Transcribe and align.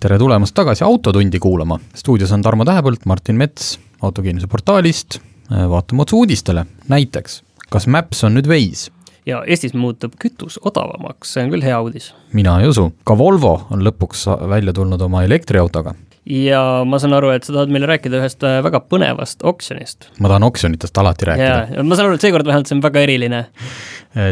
tere 0.00 0.18
tulemast 0.18 0.54
tagasi 0.54 0.84
Autotundi 0.86 1.38
kuulama, 1.42 1.78
stuudios 1.94 2.30
on 2.32 2.42
Tarmo 2.42 2.64
Tähepõld, 2.64 3.02
Martin 3.06 3.38
Mets 3.38 3.72
autokeenuse 4.02 4.46
portaalist, 4.46 5.18
vaatame 5.50 6.04
otsa 6.04 6.16
uudistele, 6.16 6.62
näiteks 6.88 7.40
kas 7.72 7.88
Maps 7.90 8.22
on 8.24 8.38
nüüd 8.38 8.46
veis? 8.48 8.88
ja 9.26 9.42
Eestis 9.44 9.74
muutub 9.74 10.14
kütus 10.22 10.56
odavamaks, 10.62 11.34
see 11.34 11.42
on 11.44 11.50
küll 11.52 11.66
hea 11.66 11.80
uudis. 11.82 12.12
mina 12.32 12.60
ei 12.62 12.70
usu, 12.70 12.92
ka 13.04 13.18
Volvo 13.18 13.56
on 13.74 13.82
lõpuks 13.84 14.28
välja 14.48 14.72
tulnud 14.72 15.02
oma 15.02 15.24
elektriautoga. 15.26 15.96
ja 16.30 16.62
ma 16.86 17.02
saan 17.02 17.18
aru, 17.18 17.34
et 17.34 17.48
sa 17.48 17.56
tahad 17.56 17.74
meile 17.74 17.90
rääkida 17.90 18.22
ühest 18.22 18.46
äh, 18.46 18.60
väga 18.62 18.84
põnevast 18.86 19.42
oksjonist. 19.42 20.12
ma 20.22 20.30
tahan 20.30 20.46
oksjonitest 20.46 21.02
alati 21.02 21.32
rääkida. 21.32 21.82
ma 21.82 21.98
saan 21.98 22.06
aru, 22.06 22.20
et 22.20 22.28
seekord 22.28 22.46
vähemalt 22.46 22.70
see 22.70 22.78
on 22.78 22.86
väga 22.86 23.02
eriline. 23.02 23.44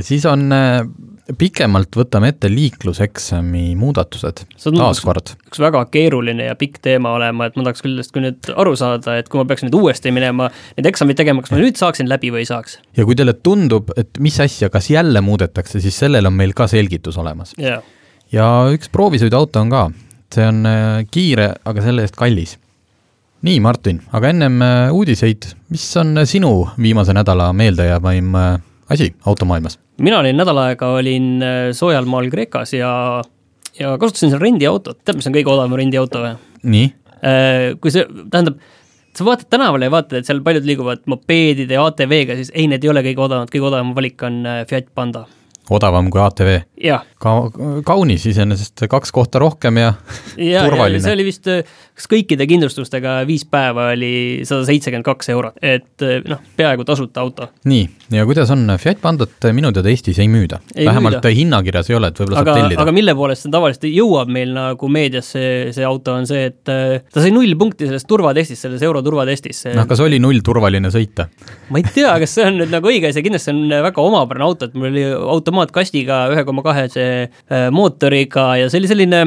siis 0.06 0.30
on 0.30 0.46
äh, 0.54 0.86
pikemalt 1.34 1.96
võtame 1.98 2.30
ette 2.30 2.48
liikluseksami 2.50 3.74
muudatused, 3.78 4.44
taaskord. 4.62 5.32
üks 5.48 5.58
väga 5.62 5.82
keeruline 5.90 6.46
ja 6.46 6.54
pikk 6.58 6.78
teema 6.84 7.16
olema, 7.16 7.48
et 7.48 7.56
ma 7.58 7.64
tahaks 7.66 7.82
küll 7.82 7.98
küll 8.14 8.26
nüüd 8.28 8.50
aru 8.54 8.76
saada, 8.78 9.16
et 9.18 9.30
kui 9.30 9.40
ma 9.40 9.46
peaks 9.48 9.64
nüüd 9.66 9.74
uuesti 9.74 10.12
minema 10.14 10.48
neid 10.76 10.90
eksameid 10.92 11.18
tegema, 11.18 11.42
kas 11.42 11.54
ma 11.54 11.58
nüüd 11.62 11.80
saaksin 11.80 12.10
läbi 12.10 12.30
või 12.34 12.44
ei 12.44 12.50
saaks? 12.50 12.78
ja 12.96 13.06
kui 13.08 13.18
teile 13.18 13.34
tundub, 13.34 13.90
et 13.98 14.20
mis 14.22 14.38
asja, 14.42 14.70
kas 14.72 14.90
jälle 14.92 15.22
muudetakse, 15.24 15.82
siis 15.82 15.98
sellel 15.98 16.30
on 16.30 16.36
meil 16.38 16.54
ka 16.56 16.68
selgitus 16.70 17.18
olemas 17.18 17.56
yeah.. 17.58 17.82
ja 18.34 18.46
üks 18.74 18.92
proovisõiduauto 18.94 19.64
on 19.64 19.74
ka, 19.74 19.82
see 20.34 20.46
on 20.46 20.62
äh, 20.70 21.02
kiire, 21.10 21.50
aga 21.66 21.82
selle 21.82 22.06
eest 22.06 22.18
kallis. 22.18 22.54
nii, 23.46 23.58
Martin, 23.66 23.98
aga 24.14 24.30
ennem 24.30 24.62
äh, 24.62 24.94
uudiseid, 24.94 25.50
mis 25.74 25.90
on 25.98 26.22
sinu 26.22 26.54
viimase 26.78 27.16
nädala 27.18 27.50
meeldejäävaim 27.56 28.38
asi 28.90 29.14
automaailmas? 29.26 29.78
mina 30.02 30.20
olin 30.20 30.36
nädal 30.36 30.60
aega, 30.66 30.92
olin 30.98 31.28
äh, 31.42 31.58
soojal 31.76 32.08
maal 32.10 32.30
Kreekas 32.32 32.74
ja, 32.76 32.90
ja 33.78 33.96
kasutasin 33.98 34.32
seal 34.32 34.42
rendiautot, 34.42 35.00
tead, 35.04 35.18
mis 35.20 35.28
on 35.28 35.36
kõige 35.36 35.52
odavam 35.52 35.76
rendiauto 35.80 36.24
või? 36.24 36.34
nii? 36.76 36.90
Äh, 37.26 37.70
kui 37.80 37.94
see, 37.94 38.04
tähendab, 38.32 38.60
sa 39.16 39.26
vaatad 39.26 39.48
tänavale 39.52 39.88
ja 39.88 39.94
vaatad, 39.94 40.20
et 40.20 40.28
seal 40.28 40.42
paljud 40.44 40.68
liiguvad 40.68 41.06
mopeedide 41.10 41.78
ja 41.78 41.86
ATV-ga, 41.88 42.36
siis 42.38 42.52
ei, 42.54 42.68
need 42.70 42.84
ei 42.84 42.92
ole 42.92 43.02
kõige 43.06 43.24
odavamad, 43.24 43.52
kõige 43.52 43.70
odavam 43.70 43.96
valik 43.96 44.26
on 44.26 44.42
äh, 44.46 44.62
Fiat 44.68 44.92
Panda 44.94 45.26
odavam 45.70 46.10
kui 46.12 46.20
ATV. 46.22 46.52
ka 47.18 47.32
kaunis 47.86 48.26
iseenesest, 48.28 48.84
kaks 48.90 49.12
kohta 49.14 49.40
rohkem 49.42 49.80
ja, 49.80 49.92
ja 50.36 50.64
turvaline. 50.66 51.00
see 51.02 51.14
oli 51.16 51.24
vist, 51.26 51.48
kas 51.96 52.08
kõikide 52.12 52.46
kindlustustega 52.48 53.18
viis 53.28 53.46
päeva 53.48 53.90
oli 53.94 54.44
sada 54.46 54.66
seitsekümmend 54.68 55.06
kaks 55.06 55.32
eurot, 55.32 55.56
et 55.64 56.04
noh, 56.28 56.42
peaaegu 56.58 56.84
tasuta 56.88 57.24
auto. 57.24 57.48
nii, 57.68 57.86
ja 58.14 58.26
kuidas 58.28 58.52
on, 58.54 58.68
Fiat 58.80 59.00
Pandat 59.02 59.48
minu 59.56 59.72
teada 59.74 59.90
Eestis 59.90 60.20
ei 60.22 60.28
müüda, 60.30 60.60
vähemalt 60.76 61.18
müüda. 61.18 61.34
hinnakirjas 61.40 61.90
ei 61.90 61.98
ole, 61.98 62.12
et 62.12 62.20
võib-olla 62.20 62.42
saab 62.42 62.52
tellida. 62.60 62.82
aga 62.84 62.94
mille 62.96 63.16
poolest 63.18 63.46
see 63.46 63.54
tavaliselt 63.54 63.88
jõuab 63.90 64.32
meil 64.36 64.52
nagu 64.56 64.92
meediasse, 64.92 65.44
see 65.76 65.88
auto 65.88 66.14
on 66.20 66.28
see, 66.28 66.50
et 66.52 66.62
ta 66.66 67.24
sai 67.24 67.32
null 67.34 67.56
punkti 67.58 67.88
sellest 67.88 68.08
turvatestist, 68.10 68.66
selles 68.66 68.84
euro 68.86 69.02
turvatestis. 69.06 69.64
noh, 69.76 69.88
kas 69.88 70.04
oli 70.04 70.20
null 70.22 70.44
turvaline 70.44 70.92
sõita? 70.92 71.30
ma 71.72 71.80
ei 71.80 71.88
tea, 71.88 72.12
kas 72.22 72.36
see 72.36 72.46
on 72.46 72.60
nüüd 72.60 72.72
nagu 72.76 72.92
õige 72.92 73.10
asi, 73.10 73.24
kindlasti 73.24 73.54
on 73.54 73.64
väga 73.88 74.04
omapärane 74.04 74.46
auto, 74.46 74.68
et 74.68 74.76
mul 74.76 74.92
oli 74.92 75.06
auto 75.16 75.55
automaatkastiga, 75.56 76.26
ühe 76.34 76.44
koma 76.46 76.64
kahese 76.66 77.04
äh, 77.26 77.68
mootoriga 77.74 78.54
ja 78.60 78.70
see 78.70 78.82
oli 78.82 78.90
selline 78.90 79.22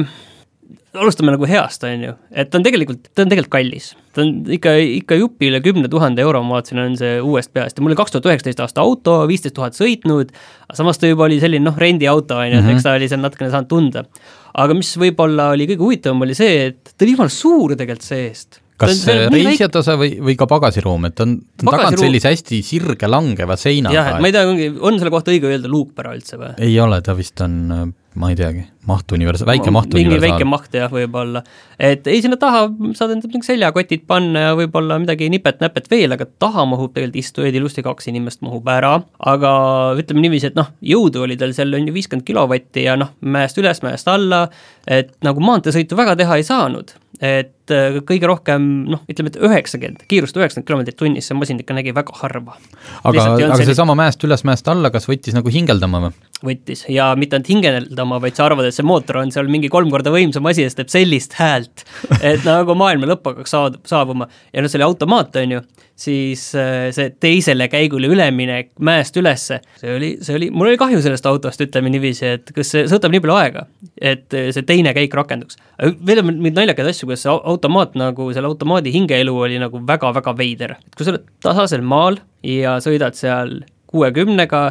alustame 0.98 1.30
nagu 1.30 1.46
heast, 1.46 1.84
on 1.86 2.02
ju, 2.02 2.12
et 2.34 2.48
ta 2.50 2.58
on 2.58 2.64
tegelikult, 2.66 3.10
ta 3.14 3.22
on 3.22 3.30
tegelikult 3.30 3.52
kallis. 3.52 3.92
ta 4.14 4.24
on 4.24 4.32
ikka, 4.56 4.72
ikka 4.98 5.18
jupi 5.20 5.50
üle 5.50 5.60
kümne 5.62 5.90
tuhande 5.90 6.22
euro, 6.22 6.42
ma 6.42 6.56
vaatasin, 6.58 6.80
on 6.82 6.96
see 6.98 7.20
uuest 7.22 7.52
peast 7.54 7.78
ja 7.78 7.84
mul 7.84 7.92
oli 7.92 7.98
kaks 8.00 8.14
tuhat 8.14 8.26
üheksateist 8.30 8.62
aasta 8.64 8.82
auto, 8.82 9.20
viisteist 9.30 9.54
tuhat 9.58 9.78
sõitnud, 9.78 10.32
samas 10.74 10.98
ta 10.98 11.10
juba 11.10 11.28
oli 11.28 11.38
selline 11.42 11.66
noh, 11.66 11.78
rendiauto, 11.78 12.40
on 12.42 12.50
ju, 12.50 12.58
et 12.58 12.64
mhm. 12.64 12.74
eks 12.74 12.86
ta 12.86 12.96
oli 12.98 13.10
seal 13.10 13.22
natukene 13.22 13.52
saanud 13.54 13.70
tunda. 13.70 14.04
aga 14.50 14.74
mis 14.74 14.90
võib-olla 14.98 15.52
oli 15.54 15.68
kõige 15.70 15.86
huvitavam, 15.86 16.26
oli 16.26 16.34
see, 16.38 16.66
et 16.72 16.94
ta 16.96 17.06
oli 17.06 17.14
jumala 17.14 17.34
suur 17.34 17.76
tegelikult 17.78 18.10
see-eest 18.10 18.59
kas 18.80 19.04
reisijatasa 19.06 19.96
või, 20.00 20.14
või 20.24 20.36
ka 20.40 20.48
pagasiruum, 20.50 21.08
et 21.10 21.16
ta 21.18 21.26
on, 21.28 21.38
ta 21.60 21.66
on 21.66 21.72
tagant 21.76 22.02
sellise 22.02 22.32
hästi 22.32 22.60
sirge 22.66 23.10
langeva 23.10 23.58
seinaga? 23.60 23.96
jah, 23.96 24.12
et 24.14 24.24
ma 24.24 24.30
ei 24.30 24.36
tea, 24.36 24.76
on 24.80 25.00
selle 25.00 25.12
kohta 25.14 25.34
õige 25.34 25.50
öelda 25.50 25.70
luukpära 25.70 26.14
üldse 26.16 26.40
või? 26.40 26.54
ei 26.66 26.76
ole, 26.82 27.00
ta 27.04 27.16
vist 27.18 27.42
on 27.44 27.94
ma 28.18 28.30
ei 28.32 28.36
teagi, 28.38 28.64
maht 28.90 29.12
universa-, 29.14 29.46
väike 29.46 29.70
maht 29.70 29.92
mingi 29.94 30.18
väike 30.22 30.46
maht 30.48 30.74
jah, 30.74 30.90
võib-olla. 30.90 31.42
et 31.78 32.06
ei, 32.10 32.18
sinna 32.24 32.38
taha 32.40 32.64
saad 32.98 33.14
endale 33.14 33.42
seljakotid 33.46 34.02
panna 34.10 34.48
ja 34.48 34.56
võib-olla 34.58 34.98
midagi 35.02 35.28
nipet-näpet 35.30 35.86
veel, 35.92 36.16
aga 36.16 36.26
taha 36.42 36.64
mahub 36.72 36.94
tegelikult 36.96 37.20
istujaid 37.22 37.58
ilusti 37.60 37.84
kaks 37.86 38.10
inimest 38.10 38.42
mahub 38.46 38.66
ära, 38.72 38.96
aga 39.30 39.52
ütleme 40.00 40.24
niiviisi, 40.24 40.50
et 40.50 40.58
noh, 40.58 40.72
jõudu 40.82 41.22
oli 41.26 41.38
tal 41.38 41.54
seal 41.54 41.74
on 41.78 41.86
ju 41.86 41.94
viiskümmend 41.94 42.26
kilovatti 42.26 42.88
ja 42.88 42.98
noh, 42.98 43.14
mäest 43.20 43.60
üles, 43.62 43.82
mäest 43.86 44.10
alla, 44.10 44.48
et 44.90 45.14
nagu 45.26 45.44
maanteesõitu 45.46 45.98
väga 45.98 46.18
teha 46.18 46.40
ei 46.40 46.46
saanud 46.46 46.96
et 47.20 47.72
äh, 47.74 48.00
kõige 48.08 48.28
rohkem 48.30 48.66
noh, 48.88 49.02
ütleme, 49.10 49.32
et 49.32 49.38
üheksakümmend, 49.44 50.04
kiirust 50.08 50.36
üheksakümmend 50.40 50.68
kilomeetrit 50.68 50.98
tunnis, 51.00 51.28
see 51.28 51.36
masin 51.36 51.60
ikka 51.60 51.76
nägi 51.76 51.92
väga 51.96 52.16
harva. 52.22 52.56
aga, 53.04 53.26
aga 53.50 53.60
seesama 53.68 53.96
mäest 53.98 54.24
üles, 54.24 54.44
mäest 54.48 54.68
alla, 54.72 54.92
kas 54.94 55.08
võttis 55.10 55.36
nagu 55.36 55.52
hingeldama 55.52 56.06
või? 56.06 56.16
Võttis 56.44 56.86
ja 56.88 57.10
mitte 57.18 57.36
ainult 57.36 57.50
hingeldama, 57.52 58.20
vaid 58.22 58.38
sa 58.38 58.46
arvad, 58.46 58.68
et 58.68 58.76
see 58.76 58.86
mootor 58.86 59.20
on 59.20 59.32
seal 59.34 59.50
mingi 59.52 59.70
kolm 59.72 59.90
korda 59.92 60.12
võimsam 60.14 60.46
asi 60.50 60.64
ja 60.64 60.70
siis 60.70 60.78
teeb 60.78 60.92
sellist 60.92 61.36
häält, 61.40 61.84
et 62.20 62.44
nagu 62.46 62.76
maailma 62.78 63.10
lõpp 63.10 63.30
hakkaks 63.30 63.54
saad-, 63.54 63.78
saabuma. 63.88 64.28
ja 64.54 64.64
noh, 64.64 64.72
see 64.72 64.80
oli 64.80 64.86
automaat, 64.88 65.36
on 65.40 65.56
ju, 65.56 65.62
siis 66.00 66.46
äh, 66.58 66.88
see 66.96 67.12
teisele 67.20 67.68
käigule 67.72 68.08
üleminek 68.10 68.72
mäest 68.84 69.16
ülesse, 69.20 69.60
see 69.80 69.96
oli, 69.96 70.10
see 70.24 70.38
oli, 70.38 70.50
mul 70.54 70.70
oli 70.70 70.80
kahju 70.80 71.02
sellest 71.04 71.28
autost, 71.28 71.60
ütleme 71.64 71.92
niiviisi, 71.92 72.34
et 72.38 72.54
kas 72.56 72.72
see, 72.72 72.86
see 72.86 72.96
võtab 72.96 73.14
nii 73.14 73.24
palju 73.24 73.36
aega, 73.36 73.66
et 73.96 74.38
äh, 74.38 74.48
see 74.56 74.66
teine 74.68 74.94
käik 74.96 75.16
rakenduks. 75.16 75.60
veel 75.80 76.22
on 76.22 76.32
mingeid 76.32 76.62
naljakaid 76.62 76.92
asju, 76.92 77.10
kuidas 77.10 77.26
see 77.26 77.34
automaat 77.34 77.98
nagu, 78.00 78.30
selle 78.36 78.48
automaadi 78.48 78.94
hingeelu 78.96 79.36
oli 79.44 79.60
nagu 79.60 79.82
väga-väga 79.86 80.36
veider. 80.38 80.78
kui 80.96 81.04
sa 81.04 81.14
oled 81.14 81.28
tasasel 81.44 81.84
maal 81.84 82.20
ja 82.46 82.78
sõidad 82.80 83.18
seal 83.18 83.60
kuuekümnega, 83.90 84.62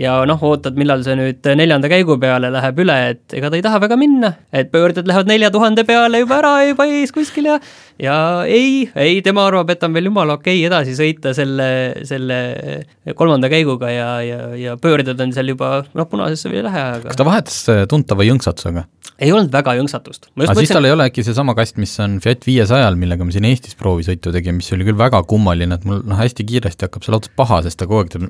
ja 0.00 0.16
noh, 0.28 0.42
ootad, 0.44 0.76
millal 0.78 1.02
see 1.06 1.16
nüüd 1.18 1.46
neljanda 1.56 1.88
käigu 1.92 2.18
peale 2.20 2.50
läheb 2.52 2.80
üle, 2.84 2.96
et 3.12 3.36
ega 3.36 3.50
ta 3.50 3.58
ei 3.58 3.64
taha 3.64 3.80
väga 3.86 3.98
minna, 4.00 4.32
et 4.52 4.70
pöörded 4.72 5.08
lähevad 5.08 5.30
nelja 5.30 5.50
tuhande 5.54 5.86
peale 5.88 6.20
juba 6.22 6.40
ära 6.40 6.52
juba 6.68 6.88
ees 6.90 7.14
kuskil 7.16 7.48
ja 7.52 7.58
ja 8.02 8.16
ei, 8.44 8.88
ei, 8.94 9.20
tema 9.24 9.46
arvab, 9.48 9.70
et 9.72 9.84
on 9.86 9.94
veel 9.96 10.10
jumala 10.10 10.36
okei 10.36 10.58
okay 10.60 10.68
edasi 10.68 10.96
sõita 10.98 11.32
selle, 11.36 11.68
selle 12.08 12.38
kolmanda 13.16 13.50
käiguga 13.52 13.90
ja, 13.92 14.10
ja, 14.26 14.40
ja 14.60 14.76
pöörded 14.80 15.20
on 15.22 15.32
seal 15.36 15.54
juba 15.54 15.78
noh, 15.96 16.10
punasesse 16.10 16.50
veel 16.52 16.64
ei 16.64 16.68
lähe, 16.68 16.84
aga 16.96 17.10
kas 17.10 17.20
ta 17.20 17.28
vahetas 17.28 17.62
tuntava 17.90 18.26
jõnksatusega? 18.26 18.86
ei 19.16 19.32
olnud 19.32 19.52
väga 19.52 19.72
jõnksatust. 19.78 20.28
aga 20.28 20.42
mõtlesin... 20.42 20.60
siis 20.60 20.72
tal 20.74 20.88
ei 20.88 20.92
ole 20.92 21.06
äkki 21.08 21.24
seesama 21.24 21.54
kast, 21.56 21.78
mis 21.80 21.92
on 22.04 22.18
Fiat 22.24 22.44
viiesajal, 22.46 22.98
millega 23.00 23.24
me 23.24 23.32
siin 23.32 23.46
Eestis 23.48 23.76
proovisõitu 23.78 24.32
tegime, 24.34 24.58
mis 24.60 24.68
oli 24.76 24.86
küll 24.88 24.98
väga 24.98 25.22
kummaline, 25.28 25.78
et 25.78 25.86
mul 25.88 26.02
noh, 26.04 26.18
hästi 26.20 26.44
kiiresti 26.48 26.86
hakkab 26.86 27.06
seal 27.06 27.16
autos 27.16 27.32
paha, 27.38 27.62
sest 27.64 27.80
ta 27.80 27.88
kogu 27.88 28.02
aeg 28.02 28.12
teeb 28.12 28.26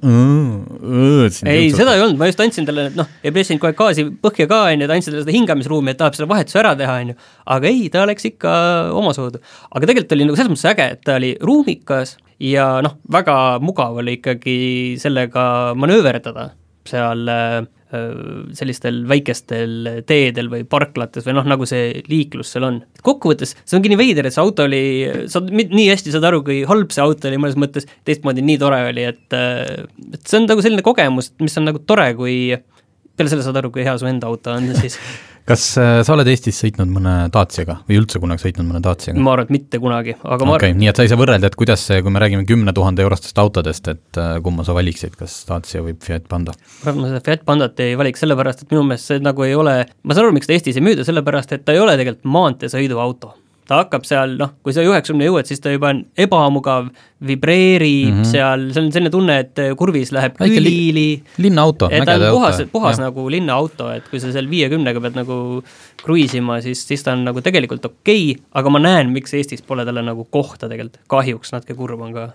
ei, 1.51 1.73
seda 1.75 1.97
ei 1.97 2.05
olnud, 2.05 2.19
ma 2.21 2.31
just 2.31 2.43
andsin 2.45 2.69
talle, 2.69 2.89
noh, 2.95 3.11
ei 3.23 3.35
pressinud 3.35 3.67
aeg 3.67 3.79
gaasi 3.79 4.07
põhja 4.23 4.47
ka, 4.51 4.63
on 4.71 4.85
ju, 4.85 4.91
ta 4.91 4.99
andsin 4.99 5.15
talle 5.15 5.25
seda 5.27 5.35
hingamisruumi, 5.35 5.95
et 5.95 6.01
tahab 6.03 6.19
selle 6.19 6.31
vahetuse 6.31 6.63
ära 6.63 6.77
teha, 6.79 6.99
on 7.03 7.13
ju, 7.13 7.19
aga 7.57 7.71
ei, 7.73 7.83
ta 7.93 8.07
läks 8.07 8.31
ikka 8.31 8.55
omasoodu. 8.95 9.43
Aga 9.71 9.87
tegelikult 9.87 10.17
oli 10.17 10.29
nagu 10.29 10.39
selles 10.39 10.53
mõttes 10.53 10.71
äge, 10.73 10.91
et 10.97 11.05
ta 11.07 11.17
oli 11.21 11.33
ruumikas 11.43 12.17
ja 12.43 12.69
noh, 12.85 12.99
väga 13.13 13.37
mugav 13.65 14.03
oli 14.03 14.19
ikkagi 14.21 14.59
sellega 15.01 15.47
manööverdada 15.79 16.51
seal 16.87 17.27
äh, 17.29 17.63
sellistel 18.57 19.05
väikestel 19.09 20.03
teedel 20.09 20.49
või 20.51 20.65
parklates 20.69 21.27
või 21.27 21.37
noh, 21.39 21.47
nagu 21.47 21.67
see 21.69 22.03
liiklus 22.11 22.51
seal 22.55 22.67
on. 22.67 22.81
kokkuvõttes 23.07 23.55
see 23.63 23.79
ongi 23.79 23.93
nii 23.93 24.01
veider, 24.01 24.27
et 24.27 24.35
see 24.35 24.43
auto 24.43 24.67
oli, 24.67 24.83
sa 25.31 25.43
nii 25.47 25.87
hästi 25.93 26.15
saad 26.15 26.27
aru, 26.27 26.43
kui 26.47 26.63
halb 26.69 26.95
see 26.95 27.05
auto 27.05 27.31
oli 27.31 27.39
mõnes 27.41 27.59
mõttes, 27.61 27.87
teistmoodi 28.09 28.45
nii 28.47 28.59
tore 28.63 28.81
oli, 28.91 29.07
et 29.07 29.37
et 29.37 30.21
see 30.25 30.41
on 30.41 30.49
nagu 30.51 30.65
selline 30.65 30.85
kogemus, 30.87 31.33
mis 31.43 31.57
on 31.61 31.71
nagu 31.71 31.83
tore, 31.87 32.09
kui 32.19 32.37
peale 33.17 33.33
selle 33.33 33.47
saad 33.47 33.63
aru, 33.63 33.71
kui 33.75 33.87
hea 33.87 33.95
su 34.01 34.11
enda 34.11 34.29
auto 34.29 34.57
on 34.57 34.71
siis 34.83 34.99
kas 35.47 35.65
äh, 35.79 36.01
sa 36.07 36.15
oled 36.17 36.29
Eestis 36.31 36.59
sõitnud 36.63 36.91
mõne 36.91 37.15
Daciaga 37.33 37.79
või 37.87 38.01
üldse 38.01 38.21
kunagi 38.23 38.47
sõitnud 38.47 38.67
mõne 38.69 38.83
Daciaga? 38.85 39.23
ma 39.23 39.37
arvan, 39.37 39.49
et 39.49 39.55
mitte 39.55 39.81
kunagi, 39.83 40.17
aga 40.23 40.49
ma 40.49 40.57
okei 40.57 40.73
okay,, 40.73 40.79
nii 40.81 40.91
et 40.91 40.99
sa 40.99 41.07
ei 41.07 41.13
saa 41.13 41.21
võrrelda, 41.21 41.51
et 41.51 41.59
kuidas 41.59 41.87
see, 41.87 42.01
kui 42.03 42.15
me 42.15 42.23
räägime 42.23 42.47
kümne 42.49 42.75
tuhande 42.77 43.05
eurostest 43.07 43.39
autodest, 43.43 43.91
et 43.93 44.21
äh, 44.23 44.37
kumma 44.45 44.67
sa 44.67 44.77
valiksid, 44.77 45.17
kas 45.19 45.39
Dacia 45.49 45.85
või 45.87 45.97
Fiat 46.03 46.29
Panda? 46.31 46.57
ma 46.83 46.91
arvan, 46.91 47.03
ma 47.05 47.15
seda 47.15 47.25
Fiat 47.31 47.47
Pandat 47.49 47.83
ei 47.87 47.97
valiks 47.99 48.25
sellepärast, 48.25 48.67
et 48.67 48.75
minu 48.75 48.85
meelest 48.89 49.13
see 49.13 49.23
nagu 49.23 49.47
ei 49.47 49.57
ole, 49.59 49.79
ma 50.03 50.17
saan 50.17 50.29
aru, 50.29 50.37
miks 50.37 50.51
ta 50.51 50.57
Eestis 50.59 50.81
ei 50.81 50.87
müüda, 50.87 51.07
sellepärast 51.07 51.55
et 51.57 51.67
ta 51.67 51.77
ei 51.77 51.83
ole 51.83 51.99
tegelikult 52.01 52.33
maanteesõiduauto 52.37 53.37
ta 53.67 53.81
hakkab 53.83 54.07
seal 54.07 54.37
noh, 54.41 54.55
kui 54.63 54.75
sa 54.75 54.85
üheksakümne 54.87 55.27
jõuad, 55.29 55.49
siis 55.49 55.63
ta 55.63 55.73
juba 55.75 55.91
on 55.95 56.05
ebamugav, 56.27 56.89
vibreerib 57.27 58.13
mm 58.13 58.21
-hmm. 58.21 58.31
seal, 58.31 58.69
see 58.73 58.85
on 58.85 58.93
selline 58.95 59.11
tunne, 59.11 59.39
et 59.45 59.63
kurvis 59.77 60.13
läheb 60.13 60.39
külili, 60.39 61.23
linnaauto, 61.43 61.89
et 61.91 62.05
ta 62.05 62.17
on 62.19 62.27
puhas, 62.39 62.63
puhas 62.73 62.99
Jah. 62.99 63.09
nagu 63.09 63.29
linnaauto, 63.31 63.91
et 63.93 64.09
kui 64.11 64.21
sa 64.21 64.33
seal 64.33 64.51
viiekümnega 64.51 65.01
pead 65.01 65.19
nagu 65.19 65.63
kruiisima, 66.03 66.61
siis, 66.63 66.87
siis 66.89 67.03
ta 67.03 67.13
on 67.13 67.25
nagu 67.25 67.41
tegelikult 67.41 67.85
okei 67.85 68.33
okay,, 68.33 68.43
aga 68.55 68.71
ma 68.71 68.79
näen, 68.79 69.11
miks 69.11 69.35
Eestis 69.35 69.63
pole 69.63 69.85
talle 69.85 70.03
nagu 70.03 70.25
kohta 70.31 70.69
tegelikult, 70.69 71.03
kahjuks 71.09 71.53
natuke 71.53 71.75
kurb 71.75 72.01
on 72.01 72.13
ka 72.13 72.33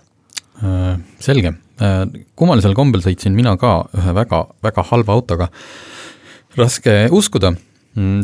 Äh, 0.60 0.98
selge, 1.22 1.54
kummalisel 2.38 2.74
kombel 2.76 3.02
sõitsin 3.02 3.34
mina 3.34 3.54
ka 3.58 3.86
ühe 3.96 4.12
väga, 4.14 4.44
väga 4.62 4.84
halva 4.90 5.16
autoga. 5.16 5.48
raske 6.52 7.08
uskuda, 7.08 7.54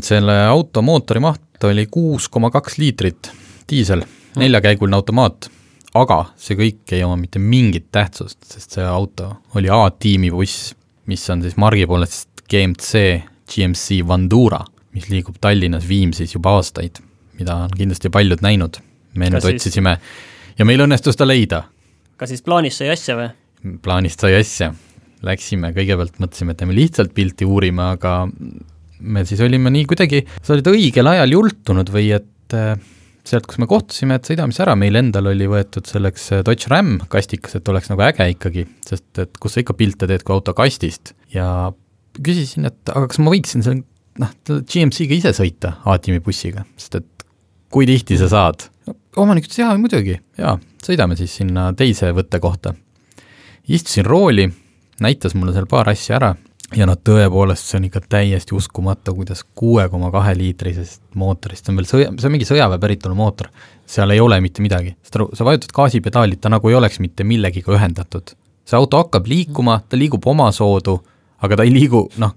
selle 0.04 0.34
auto 0.50 0.82
mootori 0.84 1.20
maht 1.24 1.40
oli 1.64 1.86
kuus 1.90 2.28
koma 2.28 2.50
kaks 2.54 2.78
liitrit, 2.78 3.30
diisel, 3.70 4.04
neljakäiguline 4.38 4.96
automaat, 4.96 5.50
aga 5.98 6.20
see 6.36 6.58
kõik 6.58 6.94
ei 6.96 7.04
oma 7.06 7.16
mitte 7.20 7.40
mingit 7.42 7.88
tähtsust, 7.92 8.38
sest 8.46 8.78
see 8.78 8.84
auto 8.86 9.34
oli 9.58 9.70
A-tiimi 9.72 10.30
buss, 10.34 10.74
mis 11.10 11.24
on 11.30 11.42
siis 11.42 11.56
margi 11.56 11.86
poolest 11.88 12.44
GMC 12.48 13.04
GMC 13.48 14.02
Vandura, 14.08 14.60
mis 14.92 15.08
liigub 15.08 15.40
Tallinnas 15.40 15.88
Viimsis 15.88 16.34
juba 16.34 16.58
aastaid, 16.58 17.00
mida 17.40 17.56
on 17.64 17.72
kindlasti 17.76 18.10
paljud 18.12 18.44
näinud. 18.44 18.78
me 19.18 19.30
nüüd 19.32 19.42
otsisime 19.42 19.96
ja 20.58 20.64
meil 20.68 20.84
õnnestus 20.84 21.16
ta 21.16 21.26
leida 21.26 21.64
kas 22.18 22.34
siis 22.34 22.42
plaanis 22.44 22.78
sai 22.80 22.90
asja 22.92 23.16
või? 23.18 23.30
plaanist 23.82 24.22
sai 24.22 24.36
asja. 24.38 24.72
Läksime, 25.26 25.72
kõigepealt 25.74 26.20
mõtlesime, 26.22 26.54
et 26.54 26.60
lähme 26.62 26.76
lihtsalt 26.76 27.10
pilti 27.10 27.46
uurima, 27.48 27.88
aga 27.96 28.28
me 29.00 29.24
siis 29.28 29.40
olime 29.44 29.72
nii 29.74 29.86
kuidagi, 29.88 30.22
sa 30.42 30.54
olid 30.54 30.70
õigel 30.70 31.10
ajal 31.10 31.34
jultunud 31.36 31.90
või 31.94 32.12
et 32.16 32.56
äh, 32.56 32.72
sealt, 33.28 33.46
kus 33.48 33.60
me 33.60 33.68
kohtusime, 33.70 34.18
et 34.18 34.28
sõidame 34.28 34.54
siis 34.54 34.64
ära, 34.64 34.76
meil 34.78 34.96
endal 34.98 35.30
oli 35.32 35.48
võetud 35.50 35.88
selleks 35.88 36.30
äh, 36.36 36.42
Dodge 36.46 36.70
Ram 36.72 36.96
kastikas, 37.12 37.58
et 37.58 37.68
oleks 37.72 37.92
nagu 37.92 38.04
äge 38.08 38.30
ikkagi, 38.34 38.64
sest 38.88 39.22
et 39.24 39.38
kus 39.40 39.56
sa 39.56 39.64
ikka 39.64 39.76
pilte 39.78 40.08
teed 40.10 40.24
kui 40.26 40.36
auto 40.36 40.54
kastist. 40.56 41.14
Ja 41.34 41.70
küsisin, 42.18 42.66
et 42.70 42.94
aga 42.94 43.06
kas 43.10 43.20
ma 43.22 43.34
võiksin 43.34 43.64
selle 43.66 43.84
noh, 44.18 44.34
GMC-ga 44.48 45.18
ise 45.20 45.34
sõita 45.36 45.76
A-tiimi 45.86 46.22
bussiga, 46.24 46.66
sest 46.80 47.00
et 47.02 47.28
kui 47.72 47.88
tihti 47.88 48.18
sa 48.20 48.30
saad? 48.32 48.68
omanik 49.18 49.44
ütles 49.44 49.58
jaa, 49.58 49.72
muidugi, 49.76 50.14
jaa, 50.38 50.54
sõidame 50.80 51.16
siis 51.18 51.32
sinna 51.40 51.66
teise 51.76 52.08
võtte 52.16 52.38
kohta 52.40 52.70
istusin 53.68 54.06
rooli, 54.06 54.48
näitas 55.00 55.34
mulle 55.36 55.52
seal 55.52 55.68
paar 55.68 55.90
asja 55.92 56.16
ära 56.16 56.32
ja 56.76 56.86
no 56.88 56.96
tõepoolest, 57.00 57.70
see 57.70 57.78
on 57.78 57.86
ikka 57.88 58.02
täiesti 58.12 58.54
uskumatu, 58.56 59.14
kuidas 59.16 59.44
kuue 59.56 59.86
koma 59.88 60.10
kahe 60.12 60.34
liitrisest 60.36 61.02
mootorist, 61.18 61.64
see 61.64 61.72
on 61.72 61.80
veel 61.80 61.88
sõja, 61.88 62.10
see 62.18 62.28
on 62.28 62.34
mingi 62.34 62.48
sõjaväe 62.48 62.80
päritolu 62.82 63.16
mootor, 63.18 63.48
seal 63.88 64.12
ei 64.12 64.20
ole 64.20 64.40
mitte 64.44 64.64
midagi, 64.64 64.94
saad 65.06 65.20
aru, 65.20 65.28
sa 65.38 65.46
vajutad 65.48 65.72
gaasipedaali, 65.76 66.36
ta 66.36 66.52
nagu 66.52 66.68
ei 66.68 66.76
oleks 66.76 67.00
mitte 67.04 67.24
millegiga 67.24 67.72
ühendatud. 67.76 68.34
see 68.68 68.76
auto 68.76 69.00
hakkab 69.00 69.26
liikuma, 69.26 69.80
ta 69.88 69.96
liigub 69.96 70.26
omasoodu, 70.28 70.98
aga 71.40 71.56
ta 71.56 71.64
ei 71.64 71.72
liigu, 71.72 72.04
noh, 72.20 72.34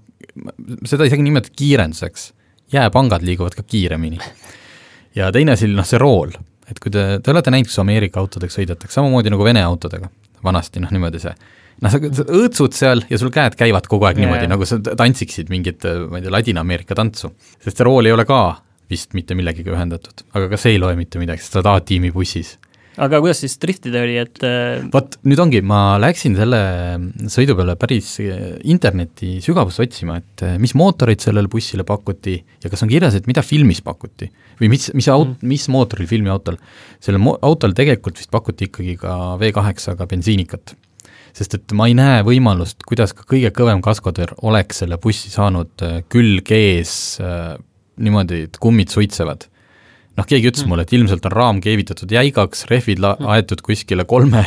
seda 0.88 1.04
isegi 1.04 1.22
nimetada 1.26 1.52
kiirenduseks, 1.56 2.32
jääpangad 2.72 3.22
liiguvad 3.22 3.54
ka 3.58 3.62
kiiremini. 3.62 4.18
ja 5.14 5.32
teine 5.32 5.52
asi 5.52 5.68
oli 5.68 5.76
noh, 5.76 5.86
see 5.86 6.00
rool, 6.00 6.32
et 6.70 6.80
kui 6.80 6.90
te, 6.90 7.20
te 7.20 7.34
olete 7.34 7.52
näinud, 7.52 7.68
kus 7.68 7.78
Ameerika 7.84 8.20
autodega 8.20 8.54
sõidetakse, 8.54 8.96
samamoodi 8.96 9.32
nagu 9.34 9.44
Vene 9.44 9.62
autodega 9.62 10.08
vanasti, 10.44 10.80
noh 10.80 10.90
niimoodi 10.90 11.20
see, 11.20 11.34
noh, 11.82 11.92
sa 11.92 12.26
õõtsud 12.26 12.76
seal 12.76 13.04
ja 13.10 13.20
sul 13.20 13.32
käed 13.34 13.56
käivad 13.58 13.88
kogu 13.90 14.08
aeg 14.08 14.18
Jaa, 14.18 14.26
niimoodi, 14.26 14.50
nagu 14.50 14.68
sa 14.68 14.78
tantsiksid 14.82 15.52
mingit, 15.52 15.86
ma 16.08 16.20
ei 16.20 16.26
tea, 16.26 16.34
Ladina-Ameerika 16.34 16.98
tantsu. 16.98 17.32
sest 17.58 17.78
see 17.78 17.88
rool 17.88 18.08
ei 18.08 18.14
ole 18.14 18.26
ka 18.28 18.42
vist 18.92 19.16
mitte 19.16 19.36
millegagi 19.38 19.72
ühendatud, 19.72 20.26
aga 20.36 20.52
ka 20.52 20.60
see 20.60 20.76
ei 20.76 20.82
loe 20.82 20.98
mitte 20.98 21.22
midagi, 21.22 21.42
sest 21.42 21.56
sa 21.56 21.62
oled 21.62 21.70
A-tiimi 21.72 22.12
bussis. 22.14 22.56
aga 22.92 23.22
kuidas 23.24 23.40
siis 23.40 23.56
driftida 23.56 24.02
oli, 24.04 24.18
et 24.20 24.42
äh, 24.44 24.82
vot 24.92 25.16
nüüd 25.24 25.40
ongi, 25.40 25.62
ma 25.64 25.96
läksin 26.02 26.36
selle 26.36 26.60
sõidu 27.32 27.56
peale 27.56 27.76
päris 27.80 28.10
eh, 28.20 28.58
interneti 28.68 29.38
sügavusse 29.44 29.86
otsima, 29.86 30.18
et 30.20 30.44
eh, 30.44 30.58
mis 30.60 30.76
mootoreid 30.76 31.24
sellele 31.24 31.48
bussile 31.52 31.86
pakuti 31.88 32.36
ja 32.36 32.72
kas 32.72 32.84
on 32.84 32.92
kirjas, 32.92 33.16
et 33.16 33.30
mida 33.30 33.44
filmis 33.46 33.80
pakuti 33.84 34.28
või 34.60 34.74
mis, 34.74 34.90
mis 34.92 35.08
aut- 35.08 35.32
mm., 35.32 35.48
mis 35.48 35.66
mootoril 35.72 36.10
filmiautol. 36.10 36.60
sellel 37.00 37.22
mo-, 37.24 37.38
autol 37.42 37.72
tegelikult 37.76 38.20
vist 38.20 38.30
pakuti 38.30 38.68
ikkagi 38.68 38.98
ka 39.00 39.38
V8-ga 39.40 40.06
bensiinikat. 40.10 40.76
Sest 41.36 41.56
et 41.56 41.74
ma 41.76 41.88
ei 41.88 41.96
näe 41.96 42.20
võimalust, 42.26 42.84
kuidas 42.88 43.14
ka 43.16 43.24
kõige 43.28 43.52
kõvem 43.56 43.80
kaskotöör 43.84 44.34
oleks 44.48 44.82
selle 44.82 44.98
bussi 45.02 45.32
saanud 45.32 45.84
eh, 45.86 46.02
külg 46.12 46.52
ees 46.52 46.94
eh, 47.22 47.54
niimoodi, 48.02 48.44
et 48.48 48.60
kummid 48.62 48.92
suitsevad. 48.92 49.48
Noh, 50.18 50.26
keegi 50.28 50.50
ütles 50.50 50.66
mulle, 50.68 50.84
et 50.84 50.92
ilmselt 50.92 51.24
on 51.28 51.32
raam 51.32 51.60
keevitatud 51.64 52.10
jäigaks, 52.12 52.66
rehvid 52.68 53.00
la-, 53.00 53.16
aetud 53.32 53.62
kuskile 53.64 54.04
kolme 54.08 54.44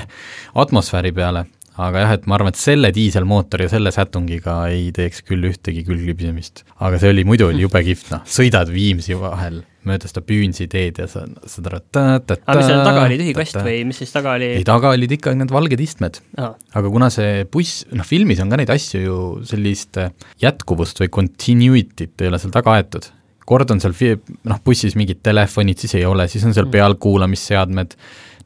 atmosfääri 0.61 1.13
peale, 1.15 1.47
aga 1.81 2.06
jah, 2.06 2.16
et 2.16 2.27
ma 2.30 2.38
arvan, 2.38 2.54
et 2.54 2.60
selle 2.60 2.92
diiselmootori 2.95 3.68
ja 3.68 3.75
selle 3.75 3.92
sätungiga 3.95 4.62
ei 4.72 4.89
teeks 4.95 5.24
küll 5.27 5.50
ühtegi 5.50 5.83
külglibisemist. 5.88 6.66
aga 6.80 7.00
see 7.01 7.13
oli, 7.13 7.25
muidu 7.27 7.50
oli 7.50 7.66
jube 7.66 7.81
kihvt, 7.86 8.12
noh, 8.13 8.27
sõidad 8.38 8.72
Viimsi 8.72 9.18
vahel 9.19 9.63
mööda 9.86 10.10
seda 10.10 10.24
Püünsi 10.25 10.68
teed 10.72 11.00
ja 11.01 11.07
sa 11.10 11.24
saad 11.50 11.68
aru, 11.69 11.81
ta-ta-ta 11.94 12.42
aga 12.42 12.57
mis 12.57 12.69
seal 12.69 12.81
taga 12.88 13.04
oli, 13.06 13.18
tühi 13.22 13.36
kast 13.38 13.60
või 13.60 13.75
mis 13.89 14.00
siis 14.01 14.13
taga 14.13 14.33
oli? 14.38 14.50
Ei, 14.57 14.66
taga 14.68 14.94
olid 14.95 15.13
ikka 15.18 15.36
need 15.38 15.54
valged 15.54 15.83
istmed. 15.86 16.22
Aga 16.42 16.92
kuna 16.94 17.12
see 17.13 17.44
buss, 17.51 17.83
noh 17.94 18.07
filmis 18.07 18.42
on 18.44 18.51
ka 18.51 18.60
neid 18.62 18.72
asju 18.74 19.04
ju, 19.04 19.19
sellist 19.50 20.00
äh, 20.01 20.13
jätkuvust 20.42 21.04
või 21.04 21.12
continuity't 21.19 22.25
ei 22.25 22.31
ole 22.31 22.42
seal 22.42 22.56
taga 22.56 22.80
aetud. 22.80 23.12
kord 23.45 23.69
on 23.69 23.81
seal 23.81 23.94
fi-, 23.94 24.16
noh 24.50 24.62
bussis 24.66 24.95
mingid 24.98 25.22
telefonid, 25.25 25.77
siis 25.77 26.00
ei 26.00 26.06
ole, 26.10 26.25
siis 26.31 26.45
on 26.48 26.56
seal 26.57 26.66
pealkuulamisseadmed, 26.74 27.94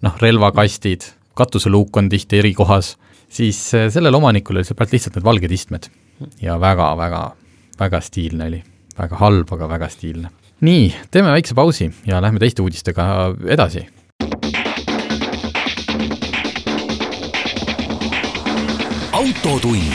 noh 0.03 0.17
relvakastid, 0.19 1.07
katuseluuk 1.39 1.95
on 2.01 2.09
tihti 2.11 2.41
eri 2.41 2.51
kohas, 2.57 2.97
siis 3.29 3.61
äh, 3.77 3.87
sellel 3.93 4.15
omanikul 4.15 4.59
oli 4.59 4.67
sealt 4.67 4.91
lihtsalt 4.91 5.19
need 5.19 5.25
valged 5.25 5.51
istmed 5.51 5.89
ja 6.41 6.59
väga-väga, 6.59 7.23
väga 7.79 8.01
stiilne 8.01 8.49
oli, 8.51 8.63
väga 8.97 9.21
halb, 9.21 9.53
aga 9.55 9.69
väga 9.69 9.89
stiilne. 9.89 10.33
nii, 10.61 10.91
teeme 11.11 11.31
väikse 11.31 11.55
pausi 11.55 11.91
ja 12.05 12.21
lähme 12.21 12.39
teiste 12.39 12.61
uudistega 12.65 13.05
edasi 13.47 13.85
autotund. 19.19 19.93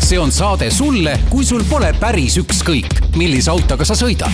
see 0.00 0.18
on 0.18 0.32
saade 0.32 0.70
sulle, 0.70 1.18
kui 1.30 1.44
sul 1.44 1.64
pole 1.68 1.90
päris 2.00 2.38
ükskõik, 2.40 2.94
millise 3.18 3.50
autoga 3.50 3.84
sa 3.84 3.96
sõidad. 3.98 4.32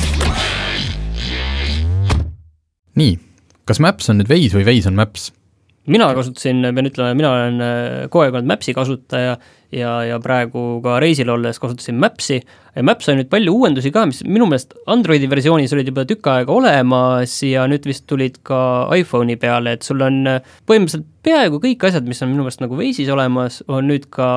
nii, 2.94 3.16
kas 3.64 3.80
Maps 3.80 4.12
on 4.12 4.20
nüüd 4.20 4.30
Waze 4.30 4.58
või 4.58 4.68
Waze 4.68 4.92
on 4.92 5.00
Maps? 5.00 5.32
Mina 5.90 6.08
kasutasin, 6.16 6.64
pean 6.74 6.90
ütlema, 6.90 7.14
mina 7.18 7.32
olen 7.34 7.64
äh, 7.64 7.78
kogu 8.08 8.24
aeg 8.24 8.38
olnud 8.38 8.50
Maps'i 8.52 8.74
kasutaja 8.76 9.36
ja, 9.74 9.94
ja 10.08 10.20
praegu 10.22 10.80
ka 10.84 10.98
reisil 11.02 11.32
olles 11.34 11.60
kasutasin 11.62 11.98
Maps'i 12.00 12.40
Maps 12.82 13.06
sai 13.06 13.14
nüüd 13.14 13.28
palju 13.30 13.52
uuendusi 13.54 13.92
ka, 13.94 14.02
mis 14.10 14.24
minu 14.26 14.48
meelest 14.50 14.72
Androidi 14.90 15.28
versioonis 15.30 15.72
olid 15.76 15.92
juba 15.92 16.02
tükk 16.10 16.26
aega 16.32 16.54
olemas 16.54 17.36
ja 17.46 17.68
nüüd 17.70 17.86
vist 17.86 18.08
tulid 18.10 18.40
ka 18.46 18.58
iPhone'i 18.96 19.36
peale, 19.38 19.76
et 19.76 19.86
sul 19.86 20.02
on 20.02 20.24
äh, 20.26 20.54
põhimõtteliselt 20.66 21.06
peaaegu 21.24 21.60
kõik 21.62 21.86
asjad, 21.86 22.08
mis 22.10 22.22
on 22.24 22.32
minu 22.32 22.46
meelest 22.46 22.64
nagu 22.64 22.78
Waze'is 22.80 23.12
olemas, 23.14 23.60
on 23.70 23.86
nüüd 23.92 24.08
ka 24.14 24.28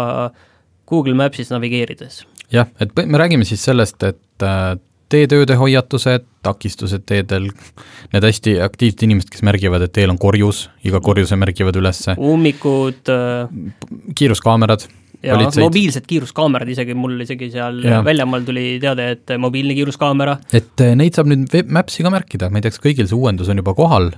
Google 0.87 1.17
Maps'is 1.17 1.49
navigeerides. 1.53 2.21
jah, 2.53 2.69
et 2.79 2.93
me 2.93 3.17
räägime 3.17 3.47
siis 3.47 3.65
sellest, 3.65 4.03
et 4.05 4.45
äh, 4.45 4.75
teetööde 5.11 5.57
hoiatused, 5.59 6.27
takistused 6.45 7.03
teedel, 7.07 7.49
need 8.13 8.27
hästi 8.27 8.57
aktiivsed 8.65 9.03
inimesed, 9.07 9.31
kes 9.33 9.43
märgivad, 9.47 9.85
et 9.85 9.95
teel 9.95 10.13
on 10.13 10.19
korjus, 10.21 10.67
iga 10.87 11.01
korjuse 11.03 11.37
märgivad 11.39 11.79
ülesse, 11.79 12.17
ummikud 12.17 13.11
äh, 13.13 13.47
kiiruskaamerad, 14.17 14.85
ja 15.23 15.37
politseid, 15.37 15.63
mobiilsed 15.65 16.07
kiiruskaamerad 16.09 16.71
isegi, 16.75 16.95
mul 16.97 17.17
isegi 17.25 17.49
seal 17.55 17.81
Jah. 17.85 18.05
väljamaal 18.05 18.45
tuli 18.47 18.67
teade, 18.83 19.09
et 19.15 19.35
mobiilne 19.41 19.75
kiiruskaamera. 19.77 20.37
Et 20.55 20.85
äh, 20.85 20.95
neid 20.99 21.17
saab 21.17 21.31
nüüd 21.31 21.49
Web 21.55 21.73
Maps'i 21.79 22.05
ka 22.05 22.13
märkida, 22.13 22.51
ma 22.51 22.59
ei 22.59 22.67
tea, 22.67 22.75
kas 22.75 22.83
kõigil 22.83 23.09
see 23.09 23.17
uuendus 23.17 23.51
on 23.51 23.63
juba 23.63 23.75
kohal, 23.77 24.11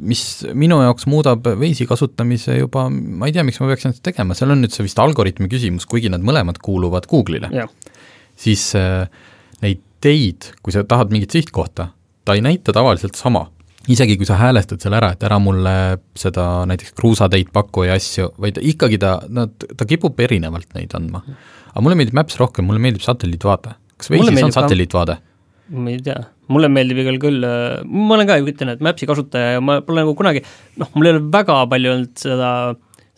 mis 0.00 0.22
minu 0.56 0.78
jaoks 0.80 1.06
muudab 1.10 1.44
Waze'i 1.60 1.86
kasutamise 1.88 2.56
juba, 2.56 2.86
ma 2.90 3.28
ei 3.28 3.34
tea, 3.36 3.44
miks 3.46 3.60
ma 3.60 3.68
peaksin 3.70 3.94
seda 3.94 4.10
tegema, 4.10 4.36
seal 4.36 4.54
on 4.54 4.62
nüüd 4.64 4.72
see 4.74 4.86
vist 4.86 5.00
algoritmi 5.02 5.50
küsimus, 5.52 5.86
kuigi 5.88 6.12
nad 6.12 6.24
mõlemad 6.24 6.60
kuuluvad 6.62 7.08
Google'ile. 7.10 7.66
siis 8.40 8.70
äh, 8.78 9.04
neid 9.64 9.80
teid, 10.00 10.52
kui 10.64 10.74
sa 10.74 10.84
tahad 10.88 11.12
mingit 11.12 11.34
sihtkohta, 11.34 11.90
ta 12.24 12.36
ei 12.36 12.44
näita 12.44 12.72
tavaliselt 12.76 13.18
sama. 13.18 13.48
isegi 13.90 14.18
kui 14.20 14.26
sa 14.28 14.36
häälestad 14.36 14.82
selle 14.82 14.98
ära, 14.98 15.08
et 15.14 15.22
ära 15.24 15.38
mulle 15.40 15.72
seda 16.14 16.66
näiteks 16.68 16.92
kruusateid 16.98 17.48
paku 17.52 17.86
ja 17.88 17.96
asju, 17.96 18.28
vaid 18.38 18.60
ikkagi 18.60 18.98
ta, 19.00 19.14
t- 19.24 19.70
ta 19.76 19.86
kipub 19.88 20.20
erinevalt 20.20 20.68
neid 20.76 20.92
andma. 20.94 21.22
aga 21.72 21.82
mulle 21.82 21.96
meeldib 21.96 22.14
Maps 22.14 22.36
rohkem, 22.38 22.68
mulle 22.68 22.82
meeldib 22.82 23.02
satelliitvaade. 23.04 23.74
kas 23.96 24.12
Waze'is 24.12 24.44
on 24.44 24.52
satelliitvaade? 24.52 25.16
ma 25.70 25.90
ei 25.90 26.00
tea, 26.02 26.18
mulle 26.50 26.68
meeldib 26.68 27.00
igal 27.02 27.18
küll, 27.22 27.44
ma 27.86 28.14
olen 28.16 28.28
ka 28.28 28.36
ju 28.40 28.48
ütlen, 28.52 28.72
et 28.74 28.80
Maps'i 28.84 29.08
kasutaja 29.08 29.56
ja 29.56 29.64
ma 29.64 29.80
pole 29.86 30.02
nagu 30.02 30.14
kunagi 30.18 30.42
noh, 30.80 30.90
mul 30.94 31.06
ei 31.06 31.14
ole 31.14 31.24
väga 31.32 31.60
palju 31.70 31.92
olnud 31.94 32.14
seda 32.20 32.50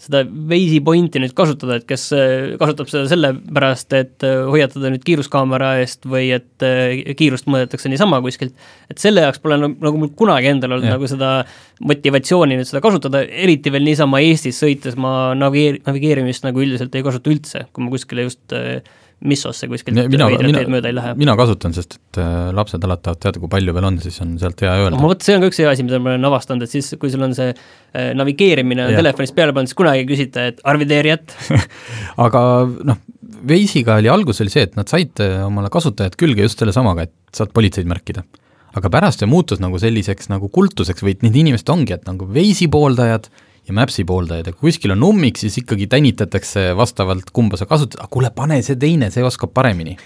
seda 0.03 0.23
Waze'i 0.27 0.81
pointi 0.85 1.21
nüüd 1.23 1.35
kasutada, 1.39 1.79
et 1.79 1.87
kes 1.89 2.09
äh, 2.17 2.55
kasutab 2.61 2.91
seda 2.91 3.05
sellepärast, 3.11 3.95
et 3.99 4.27
äh, 4.27 4.41
hoiatada 4.51 4.91
nüüd 4.93 5.05
kiiruskaamera 5.07 5.77
eest 5.83 6.09
või 6.11 6.31
et 6.35 6.67
äh, 6.67 7.15
kiirust 7.19 7.47
mõõdetakse 7.51 7.91
niisama 7.93 8.19
kuskilt, 8.25 8.57
et 8.91 9.03
selle 9.03 9.27
jaoks 9.27 9.43
pole 9.43 9.61
nagu, 9.63 9.77
nagu 9.85 10.03
mul 10.03 10.11
kunagi 10.19 10.51
endal 10.51 10.77
olnud 10.77 10.91
ja. 10.91 10.97
nagu 10.97 11.11
seda 11.11 11.35
motivatsiooni 11.83 12.59
nüüd 12.59 12.71
seda 12.71 12.83
kasutada, 12.85 13.23
eriti 13.23 13.73
veel 13.75 13.87
niisama 13.87 14.23
Eestis 14.27 14.59
sõites 14.63 14.99
ma 14.99 15.33
navigeer-, 15.39 15.83
navigeerimist 15.87 16.47
nagu 16.49 16.65
üldiselt 16.65 16.99
ei 16.99 17.07
kasuta 17.07 17.31
üldse, 17.33 17.67
kui 17.73 17.87
ma 17.87 17.95
kuskile 17.95 18.27
just 18.27 18.59
äh, 18.59 18.83
Missosse 19.29 19.69
kuskilt 19.71 19.95
mina, 20.11 20.27
mina, 20.35 20.63
mööda 20.71 20.91
ei 20.91 20.97
lähe. 20.97 21.13
mina 21.19 21.35
kasutan, 21.39 21.75
sest 21.77 21.95
et 21.99 22.19
äh, 22.23 22.51
lapsed 22.57 22.83
alati 22.83 23.05
tahavad 23.07 23.21
teada, 23.23 23.43
kui 23.43 23.51
palju 23.53 23.75
veel 23.77 23.87
on, 23.87 23.99
siis 24.03 24.19
on 24.25 24.35
sealt 24.41 24.65
hea 24.65 24.73
öelda. 24.81 24.99
vot, 24.99 25.23
see 25.23 25.37
on 25.37 25.45
ka 25.45 25.51
üks 25.53 25.61
hea 25.63 25.71
asi, 25.71 25.87
mida 25.87 26.01
ma 26.03 26.15
olen 26.15 26.29
avastanud, 26.31 26.67
et 26.67 26.75
siis, 26.75 26.91
kui 27.01 27.13
sul 27.13 27.23
on 27.23 27.37
see 27.37 27.53
äh, 27.53 28.11
navigeerimine 28.19 28.89
on 28.89 28.97
telefonist 28.99 29.37
peale 29.37 29.55
pandud, 29.55 29.71
siis 29.71 29.79
kunagi 29.79 30.03
ei 30.03 30.09
küsita, 30.09 30.49
et 30.51 30.59
arvideerijat 30.73 31.37
aga 32.27 32.43
noh, 32.91 33.03
Waze'iga 33.49 34.01
oli 34.03 34.11
algus 34.13 34.43
oli 34.43 34.53
see, 34.53 34.67
et 34.69 34.75
nad 34.79 34.91
said 34.91 35.23
äh, 35.23 35.39
omale 35.47 35.71
kasutajad 35.73 36.19
külge 36.21 36.47
just 36.47 36.63
sellesamaga, 36.63 37.07
et 37.07 37.39
saad 37.39 37.55
politseid 37.55 37.89
märkida. 37.91 38.27
aga 38.75 38.91
pärast 38.91 39.23
see 39.23 39.31
muutus 39.31 39.63
nagu 39.63 39.79
selliseks 39.79 40.31
nagu 40.33 40.51
kultuseks 40.51 41.05
või 41.05 41.15
et 41.17 41.25
need 41.27 41.39
inimesed 41.45 41.71
ongi, 41.71 41.95
et 41.95 42.07
nagu 42.09 42.27
Waze'i 42.27 42.71
pooldajad 42.73 43.31
ja 43.69 43.75
Maps'i 43.77 44.05
pooldajaid 44.07 44.51
ja 44.51 44.55
kui 44.55 44.71
kuskil 44.71 44.95
on 44.95 45.05
ummik, 45.07 45.39
siis 45.41 45.57
ikkagi 45.61 45.87
tänitatakse 45.91 46.71
vastavalt, 46.79 47.31
kumba 47.35 47.61
sa 47.61 47.69
kasutad, 47.71 48.01
aga 48.03 48.11
kuule, 48.13 48.33
pane 48.35 48.59
see 48.67 48.79
teine, 48.81 49.11
see 49.15 49.25
oskab 49.27 49.53
paremini. 49.55 49.97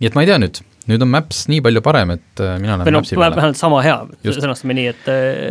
nii 0.00 0.08
et 0.08 0.16
ma 0.16 0.24
ei 0.24 0.30
tea 0.30 0.38
nüüd, 0.40 0.60
nüüd 0.90 1.04
on 1.04 1.10
Maps 1.12 1.44
nii 1.52 1.60
palju 1.64 1.82
parem, 1.84 2.14
et 2.16 2.42
äh, 2.42 2.56
mina 2.62 2.78
lähen 2.80 2.96
no, 2.96 3.02
Maps'i 3.02 3.18
peale. 3.18 3.36
vähemalt 3.36 3.60
sama 3.60 3.82
hea, 3.84 3.98
sõnastame 4.24 4.76
nii, 4.78 4.86
et, 4.94 5.10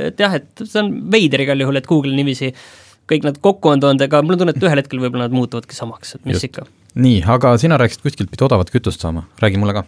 et 0.10 0.24
jah, 0.26 0.40
et 0.40 0.64
see 0.66 0.82
on 0.82 0.90
veider 1.14 1.46
igal 1.46 1.62
juhul, 1.62 1.78
et 1.80 1.90
Google 1.90 2.16
niiviisi 2.18 2.50
kõik 3.10 3.28
nad 3.28 3.38
kokku 3.44 3.70
on 3.70 3.84
toonud, 3.84 4.02
aga 4.02 4.24
mul 4.26 4.36
on 4.36 4.42
tunne, 4.42 4.56
et 4.56 4.66
ühel 4.66 4.82
hetkel 4.82 5.04
võib-olla 5.04 5.28
nad 5.28 5.36
muutuvadki 5.36 5.78
samaks, 5.78 6.16
et 6.18 6.26
mis 6.26 6.40
Just. 6.40 6.50
ikka. 6.50 6.66
nii, 7.06 7.22
aga 7.38 7.54
sina 7.62 7.78
rääkisid 7.80 8.04
kuskilt 8.06 8.34
pidi 8.34 8.48
odavat 8.48 8.74
kütust 8.74 9.04
saama, 9.04 9.28
räägi 9.44 9.62
mulle 9.62 9.78
ka 9.78 9.86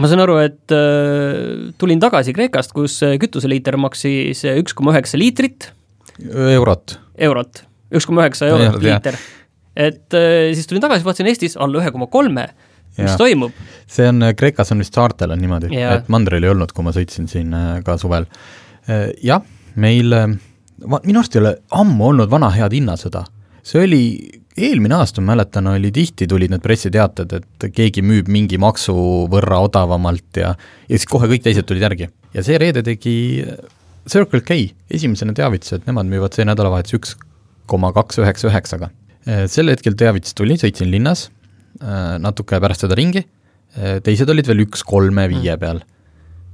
ma 0.00 0.08
saan 0.08 0.24
aru, 0.24 0.40
et 0.40 0.72
äh, 0.72 1.70
tulin 1.76 2.00
tagasi 2.00 2.32
Kreekast, 2.32 2.72
kus 2.72 2.98
kütuseliiter 3.20 3.76
maksis 3.76 4.46
üks 4.56 4.74
koma 4.76 4.96
üheksa 4.96 5.20
liitrit. 5.20 5.70
eurot 6.56 7.01
eurot, 7.18 7.64
üks 7.92 8.08
koma 8.08 8.26
üheksa 8.26 8.50
eurot 8.52 8.82
liiter. 8.82 9.18
et 9.76 10.16
äh, 10.16 10.52
siis 10.56 10.68
tulin 10.68 10.84
tagasi, 10.84 11.04
vaatasin 11.06 11.30
Eestis 11.32 11.56
alla 11.56 11.82
ühe 11.82 11.92
koma 11.94 12.08
kolme, 12.12 12.48
mis 12.98 13.16
toimub? 13.20 13.56
see 13.90 14.08
on, 14.08 14.22
äh, 14.26 14.34
Kreekas 14.38 14.72
on 14.74 14.82
vist 14.84 14.96
saartel 14.96 15.34
on 15.34 15.42
niimoodi, 15.42 15.72
et 15.76 16.12
mandril 16.12 16.44
ei 16.44 16.52
olnud, 16.52 16.74
kui 16.76 16.86
ma 16.86 16.94
sõitsin 16.96 17.28
siin 17.30 17.52
äh, 17.56 17.74
ka 17.86 17.98
suvel. 18.00 18.28
jah, 19.22 19.42
meil, 19.78 20.14
minu 20.82 21.20
arust 21.20 21.36
ei 21.36 21.42
ole 21.44 21.56
ammu 21.78 22.08
olnud 22.10 22.30
vana 22.30 22.50
head 22.50 22.74
hinnasõda. 22.74 23.26
see 23.62 23.84
oli 23.84 24.04
eelmine 24.58 24.98
aasta, 24.98 25.22
ma 25.22 25.32
mäletan, 25.32 25.68
oli 25.70 25.92
tihti 25.94 26.26
tulid 26.28 26.50
need 26.52 26.64
pressiteated, 26.64 27.32
et 27.38 27.68
keegi 27.72 28.02
müüb 28.04 28.28
mingi 28.28 28.58
maksu 28.60 28.94
võrra 29.32 29.62
odavamalt 29.64 30.40
ja 30.42 30.50
ja 30.52 30.98
siis 30.98 31.08
kohe 31.08 31.30
kõik 31.30 31.44
teised 31.46 31.68
tulid 31.68 31.84
järgi. 31.86 32.10
ja 32.34 32.44
see 32.44 32.58
reede 32.60 32.82
tegi 32.82 33.14
Circle 34.10 34.42
K 34.42 34.56
esimesena 34.90 35.34
teavitas, 35.36 35.76
et 35.76 35.86
nemad 35.86 36.08
müüvad 36.10 36.34
see 36.34 36.46
nädalavahetus 36.48 36.96
üks 36.98 37.14
koma 37.70 37.92
kaks 37.94 38.18
üheksa 38.22 38.50
üheksaga. 38.50 38.90
Äh, 39.26 39.46
sel 39.50 39.70
hetkel 39.70 39.96
teavitus 39.98 40.34
tuli, 40.38 40.56
sõitsin 40.60 40.90
linnas 40.90 41.28
äh, 41.80 42.18
natuke 42.22 42.58
pärast 42.62 42.84
seda 42.84 42.98
ringi, 42.98 43.22
äh, 43.78 44.00
teised 44.04 44.30
olid 44.32 44.50
veel 44.50 44.64
üks 44.66 44.82
kolme 44.86 45.28
viie 45.30 45.54
mm. 45.54 45.62
peal. 45.62 45.82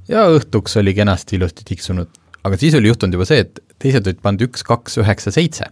ja 0.09 0.27
õhtuks 0.33 0.77
oli 0.81 0.93
kenasti 0.97 1.37
ilusti 1.37 1.65
tiksunud, 1.65 2.13
aga 2.45 2.57
siis 2.61 2.77
oli 2.77 2.89
juhtunud 2.89 3.17
juba 3.17 3.27
see, 3.29 3.43
et 3.45 3.59
teised 3.81 4.05
olid 4.05 4.21
pannud 4.25 4.47
üks, 4.47 4.63
kaks, 4.65 4.99
üheksa, 5.01 5.33
seitse, 5.33 5.69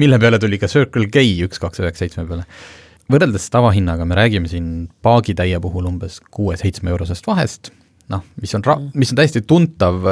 mille 0.00 0.18
peale 0.20 0.40
tuli 0.40 0.58
ka 0.60 0.68
Circle 0.68 1.08
K 1.12 1.24
üks, 1.46 1.60
kaks, 1.60 1.80
üheksa, 1.84 2.06
seitsme 2.06 2.26
peale. 2.28 2.48
võrreldes 3.10 3.48
tavahinnaga 3.52 4.06
me 4.08 4.16
räägime 4.16 4.48
siin 4.48 4.88
paagitäie 5.04 5.60
puhul 5.60 5.88
umbes 5.92 6.20
kuue-seitsme 6.32 6.92
eurosest 6.92 7.26
vahest, 7.28 7.72
noh, 8.12 8.24
mis 8.40 8.56
on 8.56 8.64
ra-, 8.64 8.80
mm. 8.80 8.96
mis 9.00 9.12
on 9.12 9.20
täiesti 9.20 9.44
tuntav 9.44 10.08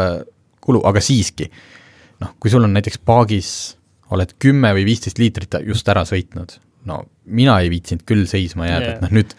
kulu, 0.69 0.85
aga 0.89 1.03
siiski, 1.05 1.49
noh, 2.23 2.37
kui 2.41 2.53
sul 2.53 2.67
on 2.67 2.77
näiteks 2.77 3.01
paagis, 3.09 3.53
oled 4.15 4.37
kümme 4.41 4.73
või 4.77 4.87
viisteist 4.89 5.21
liitrit 5.21 5.59
just 5.69 5.89
ära 5.93 6.05
sõitnud, 6.09 6.57
no 6.89 7.03
mina 7.29 7.59
ei 7.63 7.73
viitsinud 7.73 8.07
küll 8.09 8.29
seisma 8.31 8.69
jääda 8.69 8.85
yeah., 8.87 8.97
et 8.97 9.05
noh, 9.05 9.15
nüüd 9.19 9.35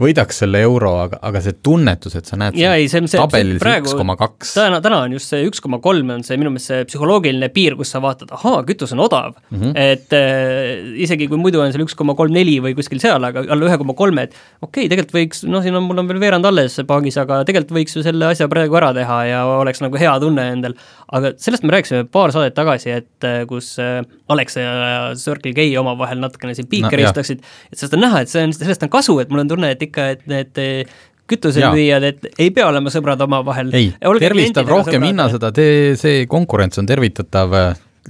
võidaks 0.00 0.38
selle 0.42 0.62
euro, 0.64 0.94
aga, 1.04 1.18
aga 1.28 1.42
see 1.44 1.56
tunnetus, 1.64 2.14
et 2.16 2.28
sa 2.28 2.38
näed 2.40 2.56
ja, 2.56 2.72
ei, 2.78 2.88
see, 2.90 3.02
see, 3.04 3.20
tabelil 3.20 3.58
see 3.60 3.80
üks 3.82 3.94
koma 3.98 4.16
kaks. 4.20 4.54
täna, 4.56 4.80
täna 4.84 5.02
on 5.06 5.16
just 5.16 5.32
see 5.32 5.44
üks 5.48 5.60
koma 5.64 5.82
kolm 5.84 6.14
on 6.14 6.24
see 6.26 6.38
minu 6.40 6.52
meelest 6.54 6.70
see 6.70 6.86
psühholoogiline 6.88 7.50
piir, 7.52 7.76
kus 7.78 7.92
sa 7.92 8.00
vaatad, 8.04 8.32
ahaa, 8.32 8.62
kütus 8.68 8.94
on 8.96 9.02
odav 9.04 9.34
mm, 9.34 9.58
-hmm. 9.58 9.74
et 9.76 10.16
äh, 10.16 10.96
isegi 11.04 11.28
kui 11.28 11.40
muidu 11.40 11.60
on 11.60 11.74
seal 11.74 11.84
üks 11.84 11.96
koma 11.98 12.16
kolm 12.18 12.32
neli 12.32 12.56
või 12.64 12.76
kuskil 12.78 13.02
seal, 13.02 13.22
aga 13.28 13.44
alla 13.44 13.68
ühe 13.68 13.78
koma 13.82 13.96
kolme, 13.98 14.28
et 14.28 14.36
okei 14.62 14.86
okay,, 14.86 14.92
tegelikult 14.92 15.16
võiks, 15.18 15.44
noh, 15.48 15.64
siin 15.64 15.76
on, 15.76 15.84
mul 15.88 16.00
on 16.00 16.08
veel 16.08 16.22
veerand 16.22 16.48
alles 16.48 16.78
paagis, 16.88 17.20
aga 17.20 17.42
tegelikult 17.48 17.76
võiks 17.82 17.96
ju 17.98 18.06
selle 18.06 18.30
asja 18.32 18.48
praegu 18.52 18.80
ära 18.80 18.92
teha 18.96 19.20
ja 19.28 19.44
oleks 19.60 19.84
nagu 19.84 20.00
hea 20.00 20.16
tunne 20.24 20.48
endal. 20.56 20.76
aga 21.12 21.34
sellest 21.36 21.66
me 21.68 21.76
rääkisime 21.76 22.08
paar 22.08 22.32
saadet 22.32 22.56
tagasi, 22.56 22.90
et 23.02 23.28
äh, 23.28 23.42
kus 23.48 23.74
äh, 23.82 24.00
Alexa 24.32 24.64
ja 24.64 24.72
Circle 25.18 25.52
K 25.52 25.68
omavahel 25.78 26.20
natukene 26.22 26.56
siin 26.56 26.68
piike 26.70 26.88
no, 26.88 27.02
ristaksid, 27.02 27.42
et 27.68 27.76
sellest 27.76 27.98
on 27.98 28.04
näha, 28.06 28.22
et 28.24 28.32
see 28.32 28.46
on, 28.46 28.54
sellest 28.56 28.86
on 28.86 28.92
kasu, 28.92 29.18
et 29.20 29.32
mul 29.32 29.44
on 29.44 29.52
tunne, 29.52 29.72
et 29.74 29.81
et 29.82 29.88
ikka, 29.88 30.10
et 30.16 30.28
need 30.30 30.62
eh, 30.62 30.98
kütusemüüjad, 31.32 32.08
et 32.08 32.28
ei 32.40 32.50
pea 32.54 32.66
olema 32.68 32.92
sõbrad 32.92 33.20
omavahel. 33.26 33.72
ei, 33.76 33.92
tervistab 34.20 34.68
rohkem 34.70 35.08
hinnasõda, 35.10 35.52
tee, 35.54 35.94
see 36.00 36.26
konkurents 36.30 36.80
on 36.82 36.88
tervitatav, 36.88 37.56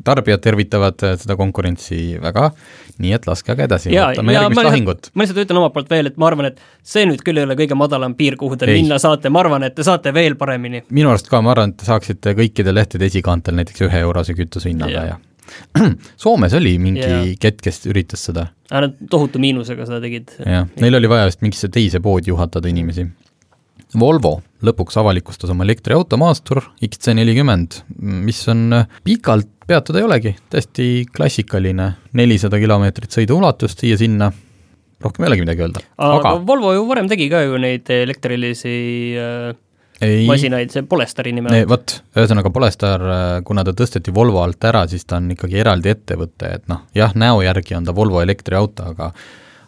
tarbijad 0.05 0.41
tervitavad 0.43 1.05
seda 1.21 1.37
konkurentsi 1.37 2.17
väga, 2.23 2.49
nii 3.03 3.13
et 3.17 3.27
laske 3.29 3.53
aga 3.53 3.67
edasi, 3.69 3.93
vaatame 3.93 4.37
järgmist 4.37 4.69
lahingut. 4.69 5.11
ma 5.13 5.27
lihtsalt 5.27 5.43
ütlen 5.45 5.61
omalt 5.61 5.75
poolt 5.77 5.93
veel, 5.93 6.09
et 6.11 6.21
ma 6.21 6.31
arvan, 6.31 6.49
et 6.53 6.63
see 6.95 7.05
nüüd 7.09 7.25
küll 7.27 7.41
ei 7.41 7.47
ole 7.47 7.59
kõige 7.59 7.77
madalam 7.79 8.17
piir, 8.19 8.39
kuhu 8.41 8.59
te 8.59 8.71
ei. 8.71 8.81
minna 8.81 8.99
saate, 9.03 9.33
ma 9.33 9.43
arvan, 9.45 9.69
et 9.69 9.77
te 9.77 9.87
saate 9.87 10.15
veel 10.17 10.39
paremini. 10.41 10.87
minu 10.91 11.13
arust 11.13 11.29
ka, 11.33 11.43
ma 11.45 11.53
arvan, 11.55 11.75
et 11.75 11.83
te 11.83 11.89
saaksite 11.89 12.35
kõikide 12.39 12.75
lehtede 12.75 13.11
esikaantel 13.13 13.61
näiteks 13.61 13.85
ühe 13.89 14.03
eurose 14.07 14.37
kütuse 14.39 14.73
hinnaga 14.73 14.97
ja, 14.97 15.05
ja 15.13 15.21
Soomes 16.23 16.55
oli 16.59 16.77
mingi 16.83 17.03
yeah. 17.05 17.33
kett, 17.41 17.61
kes 17.65 17.85
üritas 17.91 18.25
seda. 18.29 18.49
Nad 18.73 18.97
tohutu 19.11 19.41
miinusega 19.43 19.87
seda 19.89 20.01
tegid. 20.05 20.33
jah, 20.41 20.69
neil 20.81 21.01
oli 21.01 21.11
vaja 21.11 21.29
vist 21.29 21.43
mingisse 21.45 21.71
teise 21.73 22.01
poodi 22.05 22.33
juhatada 22.33 22.71
inimesi. 22.71 23.07
Volvo 23.99 24.39
lõpuks 24.65 24.97
avalikustas 24.97 25.51
oma 25.53 25.67
elektriauto 25.67 26.17
Maastur 26.17 26.63
XC40, 26.81 27.83
mis 28.25 28.39
on 28.49 28.79
pikalt 29.05 29.51
peatuda 29.69 30.01
ei 30.01 30.07
olegi, 30.07 30.33
täiesti 30.53 30.87
klassikaline, 31.13 31.91
nelisada 32.17 32.61
kilomeetrit 32.61 33.13
sõiduulatust 33.13 33.85
siia-sinna, 33.85 34.31
rohkem 35.05 35.27
ei 35.27 35.33
olegi 35.33 35.45
midagi 35.45 35.67
öelda. 35.67 35.85
aga 36.09 36.33
Volvo 36.47 36.73
ju 36.73 36.87
varem 36.89 37.11
tegi 37.11 37.29
ka 37.33 37.45
ju 37.45 37.61
neid 37.61 37.93
elektrilisi 37.93 38.79
äh 39.21 39.53
ei, 40.03 40.25
masinaid, 40.29 40.73
see 40.75 40.87
Polestari 40.89 41.35
nime 41.37 41.53
all. 41.53 41.69
vot, 41.71 41.95
ühesõnaga 42.17 42.53
Polestar, 42.55 43.05
äh, 43.07 43.37
kuna 43.47 43.65
ta 43.67 43.75
tõsteti 43.77 44.15
Volvo 44.15 44.43
alt 44.43 44.65
ära, 44.69 44.85
siis 44.91 45.07
ta 45.07 45.21
on 45.21 45.31
ikkagi 45.35 45.61
eraldi 45.63 45.93
ettevõte, 45.93 46.57
et 46.59 46.67
noh, 46.73 46.85
jah, 46.97 47.15
näo 47.19 47.43
järgi 47.45 47.79
on 47.79 47.89
ta 47.89 47.95
Volvo 47.97 48.23
elektriauto, 48.25 48.93
aga 48.95 49.13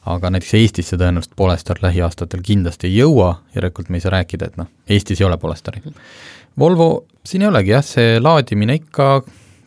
aga 0.05 0.29
näiteks 0.35 0.53
Eestisse 0.59 0.99
tõenäoliselt 1.00 1.33
Polestar 1.37 1.79
lähiaastatel 1.81 2.43
kindlasti 2.45 2.91
ei 2.91 2.99
jõua, 2.99 3.38
järelikult 3.55 3.88
me 3.88 3.97
ei 3.97 4.05
saa 4.05 4.12
rääkida, 4.19 4.50
et 4.50 4.59
noh, 4.61 4.69
Eestis 4.85 5.23
ei 5.23 5.25
ole 5.25 5.38
Polestari. 5.41 5.81
Volvo, 6.61 7.07
siin 7.25 7.47
ei 7.47 7.49
olegi 7.49 7.73
jah, 7.73 7.87
see 7.87 8.19
laadimine 8.21 8.76
ikka 8.83 9.23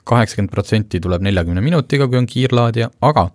kaheksakümmend 0.07 0.53
protsenti 0.53 1.01
tuleb 1.03 1.25
neljakümne 1.25 1.63
minutiga, 1.65 2.07
kui 2.07 2.19
on 2.19 2.29
kiirlaadija, 2.29 2.91
aga 3.09 3.27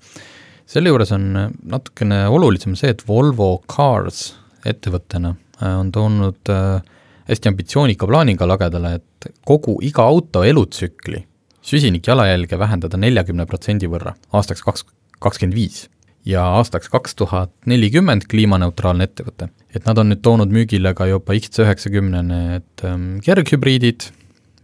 selle 0.73 0.93
juures 0.93 1.11
on 1.17 1.27
natukene 1.75 2.23
olulisem 2.33 2.77
see, 2.79 2.95
et 2.95 3.03
Volvo 3.09 3.57
Cars 3.71 4.31
ettevõttena 4.69 5.35
äh, 5.35 5.75
on 5.75 5.91
toonud 5.93 6.53
äh, 6.55 6.92
hästi 7.29 7.53
ambitsioonika 7.53 8.07
plaaniga 8.07 8.49
lagedale, 8.49 8.95
et 8.99 9.35
kogu 9.47 9.79
iga 9.83 10.07
auto 10.09 10.45
elutsükli 10.45 11.23
süsinikjalajälge 11.63 12.59
vähendada 12.59 12.99
neljakümne 12.99 13.47
protsendi 13.47 13.89
võrra 13.91 14.17
aastaks 14.35 14.65
kaks, 14.67 14.87
kakskümmend 15.23 15.57
viis 15.57 15.85
ja 16.27 16.45
aastaks 16.59 16.91
kaks 16.91 17.15
tuhat 17.19 17.53
nelikümmend 17.67 18.27
kliimaneutraalne 18.31 19.07
ettevõte. 19.09 19.49
et 19.75 19.87
nad 19.87 19.99
on 19.99 20.13
nüüd 20.13 20.23
toonud 20.23 20.51
müügile 20.53 20.95
ka 20.95 21.07
juba 21.11 21.35
X90 21.35 22.23
need 22.29 22.85
ähm, 22.87 23.07
kerghübriidid, 23.25 24.11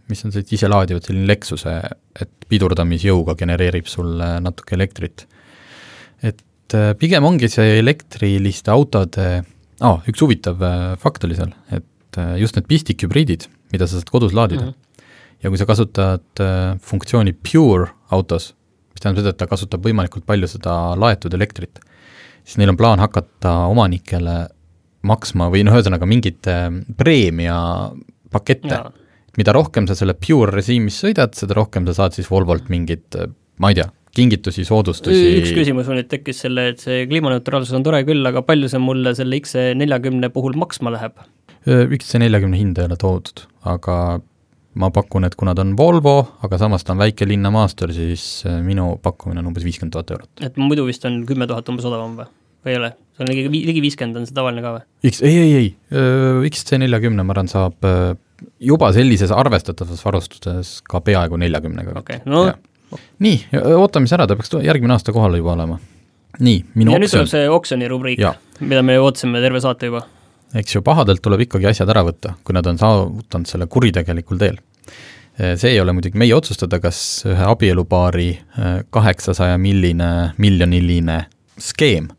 mis 0.09 0.23
on 0.25 0.31
sellised 0.31 0.53
iselaadivad, 0.55 1.03
selline 1.05 1.27
Lexuse, 1.27 1.75
et 2.19 2.31
pidurdamisjõuga 2.49 3.35
genereerib 3.39 3.87
sulle 3.87 4.37
natuke 4.43 4.75
elektrit. 4.75 5.27
et 6.23 6.75
äh, 6.75 6.93
pigem 6.99 7.25
ongi 7.25 7.49
see 7.51 7.79
elektriliste 7.79 8.71
autode, 8.71 9.43
ah,, 9.81 10.03
üks 10.07 10.21
huvitav 10.23 10.63
äh, 10.63 10.95
fakt 10.99 11.27
oli 11.27 11.35
seal, 11.39 11.55
et 11.71 11.88
et 12.09 12.21
äh, 12.21 12.35
just 12.41 12.57
need 12.57 12.67
pistikhübriidid, 12.69 13.47
mida 13.73 13.87
sa 13.87 13.99
saad 13.99 14.09
kodus 14.11 14.33
laadida 14.33 14.65
mm, 14.65 14.69
-hmm. 14.69 15.07
ja 15.43 15.49
kui 15.49 15.57
sa 15.57 15.65
kasutad 15.65 16.41
äh, 16.41 16.77
funktsiooni 16.81 17.33
Pure 17.33 17.91
autos, 18.11 18.55
mis 18.93 19.01
tähendab 19.01 19.23
seda, 19.23 19.29
et 19.29 19.37
ta 19.37 19.47
kasutab 19.47 19.85
võimalikult 19.85 20.25
palju 20.25 20.47
seda 20.47 20.95
laetud 20.97 21.33
elektrit, 21.33 21.79
siis 22.43 22.57
neil 22.57 22.69
on 22.69 22.77
plaan 22.77 22.99
hakata 22.99 23.69
omanikele 23.69 24.47
maksma 25.01 25.49
või 25.49 25.63
noh, 25.63 25.77
ühesõnaga 25.77 26.05
mingit 26.05 26.47
äh, 26.47 26.69
preemiapakette, 26.97 28.81
mida 29.37 29.53
rohkem 29.53 29.87
sa 29.87 29.95
selle 29.95 30.13
Pure 30.13 30.51
režiimis 30.51 30.99
sõidad, 31.03 31.33
seda 31.33 31.53
rohkem 31.53 31.85
sa 31.87 31.93
saad 31.93 32.17
siis 32.17 32.31
Volvolt 32.31 32.69
mingit 32.69 33.15
ma 33.59 33.69
ei 33.69 33.77
tea, 33.77 33.89
kingitusi, 34.15 34.63
üks 34.63 34.71
soodustusi. 34.71 35.53
küsimus 35.55 35.87
mul 35.87 35.99
nüüd 35.99 36.09
tekkis 36.11 36.41
selle, 36.45 36.69
et 36.73 36.81
see 36.83 37.03
kliimaneutraalsus 37.09 37.75
on 37.77 37.85
tore 37.85 38.01
küll, 38.07 38.25
aga 38.25 38.41
palju 38.47 38.71
see 38.71 38.81
mulle 38.81 39.13
selle 39.17 39.39
X40 39.43 40.31
puhul 40.33 40.57
maksma 40.59 40.93
läheb? 40.95 41.19
XC40 41.67 42.55
hinda 42.55 42.83
ei 42.83 42.89
ole 42.89 42.97
toodud, 42.99 43.43
aga 43.67 43.95
ma 44.79 44.89
pakun, 44.95 45.25
et 45.27 45.35
kuna 45.35 45.55
ta 45.57 45.63
on 45.65 45.73
Volvo, 45.77 46.15
aga 46.45 46.59
samas 46.61 46.85
ta 46.85 46.93
on 46.93 47.01
väikelinna 47.01 47.51
maastur, 47.51 47.91
siis 47.93 48.45
minu 48.63 48.93
pakkumine 49.03 49.41
on 49.41 49.49
umbes 49.51 49.65
viiskümmend 49.67 49.95
tuhat 49.95 50.13
eurot. 50.15 50.31
et 50.45 50.59
muidu 50.61 50.85
vist 50.87 51.05
on 51.09 51.23
kümme 51.27 51.47
tuhat 51.49 51.69
umbes 51.71 51.87
odavam 51.89 52.15
või? 52.19 52.29
või 52.65 52.73
ei 52.73 52.79
ole? 52.79 52.93
see 53.17 53.25
on 53.25 53.31
ligi, 53.33 53.63
ligi 53.71 53.83
viiskümmend 53.83 54.21
on 54.21 54.29
see 54.29 54.37
tavaline 54.37 54.63
ka 54.63 54.73
või? 54.77 54.85
X, 55.11 55.21
ei, 55.25 55.37
ei, 55.43 55.53
ei, 55.59 55.69
XC40 56.51 57.23
ma 57.23 57.35
arvan, 57.35 57.51
saab 57.51 57.89
juba 58.63 58.91
sellises 58.95 59.33
arvestatavas 59.35 60.03
varustuses 60.05 60.77
ka 60.87 61.01
peaaegu 61.03 61.39
neljakümnega. 61.41 61.97
okei 61.99 62.21
okay., 62.21 62.31
no 62.31 62.45
ja. 62.47 62.55
nii, 63.25 63.41
ootame 63.75 64.07
siis 64.07 64.19
ära, 64.19 64.29
ta 64.29 64.39
peaks 64.39 64.53
järgmine 64.63 64.95
aasta 64.95 65.15
kohal 65.15 65.35
juba 65.39 65.57
olema. 65.57 65.79
nii, 66.39 66.61
minu 66.79 66.95
ja 66.95 67.01
nüüd 67.01 67.09
oksjon 67.09 67.25
tuleb 67.25 67.33
see 67.33 67.51
oksjoni 67.57 67.91
rubriik 67.91 68.23
mida 68.59 68.83
me 68.83 68.99
ootasime 68.99 69.41
terve 69.43 69.61
saate 69.63 69.89
juba. 69.89 70.03
Eks 70.55 70.75
ju, 70.75 70.81
pahadelt 70.85 71.21
tuleb 71.21 71.45
ikkagi 71.45 71.69
asjad 71.69 71.89
ära 71.93 72.03
võtta, 72.07 72.35
kui 72.43 72.55
nad 72.57 72.67
on 72.69 72.79
saavutanud 72.81 73.49
selle 73.49 73.67
kuritegelikul 73.69 74.39
teel. 74.41 74.59
see 75.39 75.71
ei 75.71 75.79
ole 75.79 75.93
muidugi 75.95 76.19
meie 76.19 76.35
otsustada, 76.35 76.81
kas 76.83 77.23
ühe 77.29 77.45
abielupaari 77.47 78.29
kaheksasaja 78.91 79.57
milline, 79.57 80.33
miljoniline 80.37 81.19
skeem, 81.59 82.09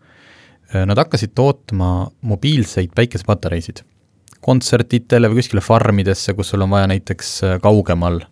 nad 0.73 0.99
hakkasid 0.99 1.35
tootma 1.35 2.09
mobiilseid 2.23 2.95
päikesepatareisid 2.97 3.83
kontsertidele 4.41 5.29
või 5.29 5.43
kuskile 5.43 5.61
farmidesse, 5.61 6.33
kus 6.35 6.55
sul 6.55 6.65
on 6.65 6.73
vaja 6.73 6.89
näiteks 6.89 7.33
kaugemal 7.61 8.23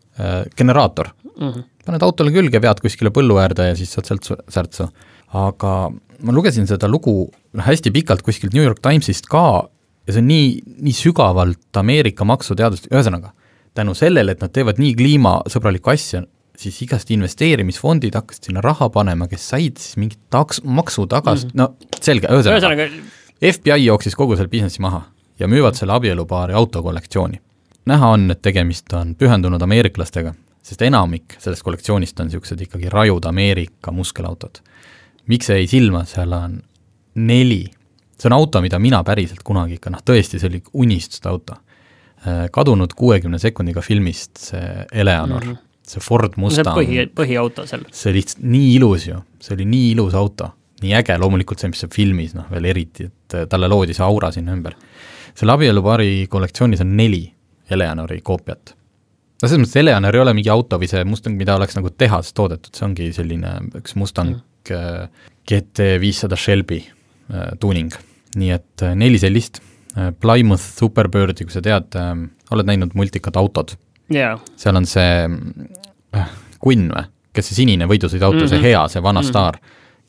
generaator 0.57 1.11
mm. 1.23 1.49
-hmm. 1.49 1.65
paned 1.85 2.03
autole 2.03 2.33
külge, 2.33 2.63
vead 2.63 2.81
kuskile 2.81 3.13
põllu 3.15 3.39
äärde 3.43 3.69
ja 3.69 3.77
siis 3.77 3.93
saad 3.93 4.09
sealt 4.09 4.25
su- 4.25 4.43
särtsu. 4.49 4.89
aga 5.29 5.91
ma 6.23 6.33
lugesin 6.33 6.67
seda 6.67 6.89
lugu 6.89 7.31
hästi 7.57 7.91
pikalt 7.91 8.23
kuskilt 8.23 8.55
New 8.55 8.65
York 8.65 8.81
Timesist 8.83 9.27
ka 9.31 9.69
ja 10.09 10.15
see 10.15 10.25
on 10.25 10.31
nii, 10.31 10.49
nii 10.89 10.97
sügavalt 10.97 11.77
Ameerika 11.77 12.25
maksuteadust, 12.25 12.89
ühesõnaga, 12.89 13.35
tänu 13.77 13.95
sellele, 13.95 14.33
et 14.33 14.43
nad 14.43 14.53
teevad 14.55 14.81
nii 14.81 14.95
kliimasõbralikku 14.97 15.93
asja, 15.93 16.23
siis 16.59 16.81
igast 16.83 17.13
investeerimisfondid 17.15 18.17
hakkasid 18.19 18.49
sinna 18.49 18.63
raha 18.65 18.89
panema, 18.95 19.29
kes 19.31 19.45
said 19.53 19.79
siis 19.79 19.99
mingit 20.01 20.21
taks-, 20.35 20.63
maksu 20.65 21.07
tagasi 21.07 21.47
mm, 21.47 21.53
-hmm. 21.53 21.61
no 21.61 22.01
selge, 22.01 22.33
ühesõnaga, 22.33 22.89
FBI 23.53 23.85
jooksis 23.85 24.17
kogu 24.19 24.37
selle 24.37 24.51
businessi 24.51 24.83
maha 24.83 25.05
ja 25.39 25.47
müüvad 25.49 25.79
selle 25.79 25.93
abielupaari 25.93 26.57
autokollektsiooni. 26.59 27.41
näha 27.87 28.09
on, 28.09 28.31
et 28.31 28.43
tegemist 28.43 28.93
on 28.93 29.15
pühendunud 29.15 29.63
ameeriklastega, 29.63 30.35
sest 30.63 30.83
enamik 30.83 31.37
sellest 31.39 31.63
kollektsioonist 31.63 32.21
on 32.21 32.27
niisugused 32.27 32.61
ikkagi 32.61 32.91
rajud 32.91 33.25
Ameerika 33.25 33.93
muskelautod. 33.93 34.59
miks 35.27 35.47
see 35.47 35.59
jäi 35.59 35.67
silma, 35.67 36.05
seal 36.05 36.33
on 36.33 36.63
neli, 37.15 37.65
see 38.19 38.29
on 38.29 38.37
auto, 38.37 38.61
mida 38.65 38.79
mina 38.83 39.03
päriselt 39.07 39.43
kunagi 39.47 39.79
ikka, 39.79 39.93
noh 39.95 40.03
tõesti, 40.05 40.41
see 40.41 40.51
oli 40.51 40.63
unistuste 40.75 41.29
auto. 41.29 41.55
kadunud 42.51 42.91
kuuekümne 42.99 43.39
sekundiga 43.39 43.81
filmist 43.81 44.41
see 44.43 44.87
Eleanor 44.93 45.45
mm, 45.45 45.53
-hmm. 45.53 45.59
see 45.87 46.01
Ford 46.03 46.33
Mhm. 46.37 46.51
see 46.51 46.65
Mustang 46.65 46.79
põhi, 46.79 47.05
põhiauto 47.15 47.67
seal. 47.67 47.85
see 47.93 48.11
oli 48.11 48.19
lihtsalt 48.19 48.43
nii 48.45 48.75
ilus 48.75 49.07
ju, 49.07 49.21
see 49.41 49.55
oli 49.55 49.65
nii 49.65 49.91
ilus 49.93 50.15
auto, 50.15 50.51
nii 50.83 50.95
äge, 50.95 51.19
loomulikult 51.19 51.59
see, 51.59 51.69
mis 51.69 51.79
see 51.79 51.89
filmis 51.95 52.35
noh, 52.35 52.51
veel 52.51 52.65
eriti, 52.65 53.05
et 53.05 53.35
äh, 53.35 53.47
talle 53.47 53.69
loodi 53.69 53.95
see 53.95 54.05
aura 54.05 54.33
sinna 54.33 54.53
ümber. 54.53 54.75
selle 55.35 55.53
abielupaari 55.53 56.27
kollektsioonis 56.29 56.81
on 56.81 56.97
neli 56.97 57.33
Eleonori 57.71 58.21
koopiat. 58.21 58.75
no 59.43 59.49
selles 59.49 59.63
mõttes 59.63 59.79
Eleonor 59.79 60.17
ei 60.17 60.21
ole 60.21 60.35
mingi 60.35 60.51
auto 60.51 60.79
või 60.79 60.89
see 60.91 61.05
Mustang, 61.05 61.37
mida 61.37 61.55
oleks 61.55 61.77
nagu 61.77 61.91
tehas 61.91 62.33
toodetud, 62.33 62.75
see 62.75 62.85
ongi 62.85 63.13
selline 63.13 63.61
üks 63.79 63.95
Mustang 63.95 64.35
mm. 64.35 65.09
GT 65.49 66.01
viissada 66.01 66.37
Shelby 66.37 66.83
äh, 66.83 67.53
tuuning. 67.61 67.93
Nii 68.37 68.51
et 68.55 68.85
äh, 68.85 68.95
neli 68.99 69.19
sellist 69.19 69.61
äh, 69.97 70.13
Plymouth 70.21 70.63
Superbirdi, 70.63 71.47
kui 71.49 71.55
sa 71.55 71.63
tead 71.65 71.97
äh,, 71.99 72.15
oled 72.51 72.69
näinud 72.69 72.97
multikat 72.99 73.37
Autod 73.37 73.77
jaa, 74.13 74.37
seal 74.57 74.77
on 74.77 74.89
see 74.89 75.29
äh, 76.17 76.35
Quinn 76.65 76.91
või, 76.93 77.07
kes 77.37 77.51
see 77.51 77.61
sinine 77.63 77.87
võidusõiduauto 77.87 78.41
mm, 78.41 78.45
-hmm. 78.45 78.51
see 78.51 78.59
Mhm. 78.59 78.67
hea, 78.67 78.89
see 78.89 79.03
vana 79.03 79.21
mm 79.21 79.25
-hmm. 79.25 79.31
staar, 79.31 79.59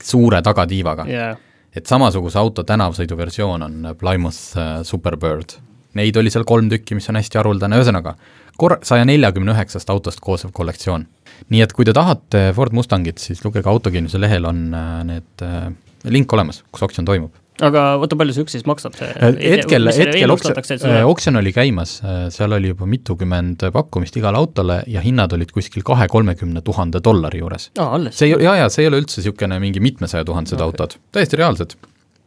suure 0.03 0.41
tagatiivaga. 0.41 1.05
jaa. 1.07 1.35
et 1.75 1.85
samasuguse 1.85 2.39
auto 2.39 2.63
tänavasõidu 2.63 3.17
versioon 3.17 3.63
on 3.63 3.95
Plymouth 3.97 4.57
äh, 4.57 4.83
Superbird. 4.83 5.59
Neid 5.93 6.15
oli 6.17 6.29
seal 6.29 6.43
kolm 6.43 6.69
tükki, 6.69 6.95
mis 6.95 7.09
on 7.09 7.15
hästi 7.15 7.37
haruldane, 7.37 7.75
ühesõnaga 7.75 8.15
kor-, 8.57 8.79
saja 8.83 9.05
neljakümne 9.05 9.53
üheksast 9.55 9.89
autost 9.89 10.19
koosnev 10.19 10.51
kollektsioon. 10.55 11.07
nii 11.49 11.61
et 11.61 11.73
kui 11.73 11.85
te 11.85 11.93
tahate 11.95 12.51
Ford 12.55 12.73
Mustangit, 12.75 13.17
siis 13.17 13.43
lugege 13.45 13.69
autokindluse 13.69 14.19
lehel 14.19 14.45
on 14.45 14.73
äh, 14.73 15.03
need 15.07 15.45
äh, 15.45 15.69
link 16.03 16.33
olemas, 16.33 16.63
kus 16.71 16.83
oksjon 16.83 17.05
toimub. 17.05 17.31
Aga 17.65 17.83
oota, 17.99 18.17
palju 18.19 18.35
see 18.35 18.45
üks 18.45 18.55
siis 18.57 18.65
maksab, 18.69 18.95
see 18.99 19.09
hetkel, 19.09 19.89
selle 19.89 19.95
hetkel 19.97 20.25
ennustatakse, 20.27 20.77
et 20.79 21.07
oksjon, 21.07 21.39
oli 21.41 21.53
käimas, 21.55 21.97
seal 22.33 22.55
oli 22.57 22.71
juba 22.73 22.87
mitukümmend 22.89 23.67
pakkumist 23.75 24.19
igale 24.19 24.39
autole 24.39 24.81
ja 24.91 25.03
hinnad 25.05 25.33
olid 25.35 25.51
kuskil 25.55 25.85
kahe-kolmekümne 25.87 26.63
tuhande 26.65 27.03
dollari 27.03 27.43
juures. 27.43 27.69
see 28.11 28.29
ei, 28.29 28.37
jaa, 28.45 28.55
jaa, 28.63 28.71
see 28.73 28.85
ei 28.85 28.91
ole 28.91 29.03
üldse 29.03 29.21
niisugune 29.21 29.59
mingi 29.63 29.83
mitmesaja 29.83 30.27
tuhandesed 30.27 30.59
okay. 30.59 30.71
autod, 30.71 30.97
täiesti 31.15 31.39
reaalsed. 31.41 31.75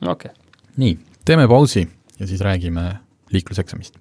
okei. 0.07 0.33
nii, 0.83 0.99
teeme 1.25 1.49
pausi 1.49 1.87
ja 2.19 2.27
siis 2.27 2.41
räägime 2.41 2.91
liikluseksamist. 3.33 3.99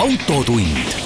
autotund. 0.00 0.98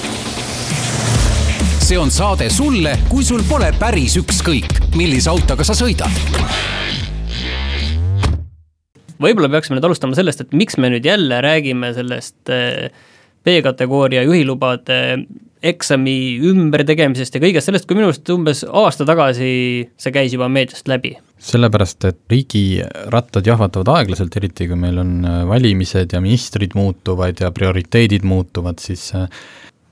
see 1.85 1.99
on 1.99 2.11
saade 2.11 2.51
sulle, 2.51 2.99
kui 3.11 3.25
sul 3.25 3.43
pole 3.49 3.73
päris 3.79 4.15
ükskõik, 4.17 4.84
millise 4.99 5.31
autoga 5.31 5.65
sa 5.67 5.75
sõidad. 5.77 6.11
võib-olla 9.25 9.49
peaksime 9.49 9.79
nüüd 9.79 9.87
alustama 9.89 10.17
sellest, 10.19 10.45
et 10.45 10.55
miks 10.55 10.77
me 10.79 10.91
nüüd 10.93 11.07
jälle 11.07 11.41
räägime 11.43 11.95
sellest 11.97 12.51
eh, 12.53 12.91
B-kategooria 13.45 14.25
juhilubade 14.27 14.99
eksami 15.65 16.37
ümbertegemisest 16.45 17.39
ja 17.39 17.41
kõigest 17.41 17.71
sellest, 17.71 17.87
kui 17.89 17.97
minu 17.97 18.11
arust 18.11 18.29
umbes 18.35 18.65
aasta 18.69 19.07
tagasi 19.09 19.49
see 19.97 20.15
käis 20.15 20.35
juba 20.37 20.51
meediast 20.53 20.91
läbi. 20.91 21.15
sellepärast, 21.45 22.05
et 22.09 22.21
riigirattad 22.31 23.47
jahvatavad 23.47 23.91
aeglaselt, 23.97 24.37
eriti 24.37 24.69
kui 24.69 24.79
meil 24.81 25.01
on 25.01 25.17
äh, 25.25 25.43
valimised 25.49 26.13
ja 26.13 26.21
ministrid 26.25 26.77
muutuvad 26.77 27.41
ja 27.41 27.51
prioriteedid 27.55 28.25
muutuvad, 28.29 28.79
siis 28.81 29.11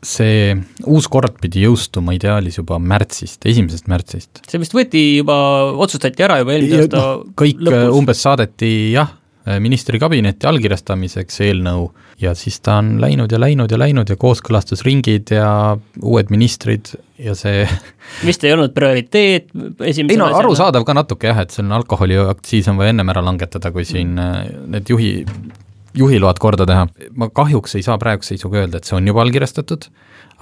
see 0.03 0.53
uus 0.91 1.07
kord 1.11 1.39
pidi 1.43 1.63
jõustuma 1.67 2.17
ideaalis 2.17 2.59
juba 2.59 2.79
märtsist, 2.83 3.45
esimesest 3.47 3.89
märtsist. 3.91 4.43
see 4.51 4.63
vist 4.63 4.75
võeti 4.75 5.03
juba, 5.21 5.37
otsustati 5.85 6.27
ära 6.27 6.41
juba 6.43 6.57
eelmise 6.57 6.85
aasta 6.85 7.03
noh, 7.03 7.27
kõik 7.39 7.63
äh, 7.71 7.89
umbes 7.95 8.23
saadeti 8.27 8.73
jah, 8.97 9.19
ministri 9.63 9.99
kabinetti 9.99 10.47
allkirjastamiseks 10.47 11.41
eelnõu 11.43 11.89
ja 12.23 12.35
siis 12.39 12.61
ta 12.63 12.77
on 12.79 12.95
läinud 13.03 13.33
ja 13.33 13.41
läinud 13.43 13.73
ja 13.73 13.79
läinud 13.81 14.11
ja 14.13 14.17
kooskõlastusringid 14.21 15.33
ja 15.35 15.49
uued 16.03 16.31
ministrid 16.31 16.93
ja 17.19 17.35
see 17.39 17.65
vist 18.29 18.45
ei 18.47 18.55
olnud 18.55 18.75
prioriteet 18.75 19.51
esimese 19.51 20.15
ei 20.15 20.21
no 20.21 20.31
arusaadav 20.39 20.87
ka 20.87 20.95
natuke 20.95 21.31
jah, 21.31 21.43
et 21.43 21.55
see 21.55 21.65
on 21.65 21.75
alkoholiaktsiis 21.79 22.71
on 22.71 22.79
vaja 22.79 22.95
ennem 22.95 23.11
ära 23.15 23.25
langetada, 23.25 23.73
kui 23.75 23.87
siin 23.89 24.15
äh, 24.23 24.47
need 24.77 24.95
juhi, 24.95 25.13
juhiload 25.99 26.41
korda 26.41 26.67
teha. 26.69 26.87
ma 27.17 27.29
kahjuks 27.29 27.77
ei 27.77 27.85
saa 27.87 27.99
praeguse 28.01 28.35
seisuga 28.35 28.63
öelda, 28.63 28.81
et 28.81 28.89
see 28.89 28.97
on 28.97 29.07
juba 29.07 29.23
allkirjastatud, 29.25 29.89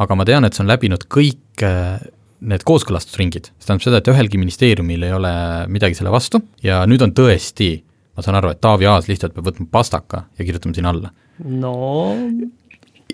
aga 0.01 0.17
ma 0.19 0.27
tean, 0.29 0.47
et 0.47 0.57
see 0.57 0.65
on 0.65 0.71
läbinud 0.71 1.07
kõik 1.13 1.65
äh, 1.67 2.01
need 2.41 2.65
kooskõlastusringid, 2.69 3.51
see 3.53 3.69
tähendab 3.69 3.85
seda, 3.85 4.01
et 4.01 4.11
ühelgi 4.13 4.41
ministeeriumil 4.41 5.05
ei 5.09 5.15
ole 5.17 5.33
midagi 5.73 5.99
selle 5.99 6.13
vastu 6.15 6.41
ja 6.65 6.81
nüüd 6.89 7.03
on 7.05 7.13
tõesti, 7.17 7.73
ma 8.17 8.25
saan 8.25 8.39
aru, 8.41 8.55
et 8.55 8.63
Taavi 8.65 8.89
Aas 8.89 9.11
lihtsalt 9.11 9.37
peab 9.37 9.51
võtma 9.51 9.69
pastaka 9.73 10.25
ja 10.39 10.47
kirjutama 10.47 10.77
sinna 10.77 10.95
alla. 10.95 11.13
no 11.45 11.75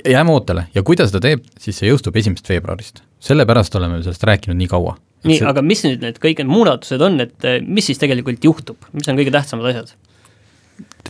jääme 0.07 0.33
ootele 0.35 0.68
ja 0.75 0.85
kui 0.87 0.99
ta 0.99 1.09
seda 1.09 1.22
teeb, 1.25 1.42
siis 1.59 1.81
see 1.81 1.90
jõustub 1.90 2.16
esimesest 2.20 2.53
veebruarist. 2.53 3.03
sellepärast 3.27 3.75
oleme 3.79 4.03
sellest 4.05 4.25
rääkinud 4.29 4.59
nii 4.61 4.70
kaua. 4.70 4.96
nii, 5.27 5.42
aga 5.49 5.62
mis 5.62 5.83
nüüd 5.88 6.05
need 6.05 6.22
kõik 6.22 6.42
need 6.42 6.53
muudatused 6.53 7.03
on, 7.03 7.18
et 7.27 7.49
eh, 7.49 7.59
mis 7.62 7.88
siis 7.90 7.99
tegelikult 8.03 8.44
juhtub, 8.44 8.90
mis 8.92 9.09
on 9.11 9.18
kõige 9.18 9.35
tähtsamad 9.35 9.72
asjad? 9.72 9.94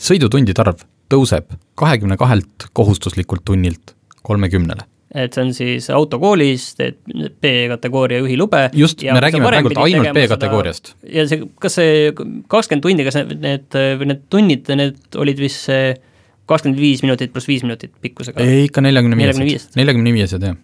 sõidutundide 0.01 0.62
arv 0.62 0.87
tõuseb 1.12 1.57
kahekümne 1.79 2.19
kahelt 2.21 2.69
kohustuslikult 2.77 3.45
tunnilt 3.45 3.95
kolmekümnele. 4.27 4.87
et 5.16 5.37
see 5.37 5.45
on 5.45 5.53
siis 5.55 5.87
autokoolis, 5.95 6.64
teed 6.77 6.99
B-kategooria 7.40 8.19
juhilube 8.25 8.66
just, 8.77 9.03
me 9.07 9.23
räägime 9.23 9.47
praegult 9.47 9.79
ainult 9.85 10.12
B-kategooriast. 10.16 10.95
ja 11.12 11.27
see, 11.31 11.47
kas 11.62 11.79
see 11.79 12.11
kakskümmend 12.16 12.85
tundi, 12.85 13.07
kas 13.07 13.21
need, 13.23 13.38
need, 14.03 14.27
tunnid, 14.33 14.69
need 14.83 15.19
olid 15.23 15.40
vist 15.40 15.71
see 15.71 15.95
kakskümmend 16.51 16.83
viis 16.83 17.03
minutit 17.07 17.33
pluss 17.35 17.49
viis 17.49 17.64
minutit 17.66 17.95
pikkusega? 18.03 18.42
ei, 18.42 18.66
ikka 18.66 18.85
neljakümne 18.85 19.19
45-sed. 19.23 19.49
viiesed, 19.51 19.81
neljakümne 19.81 20.14
viiesed, 20.19 20.51
jah. 20.51 20.59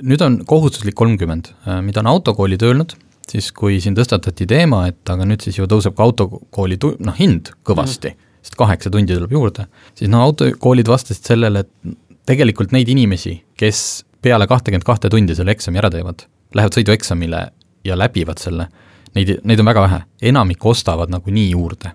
nüüd 0.00 0.24
on 0.24 0.42
kohustuslik 0.48 0.96
kolmkümmend, 0.98 1.52
mida 1.84 2.02
on 2.02 2.10
autokoolid 2.16 2.64
öelnud, 2.64 2.96
siis 3.28 3.52
kui 3.56 3.78
siin 3.84 3.96
tõstatati 3.98 4.48
teema, 4.48 4.86
et 4.90 5.14
aga 5.14 5.28
nüüd 5.28 5.44
siis 5.44 5.60
ju 5.60 5.68
tõuseb 5.70 5.94
ka 5.98 6.08
autokooli 6.08 6.80
tu-, 6.80 6.96
noh 7.04 7.16
hind 7.18 7.52
kõvasti 7.68 8.12
mm, 8.12 8.16
-hmm. 8.16 8.31
Sest 8.42 8.58
kaheksa 8.58 8.90
tundi 8.90 9.14
tuleb 9.16 9.32
juurde, 9.32 9.66
siis 9.98 10.10
no 10.10 10.22
autokoolid 10.26 10.90
vastasid 10.90 11.32
sellele, 11.32 11.64
et 11.64 11.96
tegelikult 12.28 12.74
neid 12.74 12.90
inimesi, 12.92 13.36
kes 13.58 14.02
peale 14.22 14.46
kahtekümmet 14.50 14.86
kahte 14.86 15.10
tundi 15.12 15.34
selle 15.38 15.54
eksami 15.54 15.82
ära 15.82 15.90
teevad, 15.92 16.26
lähevad 16.54 16.78
sõidueksamile 16.78 17.42
ja 17.86 17.98
läbivad 17.98 18.42
selle, 18.42 18.68
neid, 19.16 19.34
neid 19.48 19.62
on 19.62 19.70
väga 19.72 19.86
vähe, 19.86 20.04
enamik 20.32 20.66
ostavad 20.72 21.12
nagunii 21.12 21.50
juurde 21.54 21.94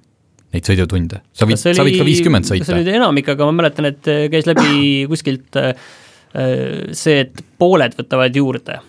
neid 0.56 0.68
sõidutunde. 0.68 1.22
sa 1.36 1.48
võid, 1.48 1.60
sa 1.60 1.84
võid 1.84 1.98
ka 2.00 2.06
viiskümmend 2.08 2.48
sõita. 2.48 2.70
see 2.70 2.84
oli 2.86 2.96
enamik, 2.96 3.28
aga 3.34 3.48
ma 3.50 3.56
mäletan, 3.62 3.90
et 3.90 4.12
käis 4.32 4.48
läbi 4.48 5.04
kuskilt 5.12 5.60
äh, 5.60 5.74
see, 6.96 7.26
et 7.26 7.44
pooled 7.60 7.98
võtavad 8.00 8.36
juurde 8.40 8.80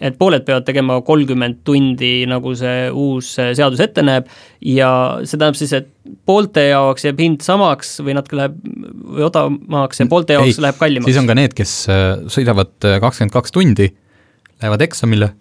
et 0.00 0.16
pooled 0.18 0.44
peavad 0.46 0.66
tegema 0.66 0.98
kolmkümmend 1.06 1.60
tundi, 1.66 2.24
nagu 2.30 2.54
see 2.58 2.88
uus 2.90 3.34
seadus 3.38 3.82
ette 3.84 4.02
näeb, 4.04 4.30
ja 4.66 4.90
see 5.22 5.36
tähendab 5.36 5.58
siis, 5.58 5.74
et 5.76 5.90
poolte 6.26 6.66
jaoks 6.68 7.06
jääb 7.06 7.22
hind 7.22 7.46
samaks 7.46 7.94
või 8.02 8.16
natuke 8.18 8.40
läheb 8.40 8.58
või 8.58 9.26
odavamaks 9.28 10.02
ja 10.02 10.08
poolte 10.10 10.38
jaoks 10.38 10.58
Ei, 10.58 10.66
läheb 10.66 10.80
kallimaks. 10.80 11.10
siis 11.10 11.22
on 11.22 11.30
ka 11.30 11.38
need, 11.38 11.54
kes 11.56 11.76
äh, 11.92 12.04
sõidavad 12.32 12.74
äh, 12.88 12.98
kakskümmend 13.02 13.34
kaks 13.34 13.54
tundi, 13.54 13.88
lähevad 14.62 14.86
eksamile 14.88 15.32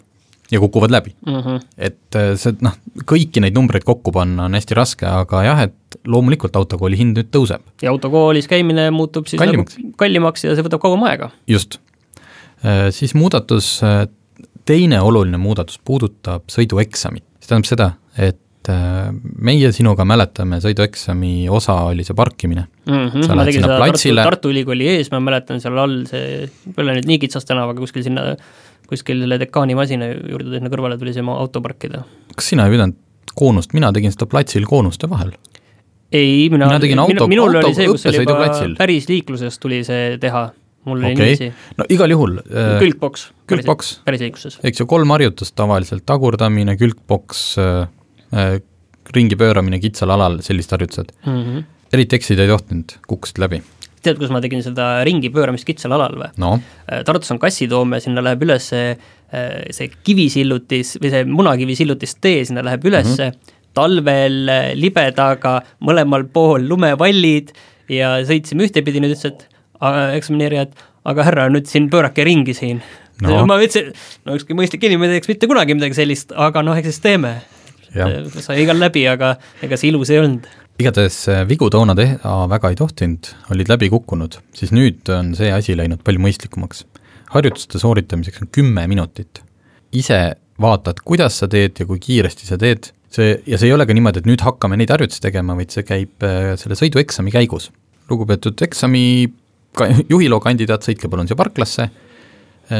ja 0.51 0.59
kukuvad 0.59 0.91
läbi 0.91 1.15
mm. 1.25 1.41
-hmm. 1.41 1.59
et 1.77 2.15
äh, 2.15 2.33
see 2.37 2.55
noh, 2.61 2.75
kõiki 3.09 3.41
neid 3.43 3.55
numbreid 3.57 3.85
kokku 3.87 4.13
panna 4.15 4.45
on 4.49 4.57
hästi 4.57 4.77
raske, 4.77 5.07
aga 5.07 5.43
jah, 5.47 5.61
et 5.69 6.01
loomulikult 6.07 6.55
autokooli 6.55 6.97
hind 6.99 7.17
nüüd 7.17 7.31
tõuseb. 7.33 7.63
ja 7.81 7.91
autokoolis 7.91 8.47
käimine 8.51 8.91
muutub 8.91 9.27
siis 9.31 9.39
kallimaks, 9.39 9.77
nagu 9.77 9.95
kallimaks 9.97 10.45
ja 10.45 10.55
see 10.55 10.67
võtab 10.67 10.83
kauem 10.83 11.09
aega. 11.09 11.31
just 11.47 11.79
siis 12.93 13.15
muudatus, 13.17 13.73
äh, 13.83 14.05
teine 14.65 15.01
oluline 15.01 15.39
muudatus 15.41 15.79
puudutab 15.85 16.47
sõidueksamit, 16.51 17.25
see 17.41 17.49
tähendab 17.49 17.69
seda, 17.69 17.87
et 18.17 18.71
äh, 18.71 19.11
meie 19.41 19.71
sinuga 19.75 20.05
mäletame, 20.07 20.61
sõidueksami 20.63 21.49
osa 21.51 21.79
oli 21.89 22.05
see 22.07 22.17
parkimine 22.17 22.65
mm. 22.85 23.07
-hmm, 23.13 23.29
ma 23.35 23.45
tegin 23.47 23.65
seda 23.65 23.77
platsile. 23.81 24.21
Tartu, 24.21 24.35
Tartu 24.35 24.53
Ülikooli 24.53 24.89
ees, 24.95 25.11
ma 25.13 25.21
mäletan 25.23 25.61
seal 25.63 25.77
all 25.81 26.03
see, 26.09 26.49
pole 26.75 26.97
nüüd 26.97 27.09
nii 27.09 27.21
kitsas 27.25 27.47
tänav, 27.49 27.73
aga 27.73 27.81
kuskil 27.81 28.05
sinna, 28.05 28.35
kuskil 28.89 29.23
selle 29.23 29.39
dekaani 29.41 29.77
masina 29.77 30.11
juurde 30.13 30.57
sinna 30.57 30.73
kõrvale 30.73 30.99
tuli 31.01 31.15
see 31.17 31.25
auto 31.25 31.63
parkida. 31.65 32.05
kas 32.35 32.53
sina 32.53 32.69
ei 32.69 32.77
pidanud 32.77 32.99
koonust, 33.35 33.73
mina 33.73 33.93
tegin 33.95 34.11
seda 34.13 34.27
platsil 34.29 34.67
koonuste 34.67 35.09
vahel 35.09 35.31
ei, 36.11 36.49
mina, 36.51 36.67
mina 36.67 36.79
tegin 36.83 36.99
auto, 36.99 37.27
minul 37.31 37.55
auto, 37.55 37.67
oli 37.67 37.75
see, 37.75 37.87
kus 37.87 38.05
oli 38.11 38.25
juba 38.25 38.49
päris 38.77 39.07
liikluses 39.07 39.59
tuli 39.63 39.79
see 39.87 40.17
teha 40.21 40.49
mul 40.87 40.97
oli 40.97 41.11
okay. 41.11 41.33
niiviisi. 41.33 41.49
no 41.77 41.85
igal 41.93 42.13
juhul 42.13 42.39
äh, 42.41 42.77
külgboks. 42.81 43.27
külgboks. 43.49 43.91
päris 44.07 44.23
liikluses. 44.23 44.57
eks 44.65 44.81
ju, 44.81 44.87
kolm 44.89 45.13
harjutust 45.13 45.55
tavaliselt, 45.57 46.05
tagurdamine, 46.09 46.75
külgboks 46.79 47.43
äh,, 47.61 47.83
äh, 48.33 48.55
ringi 49.15 49.37
pööramine 49.37 49.81
kitsal 49.83 50.13
alal, 50.15 50.39
sellised 50.45 50.73
harjutused 50.75 51.13
mm. 51.25 51.37
-hmm. 51.37 51.69
eriti 51.93 52.17
eksida 52.17 52.45
ei 52.45 52.51
tohtinud, 52.51 52.97
kukkusid 53.07 53.41
läbi. 53.43 53.61
tead, 54.01 54.17
kus 54.17 54.33
ma 54.33 54.41
tegin 54.41 54.63
seda 54.65 54.89
ringi 55.05 55.29
pööramist 55.33 55.67
kitsal 55.67 55.93
alal 55.97 56.17
või 56.17 56.31
no.? 56.41 56.53
Äh, 56.89 57.03
Tartus 57.05 57.33
on 57.33 57.41
kassitoom 57.41 57.97
ja 57.97 58.01
sinna 58.01 58.23
läheb 58.25 58.45
üles 58.47 58.71
see, 58.73 58.95
äh, 59.33 59.49
see 59.69 59.91
kivisillutis 60.03 60.97
või 61.01 61.13
see 61.13 61.25
munakivisillutis 61.29 62.17
tee, 62.17 62.45
sinna 62.45 62.65
läheb 62.65 62.89
ülesse 62.89 63.29
mm, 63.29 63.37
-hmm. 63.37 63.59
talvel 63.77 64.41
libedaga 64.75 65.59
mõlemal 65.79 66.25
pool 66.33 66.65
lumevallid 66.67 67.53
ja 67.91 68.15
sõitsime 68.25 68.65
ühtepidi, 68.65 69.01
nüüd 69.03 69.13
ütles, 69.13 69.29
et 69.29 69.50
eksamineerija, 69.81 70.67
et 70.69 70.87
aga 71.11 71.25
härra, 71.27 71.47
nüüd 71.53 71.69
siin 71.69 71.89
pöörake 71.93 72.25
ringi 72.27 72.53
siin 72.57 72.81
no.. 73.25 73.43
ma 73.49 73.59
ütlesin, 73.61 73.91
no 74.27 74.37
ükski 74.37 74.57
mõistlik 74.57 74.85
inimene 74.89 75.15
ei 75.15 75.19
teeks 75.19 75.31
mitte 75.31 75.49
kunagi 75.49 75.77
midagi 75.77 75.97
sellist, 75.97 76.35
aga 76.35 76.63
noh, 76.65 76.77
eks 76.77 76.93
siis 76.93 77.03
teeme. 77.03 77.37
sai 78.39 78.61
igal 78.63 78.79
läbi, 78.79 79.03
aga 79.09 79.35
ega 79.63 79.79
see 79.79 79.91
ilus 79.91 80.13
ei 80.13 80.21
olnud 80.21 80.47
igatahes 80.81 81.17
äh, 81.29 81.43
vigu 81.49 81.69
toona 81.73 81.95
teha 81.97 82.35
väga 82.51 82.71
ei 82.71 82.77
tohtinud, 82.79 83.29
olid 83.53 83.69
läbi 83.71 83.89
kukkunud, 83.91 84.37
siis 84.57 84.71
nüüd 84.75 85.09
on 85.13 85.33
see 85.37 85.51
asi 85.53 85.75
läinud 85.77 86.03
palju 86.05 86.23
mõistlikumaks. 86.23 86.85
harjutuste 87.31 87.79
sooritamiseks 87.79 88.41
on 88.43 88.49
kümme 88.51 88.87
minutit. 88.87 89.43
ise 89.91 90.35
vaatad, 90.61 91.03
kuidas 91.05 91.39
sa 91.41 91.47
teed 91.51 91.79
ja 91.79 91.85
kui 91.85 91.99
kiiresti 91.99 92.47
sa 92.47 92.57
teed, 92.57 92.91
see, 93.11 93.35
ja 93.47 93.57
see 93.57 93.67
ei 93.67 93.75
ole 93.75 93.85
ka 93.85 93.93
niimoodi, 93.93 94.21
et 94.21 94.29
nüüd 94.29 94.43
hakkame 94.45 94.77
neid 94.79 94.93
harjutusi 94.93 95.21
tegema, 95.23 95.55
vaid 95.57 95.73
see 95.73 95.85
käib 95.87 96.25
äh, 96.25 96.53
selle 96.61 96.77
sõidueksami 96.79 97.33
käigus. 97.33 97.71
lugupeetud 98.11 98.59
eksami 98.65 99.31
ka 99.77 99.87
juhiloo 100.09 100.39
kandidaat, 100.43 100.85
sõitke 100.87 101.09
palun 101.11 101.29
siia 101.29 101.39
parklasse, 101.39 101.89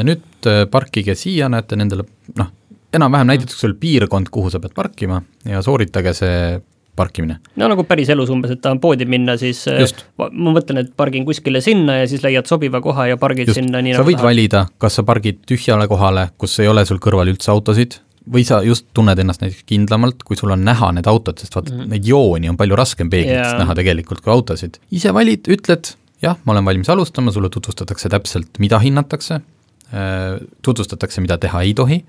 nüüd 0.04 0.50
äh, 0.50 0.64
parkige 0.70 1.16
siia, 1.18 1.48
näete 1.52 1.76
nendele 1.76 2.04
noh, 2.38 2.50
enam-vähem 2.92 3.32
näidatakse 3.32 3.64
sulle 3.64 3.78
piirkond, 3.80 4.30
kuhu 4.32 4.52
sa 4.52 4.60
pead 4.60 4.74
parkima 4.76 5.22
ja 5.48 5.62
sooritage 5.64 6.14
see 6.16 6.36
parkimine. 6.96 7.38
no 7.56 7.68
nagu 7.72 7.84
päriselus 7.88 8.30
umbes, 8.32 8.52
et 8.52 8.60
tahad 8.64 8.80
poodi 8.82 9.06
minna, 9.08 9.36
siis 9.40 9.64
äh, 9.70 9.80
Just. 9.80 10.04
ma 10.20 10.28
mõtlen, 10.52 10.82
et 10.84 10.92
pargin 10.96 11.26
kuskile 11.28 11.62
sinna 11.64 12.02
ja 12.02 12.08
siis 12.08 12.24
leiad 12.24 12.48
sobiva 12.50 12.82
koha 12.84 13.08
ja 13.12 13.20
pargid 13.20 13.48
Just. 13.48 13.60
sinna 13.60 13.80
nii 13.84 13.96
sa 13.96 14.02
nagu 14.02 14.10
võid 14.10 14.20
tahad. 14.20 14.28
valida, 14.28 14.64
kas 14.82 15.00
sa 15.00 15.06
pargid 15.08 15.40
tühjale 15.48 15.88
kohale, 15.88 16.28
kus 16.40 16.58
ei 16.60 16.68
ole 16.68 16.84
sul 16.88 17.00
kõrval 17.02 17.32
üldse 17.32 17.52
autosid, 17.54 17.98
või 18.32 18.44
sa 18.46 18.60
just 18.62 18.86
tunned 18.94 19.18
ennast 19.18 19.42
näiteks 19.42 19.64
kindlamalt, 19.66 20.22
kui 20.26 20.38
sul 20.38 20.52
on 20.54 20.62
näha 20.66 20.92
need 20.94 21.08
autod, 21.10 21.40
sest 21.40 21.56
vaata 21.56 21.72
mm, 21.72 21.80
-hmm. 21.80 21.94
neid 21.96 22.06
jooni 22.06 22.52
on 22.52 22.60
palju 22.60 22.76
raskem 22.78 23.10
peeglitest 23.10 23.56
yeah. 23.56 23.58
näha 23.64 23.74
tegelikult 23.74 24.20
kui 24.20 24.32
autosid. 24.32 24.78
ise 24.92 25.14
valid, 25.14 25.48
ütled, 25.48 25.94
jah, 26.22 26.38
ma 26.44 26.54
olen 26.54 26.64
valmis 26.64 26.90
alustama, 26.92 27.32
sulle 27.34 27.50
tutvustatakse 27.52 28.08
täpselt, 28.12 28.60
mida 28.62 28.78
hinnatakse, 28.82 29.40
äh, 29.90 30.38
tutvustatakse, 30.62 31.24
mida 31.24 31.38
teha 31.42 31.64
ei 31.66 31.74
tohi, 31.74 32.04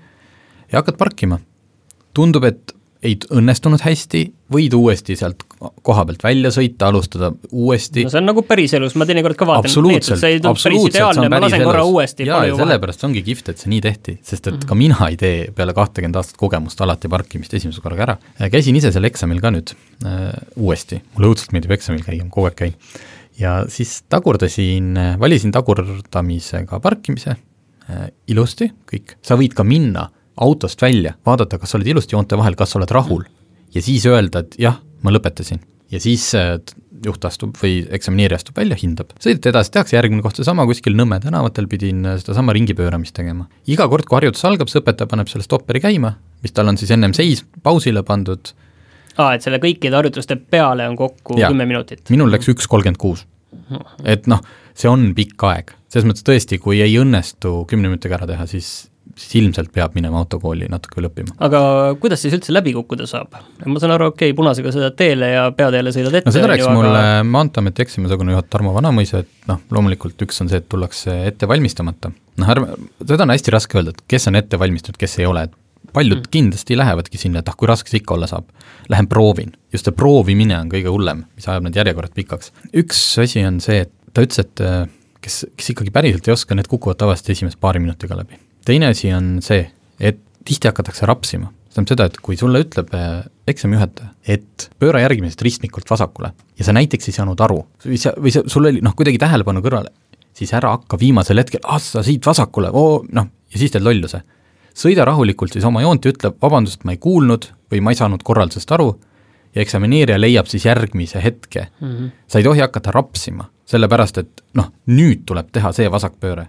ja 0.72 0.80
hakkad 0.80 1.00
parkima. 1.00 1.40
tundub, 2.14 2.44
et 2.46 2.70
ei 3.04 3.16
õnnestunud 3.34 3.82
hästi, 3.84 4.20
võid 4.54 4.74
uuesti 4.76 5.16
sealt 5.18 5.42
koha 5.84 6.04
pealt 6.08 6.22
välja 6.24 6.50
sõita, 6.54 6.88
alustada 6.88 7.30
uuesti. 7.50 8.04
no 8.06 8.12
see 8.12 8.20
on 8.20 8.28
nagu 8.30 8.44
päriselus, 8.46 8.94
ma 9.00 9.06
teinekord 9.08 9.36
ka 9.40 9.48
vaatan, 9.48 9.68
absoluutselt, 9.68 10.20
see 10.20 10.36
ei 10.36 10.40
tundu 10.40 10.62
päris 10.62 10.86
ideaalne, 10.88 11.26
ma 11.32 11.40
lasen 11.44 11.64
korra 11.66 11.82
uuesti. 11.88 12.28
jaa, 12.28 12.44
ja 12.48 12.56
sellepärast 12.58 13.04
ongi 13.08 13.24
kihvt, 13.26 13.50
et 13.52 13.64
see 13.64 13.72
nii 13.72 13.80
tehti, 13.84 14.16
sest 14.22 14.46
et 14.46 14.54
mm 14.54 14.60
-hmm. 14.60 14.68
ka 14.70 14.78
mina 14.80 15.08
ei 15.10 15.18
tee 15.20 15.34
peale 15.56 15.74
kahtekümmet 15.76 16.20
aastat 16.20 16.40
kogemust 16.40 16.80
alati 16.80 17.10
parkimist 17.12 17.54
esimese 17.54 17.84
korraga 17.84 18.06
ära. 18.08 18.16
käisin 18.50 18.76
ise 18.76 18.92
seal 18.92 19.04
eksamil 19.10 19.40
ka 19.40 19.50
nüüd 19.50 19.74
äh, 20.06 20.30
uuesti, 20.56 21.02
mulle 21.14 21.34
õudselt 21.34 21.52
meeldib 21.52 21.76
eksamil 21.76 22.04
käia, 22.04 22.24
kogu 22.30 22.48
aeg 22.48 22.56
käin 22.56 22.74
ja 23.40 23.64
siis 23.68 24.02
tagurdasin, 24.08 24.94
valisin 25.20 25.52
tagurdamisega 25.54 26.80
parkimise 26.80 27.34
äh, 27.34 28.08
ilusti, 28.30 28.70
kõik, 28.90 29.16
sa 29.24 29.38
võid 29.40 29.56
ka 29.56 29.66
minna 29.66 30.08
autost 30.44 30.82
välja, 30.82 31.14
vaadata, 31.26 31.58
kas 31.58 31.74
sa 31.74 31.78
oled 31.78 31.90
ilusti 31.94 32.16
joonte 32.16 32.38
vahel, 32.38 32.56
kas 32.58 32.74
sa 32.74 32.80
oled 32.80 32.94
rahul 32.94 33.24
ja 33.74 33.82
siis 33.82 34.06
öelda, 34.06 34.44
et 34.44 34.58
jah, 34.60 34.80
ma 35.02 35.12
lõpetasin. 35.14 35.62
ja 35.90 36.00
siis 36.00 36.26
äh, 36.38 36.56
juht 37.04 37.24
astub 37.28 37.56
või 37.60 37.82
eksamineerija 37.92 38.38
astub 38.40 38.56
välja, 38.58 38.76
hindab. 38.80 39.12
sõidate 39.22 39.50
edasi, 39.52 39.72
tehakse 39.74 39.96
järgmine 39.96 40.24
koht 40.24 40.38
seesama 40.40 40.66
kuskil 40.68 40.96
Nõmme 40.96 41.20
tänavatel, 41.22 41.68
pidin 41.70 42.04
äh, 42.06 42.18
sedasama 42.22 42.54
ringipööramist 42.56 43.14
tegema. 43.16 43.48
iga 43.66 43.88
kord, 43.88 44.06
kui 44.08 44.18
harjutus 44.18 44.44
algab, 44.48 44.70
see 44.70 44.80
õpetaja 44.82 45.10
paneb 45.10 45.30
selle 45.30 45.46
stopperi 45.46 45.82
käima, 45.84 46.14
mis 46.44 46.54
tal 46.54 46.70
on 46.70 46.80
siis 46.80 46.94
ennem 46.94 47.14
seis, 47.16 47.44
pausile 47.62 48.02
pandud 48.06 48.54
aa, 49.18 49.34
et 49.34 49.44
selle 49.46 49.60
kõikide 49.62 49.96
harjutuste 49.98 50.36
peale 50.36 50.88
on 50.90 50.96
kokku 50.98 51.38
kümme 51.38 51.68
minutit? 51.68 52.04
minul 52.14 52.32
läks 52.34 52.50
üks 52.52 52.68
kolmkümmend 52.70 53.00
kuus. 53.00 53.26
et 54.04 54.26
noh, 54.30 54.42
see 54.74 54.90
on 54.90 55.12
pikk 55.16 55.46
aeg, 55.50 55.76
selles 55.92 56.08
mõttes 56.08 56.26
tõesti, 56.26 56.58
kui 56.62 56.82
ei 56.84 56.98
õnnestu 57.00 57.62
kümne 57.70 57.92
minutiga 57.92 58.18
ära 58.18 58.28
teha, 58.30 58.48
siis 58.50 58.90
siis 59.14 59.36
ilmselt 59.42 59.70
peab 59.74 59.94
minema 59.94 60.18
autokooli 60.22 60.66
natuke 60.70 60.98
veel 60.98 61.08
õppima. 61.08 61.34
aga 61.46 61.60
kuidas 62.02 62.22
siis 62.24 62.34
üldse 62.36 62.54
läbi 62.54 62.74
kukkuda 62.74 63.06
saab? 63.08 63.36
ma 63.66 63.82
saan 63.82 63.94
aru, 63.94 64.10
okei 64.12 64.32
okay,, 64.32 64.36
punasega 64.36 64.72
sõidad 64.74 64.96
teele 64.98 65.30
ja 65.30 65.44
peateele 65.56 65.92
sõidad 65.94 66.18
ette. 66.18 66.28
no 66.28 66.34
seda 66.34 66.50
rääkis 66.50 66.70
mulle 66.72 66.92
aga... 66.98 67.26
Maanteeameti 67.28 67.84
eksamiosakonnajuht 67.84 68.50
Tarmo 68.50 68.74
Vanamõisa, 68.74 69.22
et 69.24 69.50
noh, 69.50 69.60
loomulikult 69.74 70.26
üks 70.26 70.40
on 70.42 70.50
see, 70.50 70.62
et 70.62 70.68
tullakse 70.70 71.14
ette 71.28 71.48
valmistamata. 71.50 72.10
noh, 72.42 72.54
ärme, 72.56 72.78
seda 73.04 73.26
on 73.26 73.34
hästi 73.34 73.54
raske 73.54 73.78
öelda, 73.78 73.94
et 73.94 74.02
kes 74.16 74.30
on 74.30 74.40
ette 74.40 74.60
valmistatud, 74.60 74.98
kes 75.00 75.18
ei 75.20 75.28
ole, 75.30 75.46
et 75.48 75.54
paljud 75.94 76.20
mm. 76.20 76.30
kindlasti 76.34 76.76
lähevadki 76.78 77.20
sinna, 77.20 77.42
et 77.42 77.48
ah, 77.50 77.56
kui 77.58 77.70
raske 77.70 77.92
see 77.92 78.02
ikka 78.02 78.16
olla 78.16 78.28
saab. 78.30 78.50
Lähen 78.92 79.08
proovin, 79.10 79.54
just 79.72 79.88
see 79.88 79.96
proovimine 79.96 80.56
on 80.58 80.72
kõige 80.72 80.92
hullem, 80.92 81.24
mis 81.38 81.48
ajab 81.48 81.68
need 81.68 81.78
järjekorrad 81.78 82.14
pikaks. 82.16 82.52
üks 82.82 83.02
asi 83.22 83.44
on 83.46 83.60
see, 83.64 83.84
et 83.86 83.92
ta 84.14 84.24
ütles, 84.26 84.42
et 84.42 84.64
äh, 84.64 84.84
kes, 85.24 85.44
kes 85.56 85.72
ikkagi 85.74 85.94
päriselt 85.94 86.28
ei 86.28 86.34
oska, 86.36 86.56
need 86.58 86.70
kukuvad 86.70 87.00
tavaliselt 87.00 87.32
esimese 87.34 87.60
paari 87.60 87.82
minutiga 87.82 88.18
läbi. 88.18 88.40
teine 88.64 88.92
asi 88.92 89.12
on 89.14 89.38
see, 89.44 89.66
et 90.00 90.20
tihti 90.44 90.68
hakatakse 90.68 91.08
rapsima, 91.08 91.50
see 91.68 91.78
tähendab 91.78 91.94
seda, 91.94 92.08
et 92.10 92.20
kui 92.24 92.36
sulle 92.40 92.60
ütleb 92.64 92.92
äh, 92.96 93.24
eksamijuhataja, 93.50 94.12
et 94.36 94.68
pööra 94.80 95.02
järgmisest 95.04 95.42
ristmikult 95.44 95.90
vasakule 95.90 96.32
ja 96.58 96.66
sa 96.66 96.74
näiteks 96.76 97.10
ei 97.10 97.16
saanud 97.16 97.40
aru 97.44 97.60
või 97.84 98.00
sa, 98.00 98.14
või 98.16 98.32
sa, 98.34 98.44
sul 98.50 98.70
oli 98.70 98.84
noh, 98.84 98.94
kuidagi 98.96 99.20
tähelepanu 99.20 99.62
kõrvale, 99.64 99.92
siis 100.36 100.52
ära 100.56 100.74
hakka 100.76 100.98
viimasel 101.00 101.40
hetkel, 101.42 101.62
ah 101.64 101.80
sa 101.82 102.04
siit 102.06 102.24
vasakule, 102.26 102.72
oo 102.72 103.02
noh, 103.12 103.28
ja 103.52 103.60
siis 103.60 103.74
teed 103.74 103.84
lolluse 103.84 104.22
sõida 104.74 105.06
rahulikult 105.06 105.54
siis 105.54 105.64
oma 105.64 105.82
joont 105.84 106.04
ja 106.04 106.12
ütle, 106.12 106.32
vabandust, 106.42 106.84
ma 106.84 106.94
ei 106.94 107.00
kuulnud 107.02 107.50
või 107.72 107.80
ma 107.80 107.94
ei 107.94 107.98
saanud 107.98 108.22
korraldusest 108.26 108.72
aru, 108.74 108.92
ja 109.54 109.62
eksamineerija 109.62 110.18
leiab 110.20 110.48
siis 110.50 110.66
järgmise 110.66 111.22
hetke 111.22 111.68
mm. 111.80 111.88
-hmm. 111.88 112.10
sa 112.26 112.38
ei 112.38 112.44
tohi 112.44 112.60
hakata 112.60 112.90
rapsima, 112.90 113.46
sellepärast 113.66 114.18
et 114.18 114.42
noh, 114.54 114.72
nüüd 114.86 115.24
tuleb 115.26 115.52
teha 115.52 115.72
see 115.72 115.90
vasakpööre. 115.90 116.48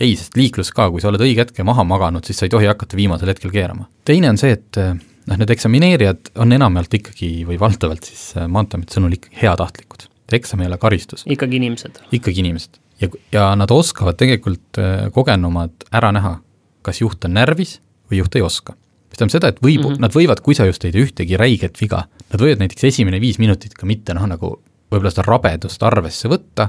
ei, 0.00 0.16
sest 0.16 0.36
liiklus 0.36 0.70
ka, 0.72 0.90
kui 0.90 1.00
sa 1.00 1.08
oled 1.08 1.20
õige 1.20 1.42
hetke 1.42 1.64
maha 1.64 1.84
maganud, 1.84 2.24
siis 2.24 2.38
sa 2.38 2.46
ei 2.46 2.50
tohi 2.50 2.66
hakata 2.66 2.96
viimasel 2.96 3.28
hetkel 3.28 3.50
keerama. 3.50 3.88
teine 4.04 4.30
on 4.30 4.38
see, 4.38 4.52
et 4.52 4.76
noh, 4.76 5.36
need 5.36 5.50
eksamineerijad 5.50 6.32
on 6.36 6.52
enamjaolt 6.52 6.94
ikkagi 6.94 7.32
või 7.48 7.60
valdavalt 7.60 8.04
siis 8.04 8.34
Maanteeameti 8.48 8.94
sõnul 8.94 9.18
ikkagi 9.18 9.42
heatahtlikud. 9.42 10.08
eksam 10.32 10.60
ei 10.60 10.66
ole 10.66 10.78
karistus. 10.78 11.24
ikkagi 11.26 11.56
inimesed? 11.56 12.00
ikkagi 12.12 12.40
inimesed. 12.40 12.80
ja, 13.00 13.08
ja 13.32 13.48
nad 13.56 13.70
oskavad 13.70 14.16
tegelikult 14.16 14.78
äh, 14.78 15.10
kogenumad 15.12 15.88
ära 15.92 16.12
näha, 16.12 16.38
kas 16.82 17.02
juht 17.02 17.24
on 17.28 17.36
närvis 17.36 17.78
või 18.10 18.22
juht 18.22 18.36
ei 18.36 18.44
oska. 18.44 18.74
mis 19.08 19.18
tähendab 19.18 19.34
seda, 19.34 19.48
et 19.52 19.62
võib 19.64 19.80
mm, 19.80 19.92
-hmm. 19.94 20.02
nad 20.04 20.14
võivad, 20.14 20.42
kui 20.44 20.54
sa 20.54 20.66
just 20.68 20.84
ei 20.84 20.92
tee 20.92 21.06
ühtegi 21.06 21.36
räiget 21.36 21.80
viga, 21.80 22.04
nad 22.32 22.40
võivad 22.40 22.60
näiteks 22.64 22.84
esimene 22.84 23.20
viis 23.20 23.38
minutit 23.38 23.74
ka 23.74 23.86
mitte 23.86 24.14
noh, 24.14 24.26
nagu 24.26 24.58
võib-olla 24.90 25.10
seda 25.10 25.24
rabedust 25.26 25.82
arvesse 25.82 26.28
võtta 26.28 26.68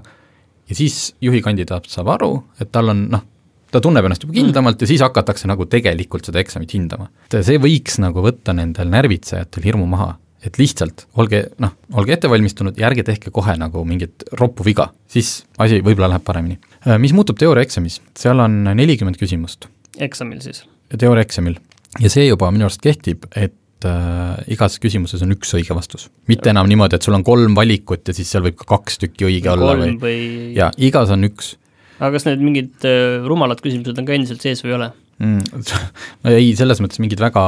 ja 0.69 0.75
siis 0.75 1.15
juhi 1.21 1.41
kandidaat 1.41 1.89
saab 1.89 2.13
aru, 2.15 2.31
et 2.59 2.71
tal 2.71 2.89
on 2.89 3.05
noh, 3.11 3.25
ta 3.71 3.81
tunneb 3.81 4.05
ennast 4.05 4.23
juba 4.23 4.33
kindlamalt 4.33 4.79
mm. 4.79 4.83
ja 4.83 4.87
siis 4.87 5.01
hakatakse 5.01 5.47
nagu 5.47 5.65
tegelikult 5.65 6.25
seda 6.25 6.39
eksamit 6.39 6.73
hindama. 6.73 7.09
see 7.29 7.59
võiks 7.59 7.99
nagu 7.99 8.23
võtta 8.23 8.53
nendel 8.53 8.89
närvitsejatel 8.89 9.63
hirmu 9.63 9.85
maha 9.85 10.15
et 10.45 10.59
lihtsalt 10.59 11.05
olge 11.19 11.43
noh, 11.61 11.73
olge 11.99 12.15
ettevalmistunud 12.15 12.77
ja 12.79 12.87
ärge 12.89 13.03
tehke 13.07 13.31
kohe 13.35 13.55
nagu 13.59 13.83
mingit 13.87 14.23
roppu 14.39 14.65
viga, 14.67 14.89
siis 15.09 15.43
asi 15.59 15.81
võib-olla 15.83 16.13
läheb 16.13 16.25
paremini. 16.27 16.59
Mis 17.01 17.13
muutub 17.15 17.39
teooriaeksamis, 17.41 17.99
seal 18.17 18.39
on 18.43 18.61
nelikümmend 18.71 19.19
küsimust. 19.19 19.67
Eksamil 20.05 20.43
siis? 20.43 20.63
teooriaeksamil 20.97 21.57
ja 22.03 22.11
see 22.11 22.27
juba 22.27 22.51
minu 22.53 22.67
arust 22.67 22.81
kehtib, 22.83 23.25
et 23.35 23.87
äh, 23.87 24.37
igas 24.53 24.77
küsimuses 24.81 25.23
on 25.25 25.33
üks 25.35 25.53
õige 25.57 25.75
vastus. 25.77 26.09
mitte 26.31 26.51
enam 26.53 26.69
niimoodi, 26.69 26.99
et 26.99 27.05
sul 27.05 27.17
on 27.17 27.25
kolm 27.27 27.57
valikut 27.57 28.11
ja 28.11 28.15
siis 28.15 28.31
seal 28.31 28.45
võib 28.45 28.59
ka 28.61 28.69
kaks 28.75 29.01
tükki 29.05 29.29
õige 29.29 29.49
kolm 29.49 29.65
olla 29.65 29.77
või, 29.81 29.97
või... 30.01 30.23
jaa, 30.57 30.71
igas 30.89 31.13
on 31.15 31.27
üks. 31.29 31.55
aga 31.99 32.13
kas 32.17 32.29
need 32.29 32.45
mingid 32.45 32.89
äh, 32.89 33.19
rumalad 33.27 33.61
küsimused 33.65 33.97
on 33.97 34.09
ka 34.09 34.17
endiselt 34.17 34.45
sees 34.45 34.63
või 34.65 34.73
ei 34.73 34.79
ole 34.79 34.91
mm,? 35.19 35.67
ei, 36.37 36.51
selles 36.59 36.81
mõttes 36.83 37.01
mingeid 37.01 37.21
väga 37.23 37.43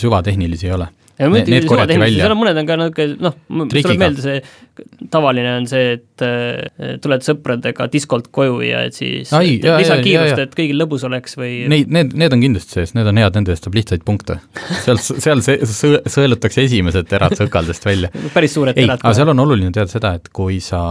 süvatehnilisi 0.00 0.70
ei 0.70 0.76
ole 0.78 0.90
ja 1.18 1.28
ne, 1.28 1.42
need 1.46 1.66
korjati 1.68 1.98
välja. 2.00 2.24
seal 2.24 2.34
on 2.34 2.40
mõned 2.40 2.60
on 2.62 2.68
ka 2.68 2.76
niisugune 2.80 3.16
noh, 3.22 3.34
mul 3.52 3.70
tuleb 3.72 4.00
meelde 4.00 4.24
see 4.24 4.38
tavaline 5.12 5.50
on 5.58 5.66
see, 5.68 5.96
et 5.98 6.24
äh, 6.24 6.94
tuled 7.02 7.24
sõpradega 7.26 7.86
diskolt 7.92 8.30
koju 8.34 8.62
ja 8.64 8.82
et 8.88 8.96
siis 8.96 9.32
Ai, 9.36 9.58
et, 9.58 9.66
lisa 9.82 9.98
kiirust, 10.00 10.40
et 10.46 10.56
kõigil 10.56 10.80
lõbus 10.80 11.04
oleks 11.08 11.36
või 11.38 11.66
Neid, 11.72 11.92
need, 11.92 12.16
need 12.18 12.36
on 12.36 12.44
kindlasti 12.44 12.78
sees, 12.78 12.94
need 12.96 13.10
on 13.10 13.20
head, 13.20 13.36
nende 13.36 13.52
eest 13.54 13.68
saab 13.68 13.76
lihtsaid 13.76 14.06
punkte. 14.08 14.38
seal, 14.84 15.00
seal 15.02 15.44
see, 15.44 15.58
sõelutakse 16.16 16.64
esimesed 16.64 17.08
terad 17.10 17.36
sõkaldest 17.38 17.86
välja 17.88 18.12
päris 18.36 18.56
suured 18.56 18.78
terad. 18.78 19.02
aga 19.02 19.14
seal 19.18 19.32
on 19.34 19.44
oluline 19.44 19.72
teada 19.74 19.92
seda, 19.92 20.16
et 20.18 20.32
kui 20.34 20.58
sa, 20.64 20.82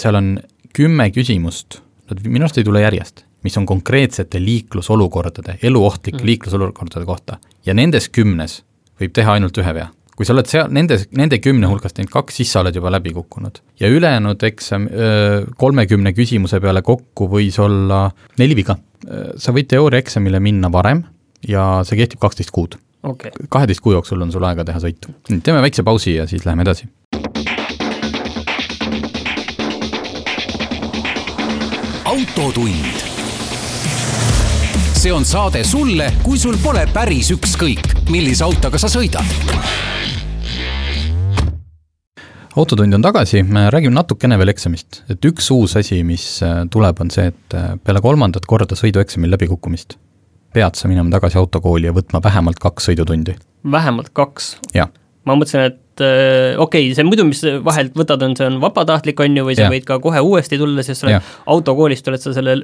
seal 0.00 0.20
on 0.20 0.34
kümme 0.74 1.10
küsimust, 1.14 1.82
nad 2.10 2.24
minu 2.26 2.48
arust 2.48 2.58
ei 2.60 2.66
tule 2.66 2.82
järjest, 2.82 3.26
mis 3.44 3.56
on 3.60 3.66
konkreetsete 3.68 4.40
liiklusolukordade, 4.40 5.58
eluohtlike 5.62 6.22
mm. 6.22 6.30
liiklusolukordade 6.30 7.04
kohta 7.08 7.36
ja 7.66 7.76
nendes 7.76 8.08
kümnes 8.08 8.62
võib 9.00 9.14
teha 9.14 9.38
ainult 9.38 9.58
ühe 9.58 9.74
vea. 9.76 9.90
kui 10.14 10.26
sa 10.26 10.30
oled 10.36 10.46
seal, 10.46 10.68
nendes, 10.70 11.08
nende 11.18 11.40
kümne 11.42 11.66
hulgast 11.66 11.96
teinud 11.96 12.12
kaks, 12.12 12.36
siis 12.38 12.52
sa 12.54 12.60
oled 12.62 12.76
juba 12.76 12.92
läbi 12.94 13.14
kukkunud. 13.16 13.60
ja 13.80 13.90
ülejäänud 13.90 14.42
eksam, 14.50 14.88
kolmekümne 15.56 16.14
küsimuse 16.14 16.60
peale 16.60 16.82
kokku 16.82 17.28
võis 17.30 17.58
olla 17.62 18.06
neli 18.38 18.56
viga. 18.56 18.78
sa 19.36 19.52
võid 19.52 19.68
teooriaeksamile 19.68 20.40
minna 20.40 20.72
varem 20.72 21.04
ja 21.48 21.84
see 21.84 21.98
kehtib 22.00 22.22
kaksteist 22.22 22.50
kuud 22.54 22.78
okay.. 23.04 23.30
kaheteist 23.48 23.80
kuu 23.80 23.92
jooksul 23.92 24.22
on 24.22 24.32
sul 24.32 24.44
aega 24.48 24.64
teha 24.64 24.80
sõitu. 24.80 25.14
teeme 25.42 25.62
väikse 25.64 25.82
pausi 25.82 26.16
ja 26.16 26.26
siis 26.26 26.46
läheme 26.46 26.64
edasi. 26.64 26.88
autotund 32.04 33.13
see 35.04 35.12
on 35.12 35.24
saade 35.28 35.60
sulle, 35.68 36.06
kui 36.24 36.38
sul 36.40 36.54
pole 36.62 36.86
päris 36.88 37.28
ükskõik, 37.34 37.90
millise 38.08 38.40
autoga 38.46 38.78
sa 38.80 38.88
sõidad. 38.88 39.26
autotund 42.56 42.96
on 42.96 43.04
tagasi, 43.04 43.42
me 43.42 43.66
räägime 43.74 43.92
natukene 43.98 44.38
veel 44.40 44.54
eksamist, 44.54 45.02
et 45.12 45.28
üks 45.28 45.50
uus 45.52 45.74
asi, 45.76 46.00
mis 46.08 46.24
äh, 46.46 46.62
tuleb, 46.72 47.02
on 47.04 47.12
see, 47.12 47.26
et 47.34 47.56
äh, 47.58 47.74
peale 47.84 48.00
kolmandat 48.00 48.48
korda 48.48 48.78
sõidueksamil 48.78 49.34
läbikukkumist 49.34 49.98
pead 50.54 50.78
sa 50.78 50.88
minema 50.88 51.10
tagasi 51.12 51.36
autokooli 51.36 51.90
ja 51.90 51.92
võtma 51.92 52.22
vähemalt 52.24 52.62
kaks 52.62 52.88
sõidutundi. 52.88 53.36
vähemalt 53.76 54.08
kaks? 54.16 54.54
ma 54.72 55.36
mõtlesin, 55.36 55.68
et 55.68 55.83
okei 56.00 56.56
okay,, 56.64 56.88
see 56.96 57.06
muidu, 57.06 57.26
mis 57.28 57.42
vahelt 57.64 57.94
võtad, 57.98 58.22
on, 58.26 58.34
see 58.38 58.48
on 58.48 58.58
vabatahtlik, 58.62 59.20
on 59.24 59.38
ju, 59.38 59.44
või 59.46 59.56
sa 59.58 59.66
ja. 59.66 59.70
võid 59.72 59.86
ka 59.88 59.98
kohe 60.02 60.22
uuesti 60.24 60.58
tulla, 60.60 60.82
sest 60.86 61.04
sa 61.04 61.08
oled 61.08 61.30
autokoolist, 61.54 62.08
oled 62.10 62.24
sa 62.24 62.34
selle 62.36 62.56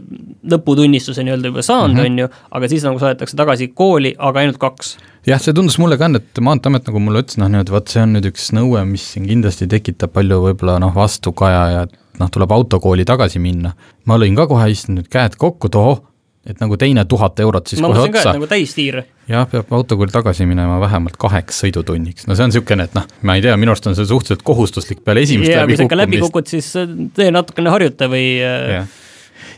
lõputunnistuse 0.50 1.24
nii-öelda 1.26 1.52
juba 1.52 1.64
saanud 1.66 1.94
mm, 1.94 2.00
-hmm. 2.00 2.10
on 2.10 2.18
ju, 2.24 2.50
aga 2.58 2.72
siis 2.72 2.86
nagu 2.88 3.02
saadetakse 3.02 3.38
tagasi 3.38 3.70
kooli, 3.74 4.14
aga 4.18 4.44
ainult 4.44 4.60
kaks. 4.62 4.96
jah, 5.28 5.40
see 5.42 5.54
tundus 5.56 5.78
mulle 5.78 5.98
ka, 6.00 6.10
et 6.16 6.42
Maanteeamet 6.42 6.90
nagu 6.90 7.02
mulle 7.06 7.24
ütles, 7.24 7.38
noh 7.40 7.50
niimoodi, 7.52 7.76
vot 7.76 7.88
see 7.88 8.02
on 8.02 8.14
nüüd 8.16 8.30
üks 8.32 8.50
nõue, 8.56 8.84
mis 8.88 9.06
siin 9.14 9.28
kindlasti 9.30 9.70
tekitab 9.70 10.14
palju 10.16 10.42
võib-olla 10.48 10.78
noh, 10.82 10.94
vastukaja 10.96 11.64
ja 11.76 11.86
noh, 12.20 12.30
tuleb 12.32 12.52
autokooli 12.52 13.04
tagasi 13.08 13.42
minna. 13.42 13.72
ma 14.04 14.18
lõin 14.18 14.36
ka 14.38 14.46
kohe, 14.50 14.70
istun 14.72 15.00
nüüd 15.00 15.10
käed 15.12 15.36
kokku, 15.40 15.70
et 15.70 15.78
ohoh, 15.78 16.02
et 16.46 16.60
nagu 16.62 16.76
teine 16.80 17.04
tuhat 17.08 17.40
eurot 17.40 17.70
siis 17.70 17.82
ma 17.82 17.92
kohe 17.92 18.08
otsa. 18.08 18.34
nagu 18.34 18.48
täistiir. 18.50 19.02
Jah, 19.30 19.46
peab 19.50 19.70
autokooli 19.76 20.12
tagasi 20.14 20.46
minema 20.48 20.80
vähemalt 20.82 21.16
kaheks 21.20 21.62
sõidutunniks, 21.64 22.26
no 22.28 22.36
see 22.36 22.46
on 22.46 22.52
niisugune, 22.52 22.86
et 22.88 22.96
noh, 22.98 23.06
ma 23.26 23.36
ei 23.38 23.44
tea, 23.44 23.56
minu 23.60 23.74
arust 23.74 23.88
on 23.90 23.96
see 23.98 24.08
suhteliselt 24.08 24.44
kohustuslik 24.46 25.04
peale 25.06 25.24
esimest 25.26 25.52
läbi 25.54 25.78
kukkumist. 25.78 25.98
läbi 26.02 26.22
kukud, 26.24 26.50
siis 26.50 26.70
tee 27.16 27.30
natukene 27.34 27.72
harjuta 27.72 28.10
või 28.10 28.26
äh, 28.44 28.88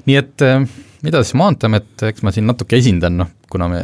nii 0.08 0.18
et 0.20 0.44
äh, 0.46 0.66
mida 1.06 1.22
siis 1.22 1.36
Maanteeamet, 1.38 1.94
eks 2.10 2.24
ma 2.26 2.32
siin 2.34 2.46
natuke 2.50 2.78
esindan, 2.78 3.16
noh, 3.22 3.32
kuna 3.52 3.68
me 3.70 3.82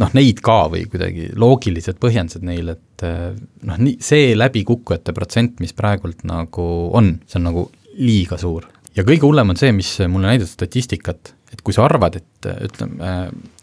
noh, 0.00 0.12
neid 0.16 0.42
ka 0.44 0.60
või 0.72 0.84
kuidagi 0.90 1.30
loogilised 1.38 2.00
põhjendused 2.02 2.44
neile, 2.46 2.76
et 2.78 3.06
äh, 3.06 3.30
noh, 3.68 3.80
nii 3.80 3.98
see 4.04 4.34
läbikukkujate 4.38 5.14
protsent, 5.16 5.58
mis 5.62 5.76
praegult 5.76 6.26
nagu 6.28 6.68
on, 6.98 7.16
see 7.28 7.40
on 7.40 7.48
nagu 7.50 7.68
liiga 7.98 8.38
suur. 8.40 8.68
ja 8.96 9.06
kõige 9.06 9.26
hullem 9.26 9.54
on 9.54 9.58
see, 9.58 9.72
mis 9.74 9.96
mulle 10.10 10.32
näitas 10.32 10.54
statistikat 10.58 11.34
et 11.52 11.62
kui 11.64 11.74
sa 11.76 11.86
arvad, 11.86 12.18
et 12.20 12.48
ütleme, 12.68 13.12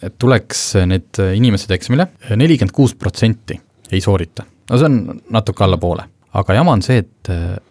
et 0.04 0.18
tuleks 0.22 0.64
need 0.90 1.22
inimesed 1.22 1.72
eksamile, 1.76 2.10
nelikümmend 2.34 2.74
kuus 2.76 2.96
protsenti 2.98 3.60
ei 3.94 4.02
soorita, 4.02 4.46
no 4.70 4.80
see 4.82 4.90
on 4.90 5.22
natuke 5.36 5.66
alla 5.66 5.78
poole. 5.82 6.08
aga 6.36 6.56
jama 6.58 6.74
on 6.76 6.82
see, 6.84 6.98
et 7.00 7.30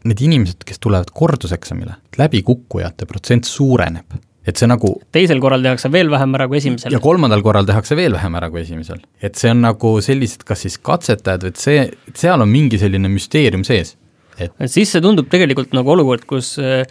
need 0.08 0.20
inimesed, 0.24 0.62
kes 0.64 0.80
tulevad 0.80 1.10
korduseksamile, 1.12 1.98
läbikukkujate 2.16 3.04
protsent 3.10 3.44
suureneb 3.44 4.16
et 4.44 4.60
see 4.60 4.68
nagu 4.68 4.90
teisel 5.14 5.40
korral 5.42 5.64
tehakse 5.64 5.88
veel 5.92 6.10
vähem 6.12 6.36
ära 6.36 6.46
kui 6.50 6.60
esimesel. 6.60 6.92
ja 6.92 7.00
kolmandal 7.02 7.42
korral 7.44 7.66
tehakse 7.68 7.96
veel 7.96 8.16
vähem 8.16 8.36
ära 8.40 8.50
kui 8.52 8.60
esimesel. 8.62 9.00
et 9.24 9.40
see 9.40 9.52
on 9.52 9.62
nagu 9.64 9.94
sellised, 10.04 10.44
kas 10.48 10.64
siis 10.66 10.76
katsetajad, 10.78 11.48
et 11.48 11.60
see, 11.60 11.86
seal 12.16 12.44
on 12.44 12.50
mingi 12.50 12.80
selline 12.80 13.10
müsteerium 13.12 13.64
sees, 13.66 13.94
et 14.38 14.52
siis 14.68 14.92
see 14.92 15.04
tundub 15.04 15.30
tegelikult 15.32 15.72
nagu 15.76 15.94
olukord, 15.96 16.26
kus 16.28 16.54
äh, 16.60 16.84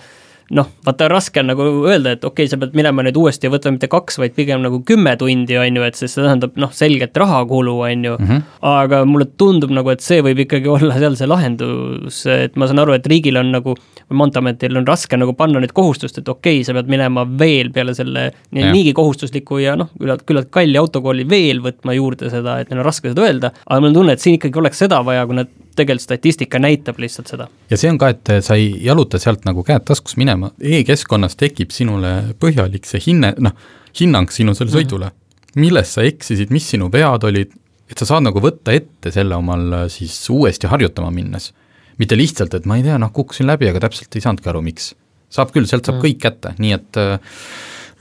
noh, 0.52 0.68
vaata 0.86 1.08
raske 1.12 1.40
on 1.40 1.50
nagu 1.52 1.66
öelda, 1.88 2.16
et 2.18 2.24
okei 2.26 2.44
okay,, 2.46 2.52
sa 2.52 2.60
pead 2.60 2.76
minema 2.78 3.06
nüüd 3.06 3.18
uuesti 3.20 3.48
ja 3.48 3.54
võtma 3.54 3.76
mitte 3.76 3.90
kaks, 3.92 4.20
vaid 4.22 4.36
pigem 4.36 4.64
nagu 4.64 4.82
kümme 4.88 5.16
tundi, 5.20 5.58
on 5.60 5.80
ju, 5.80 5.86
et 5.88 6.00
sest 6.00 6.18
see 6.18 6.26
tähendab 6.26 6.58
noh, 6.60 6.74
selget 6.76 7.18
rahakulu, 7.18 7.78
on 7.88 8.06
ju 8.08 8.18
mm, 8.18 8.28
-hmm. 8.28 8.44
aga 8.74 9.04
mulle 9.10 9.30
tundub 9.38 9.72
nagu, 9.74 9.90
et 9.94 10.04
see 10.04 10.22
võib 10.26 10.44
ikkagi 10.46 10.70
olla 10.70 11.00
seal 11.00 11.18
see 11.20 11.30
lahendus, 11.30 12.26
et 12.28 12.56
ma 12.60 12.68
saan 12.68 12.84
aru, 12.84 12.98
et 12.98 13.08
riigil 13.08 13.40
on 13.40 13.52
nagu, 13.56 13.76
või 14.10 14.22
Maanteeametil 14.24 14.78
on 14.78 14.88
raske 14.88 15.18
nagu 15.18 15.34
panna 15.38 15.64
nüüd 15.64 15.74
kohustust, 15.74 16.18
et 16.20 16.30
okei 16.30 16.60
okay,, 16.60 16.68
sa 16.68 16.76
pead 16.78 16.92
minema 16.92 17.26
veel 17.40 17.72
peale 17.72 17.96
selle 17.96 18.30
ja. 18.30 18.72
niigi 18.72 18.94
kohustusliku 18.94 19.62
ja 19.64 19.78
noh, 19.80 19.92
küllalt, 20.00 20.28
küllalt 20.28 20.52
kalli 20.52 20.78
autokooli 20.78 21.28
veel 21.30 21.64
võtma 21.64 21.96
juurde 21.96 22.30
seda, 22.30 22.60
et 22.60 22.70
neil 22.70 22.84
on 22.84 22.90
raske 22.90 23.14
seda 23.14 23.28
öelda, 23.28 23.54
aga 23.66 23.80
mul 23.80 23.94
on 23.94 24.02
tunne, 24.02 24.18
et 24.18 24.24
siin 24.24 24.40
ikkagi 24.40 24.60
oleks 24.60 24.84
seda 24.84 25.04
vaja, 25.06 25.26
kui 25.26 25.40
nad 25.40 25.52
tegelikult 25.76 26.06
statistika 26.06 26.60
näitab 26.62 27.00
lihtsalt 27.02 27.32
seda. 27.32 27.48
ja 27.70 27.80
see 27.80 27.92
on 27.92 28.00
ka, 28.02 28.12
et 28.14 28.34
sa 28.46 28.58
ei 28.60 28.72
jaluta 28.86 29.20
sealt 29.22 29.46
nagu 29.48 29.64
käed 29.66 29.86
taskus 29.88 30.18
minema 30.20 30.52
e, 30.60 30.80
e-keskkonnas 30.80 31.38
tekib 31.40 31.74
sinule 31.76 32.36
põhjalik 32.42 32.88
see 32.90 33.02
hinne, 33.08 33.34
noh, 33.44 33.58
hinnang 34.00 34.32
sinu 34.34 34.56
sellele 34.58 34.74
mhm. 34.74 34.80
sõidule, 34.82 35.12
milles 35.60 35.94
sa 35.96 36.06
eksisid, 36.08 36.54
mis 36.54 36.68
sinu 36.74 36.90
vead 36.94 37.28
olid, 37.30 37.54
et 37.90 38.00
sa 38.00 38.08
saad 38.10 38.26
nagu 38.26 38.42
võtta 38.42 38.74
ette 38.76 39.12
selle 39.14 39.38
omal 39.38 39.86
siis 39.94 40.16
uuesti 40.34 40.70
harjutama 40.72 41.12
minnes. 41.14 41.52
mitte 41.98 42.18
lihtsalt, 42.18 42.54
et 42.58 42.66
ma 42.66 42.80
ei 42.80 42.84
tea, 42.84 42.98
noh, 42.98 43.12
kukkusin 43.14 43.46
läbi, 43.46 43.68
aga 43.70 43.84
täpselt 43.84 44.16
ei 44.18 44.24
saanudki 44.24 44.50
aru, 44.50 44.64
miks. 44.66 44.96
saab 45.30 45.54
küll, 45.54 45.68
sealt 45.70 45.86
saab 45.86 46.00
mm. 46.00 46.06
kõik 46.08 46.20
kätte, 46.22 46.56
nii 46.62 46.74
et 46.74 47.00
äh, 47.02 47.38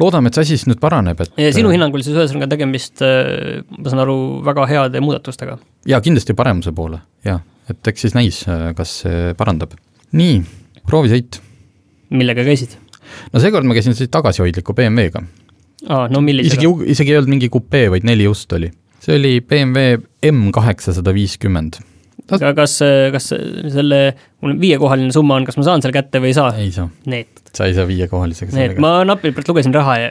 loodame, 0.01 0.29
et 0.29 0.37
see 0.37 0.47
asi 0.47 0.57
siis 0.57 0.69
nüüd 0.71 0.81
paraneb, 0.81 1.21
et 1.21 1.41
ja 1.41 1.53
sinu 1.53 1.73
hinnangul 1.73 2.05
siis 2.05 2.17
ühesõnaga 2.17 2.49
tegemist, 2.55 3.05
äh, 3.05 3.61
ma 3.77 3.93
saan 3.93 4.05
aru, 4.07 4.19
väga 4.49 4.69
heade 4.71 5.05
muudatustega? 5.05 5.59
jaa, 5.89 6.01
kindlasti 6.05 6.37
paremuse 6.39 6.73
poole, 6.77 7.03
jaa 7.29 7.41
et 7.71 7.93
eks 7.93 8.07
siis 8.07 8.17
näis, 8.17 8.43
kas 8.77 8.95
see 9.05 9.35
parandab. 9.39 9.77
nii, 10.17 10.41
proovisõit. 10.89 11.41
millega 12.11 12.45
käisid? 12.47 12.77
no 13.33 13.43
seekord 13.43 13.69
ma 13.69 13.77
käisin 13.77 13.97
siis 13.99 14.11
tagasihoidliku 14.13 14.75
BMW-ga. 14.77 15.23
aa, 15.89 16.09
no 16.13 16.23
millisega? 16.25 16.61
isegi, 16.61 16.93
isegi 16.95 17.15
ei 17.15 17.21
olnud 17.21 17.37
mingi 17.37 17.53
kupee, 17.53 17.89
vaid 17.93 18.07
neli 18.09 18.29
ust 18.31 18.53
oli. 18.57 18.71
see 19.03 19.17
oli 19.19 19.39
BMW 19.41 20.03
M 20.33 20.51
kaheksasada 20.55 21.15
viiskümmend. 21.15 21.81
Aga 22.31 22.53
kas, 22.57 22.79
kas 23.15 23.29
selle, 23.75 24.01
mul 24.45 24.57
viiekohaline 24.61 25.13
summa 25.15 25.39
on, 25.41 25.47
kas 25.49 25.59
ma 25.59 25.67
saan 25.67 25.83
selle 25.85 25.95
kätte 25.97 26.23
või 26.23 26.33
ei 26.33 26.37
saa? 26.37 26.53
ei 26.61 26.73
saa. 26.75 26.89
Sa 27.53 27.67
ei 27.69 27.75
saa 27.77 27.85
viiekohalisega 27.89 28.55
sellega. 28.55 28.81
ma 28.81 28.93
napilt 29.05 29.49
lugesin 29.49 29.75
raha 29.75 29.97
ja 30.01 30.11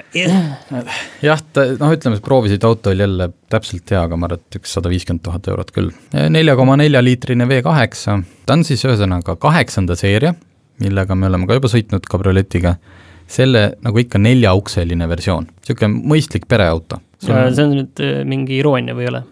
jah, 1.26 1.41
ta 1.54 1.65
noh, 1.71 1.93
ütleme, 1.95 2.19
et 2.19 2.26
proovisid 2.26 2.65
auto 2.67 2.93
oli 2.93 3.06
jälle 3.06 3.32
täpselt 3.52 3.95
hea, 3.95 4.04
aga 4.06 4.19
ma 4.19 4.30
arvan, 4.30 4.43
et 4.43 4.60
üks 4.62 4.76
sada 4.78 4.91
viiskümmend 4.91 5.24
tuhat 5.26 5.50
eurot 5.52 5.74
küll. 5.76 5.91
nelja 6.13 6.58
koma 6.60 6.78
nelja 6.82 7.02
liitrine 7.04 7.47
V 7.50 7.62
kaheksa, 7.65 8.19
ta 8.45 8.58
on 8.58 8.65
siis 8.67 8.84
ühesõnaga 8.86 9.38
kaheksanda 9.41 9.97
seeria, 10.00 10.36
millega 10.82 11.17
me 11.17 11.32
oleme 11.32 11.50
ka 11.50 11.58
juba 11.58 11.71
sõitnud 11.71 12.06
kabrioletiga, 12.10 12.76
selle 13.32 13.71
nagu 13.82 14.02
ikka 14.04 14.21
neljaukseline 14.21 15.08
versioon, 15.10 15.47
niisugune 15.63 16.04
mõistlik 16.13 16.47
pereauto. 16.52 17.02
see 17.21 17.34
on 17.34 17.78
nüüd 17.78 18.02
äh, 18.04 18.21
mingi 18.28 18.60
iroonia 18.60 18.97
või 18.97 19.08
ei 19.08 19.13
ole? 19.15 19.26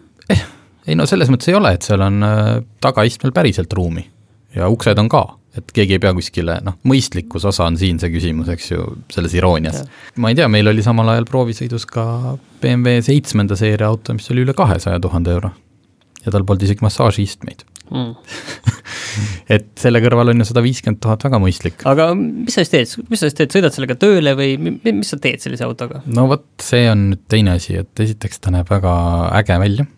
Ei 0.88 0.96
no 0.98 1.06
selles 1.08 1.30
mõttes 1.32 1.50
ei 1.50 1.58
ole, 1.58 1.74
et 1.76 1.86
seal 1.86 2.02
on 2.04 2.24
äh, 2.26 2.48
tagaistmel 2.84 3.34
päriselt 3.36 3.72
ruumi 3.76 4.06
ja 4.56 4.68
uksed 4.72 4.98
on 5.00 5.08
ka, 5.10 5.22
et 5.58 5.72
keegi 5.74 5.96
ei 5.96 6.02
pea 6.02 6.12
kuskile, 6.16 6.58
noh, 6.66 6.76
mõistlikkus 6.88 7.46
osa 7.48 7.66
on 7.70 7.78
siin 7.80 7.98
see 8.02 8.12
küsimus, 8.12 8.50
eks 8.52 8.70
ju, 8.72 8.86
selles 9.12 9.34
iroonias. 9.38 9.82
ma 10.20 10.30
ei 10.30 10.38
tea, 10.38 10.48
meil 10.52 10.70
oli 10.70 10.84
samal 10.86 11.12
ajal 11.14 11.26
proovisõidus 11.30 11.86
ka 11.90 12.36
BMW 12.62 13.02
seitsmenda 13.06 13.58
seeria 13.58 13.90
auto, 13.90 14.14
mis 14.16 14.30
oli 14.32 14.46
üle 14.46 14.56
kahesaja 14.56 15.00
tuhande 15.02 15.36
euro. 15.36 15.52
ja 16.24 16.32
tal 16.32 16.44
polnud 16.44 16.66
isegi 16.66 16.84
massaažiistmeid 16.84 17.62
mm. 17.90 18.10
et 19.56 19.70
selle 19.80 20.02
kõrval 20.04 20.32
on 20.32 20.42
ju 20.42 20.48
sada 20.50 20.62
viiskümmend 20.64 21.00
tuhat 21.02 21.24
väga 21.26 21.40
mõistlik. 21.42 21.86
aga 21.88 22.10
mis 22.18 22.56
sa 22.56 22.64
siis 22.64 22.74
teed, 22.74 23.06
mis 23.10 23.22
sa 23.22 23.30
siis 23.30 23.38
teed, 23.38 23.54
sõidad 23.54 23.76
sellega 23.76 23.96
tööle 24.00 24.34
või 24.38 24.56
mis 24.60 25.14
sa 25.14 25.20
teed 25.22 25.42
sellise 25.42 25.66
autoga? 25.66 26.02
no 26.06 26.26
vot, 26.30 26.46
see 26.62 26.86
on 26.90 27.10
nüüd 27.14 27.24
teine 27.30 27.56
asi, 27.58 27.78
et 27.80 28.04
esiteks 28.06 28.42
ta 28.42 28.54
näeb 28.54 28.70
väga 28.70 28.92
äge 29.40 29.58
välja 29.62 29.88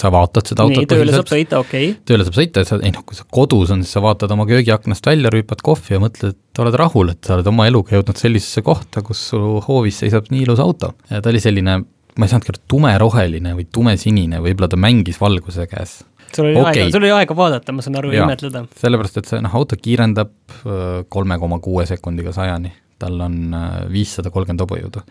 sa 0.00 0.10
vaatad 0.12 0.48
seda 0.48 0.64
autot. 0.64 0.82
nii, 0.82 0.88
tööle 0.90 1.14
saab 1.14 1.28
sõita, 1.30 1.60
okei 1.60 1.90
okay.. 1.90 1.98
tööle 2.08 2.26
saab 2.26 2.38
sõita, 2.38 2.64
sa, 2.68 2.78
ei 2.80 2.92
noh, 2.94 3.04
kui 3.06 3.18
sa 3.18 3.26
kodus 3.38 3.72
on, 3.74 3.82
siis 3.84 3.96
sa 3.96 4.02
vaatad 4.04 4.32
oma 4.32 4.46
köögiaknast 4.48 5.06
välja, 5.08 5.32
rüüpad 5.32 5.62
kohvi 5.66 5.96
ja 5.96 6.00
mõtled, 6.02 6.36
et 6.36 6.62
oled 6.62 6.78
rahul, 6.80 7.12
et 7.12 7.20
sa 7.26 7.36
oled 7.36 7.50
oma 7.50 7.66
eluga 7.68 7.96
jõudnud 7.96 8.20
sellisesse 8.20 8.64
kohta, 8.66 9.02
kus 9.06 9.26
su 9.32 9.40
hoovis 9.66 10.00
seisab 10.04 10.30
nii 10.32 10.46
ilus 10.46 10.62
auto. 10.62 10.94
ja 11.10 11.20
ta 11.22 11.32
oli 11.32 11.42
selline, 11.42 11.78
ma 12.16 12.28
ei 12.28 12.32
saanudki 12.32 12.54
aru, 12.54 12.62
tumeroheline 12.72 13.56
või 13.58 13.68
tumesinine, 13.72 14.40
võib-olla 14.44 14.70
ta 14.72 14.80
mängis 14.80 15.20
valguse 15.20 15.68
käes. 15.70 15.98
sul 16.32 16.48
oli 16.48 16.56
okay. 16.62 16.82
aega, 16.86 16.88
sul 16.94 17.04
oli 17.04 17.14
aega 17.18 17.36
vaadata, 17.36 17.76
ma 17.76 17.84
saan 17.84 18.00
aru, 18.00 18.14
ja 18.16 18.24
imetleda. 18.24 18.64
sellepärast, 18.80 19.20
et 19.20 19.32
see 19.32 19.44
noh, 19.44 19.60
auto 19.60 19.78
kiirendab 19.80 20.32
äh, 20.64 21.04
kolme 21.12 21.38
koma 21.42 21.60
kuue 21.64 21.84
sekundiga 21.88 22.32
sajani, 22.36 22.72
tal 23.02 23.20
on 23.20 23.54
äh, 23.54 23.80
viissada 23.92 24.32
kolmkümmend 24.34 24.64
hobujõudu 24.64 25.02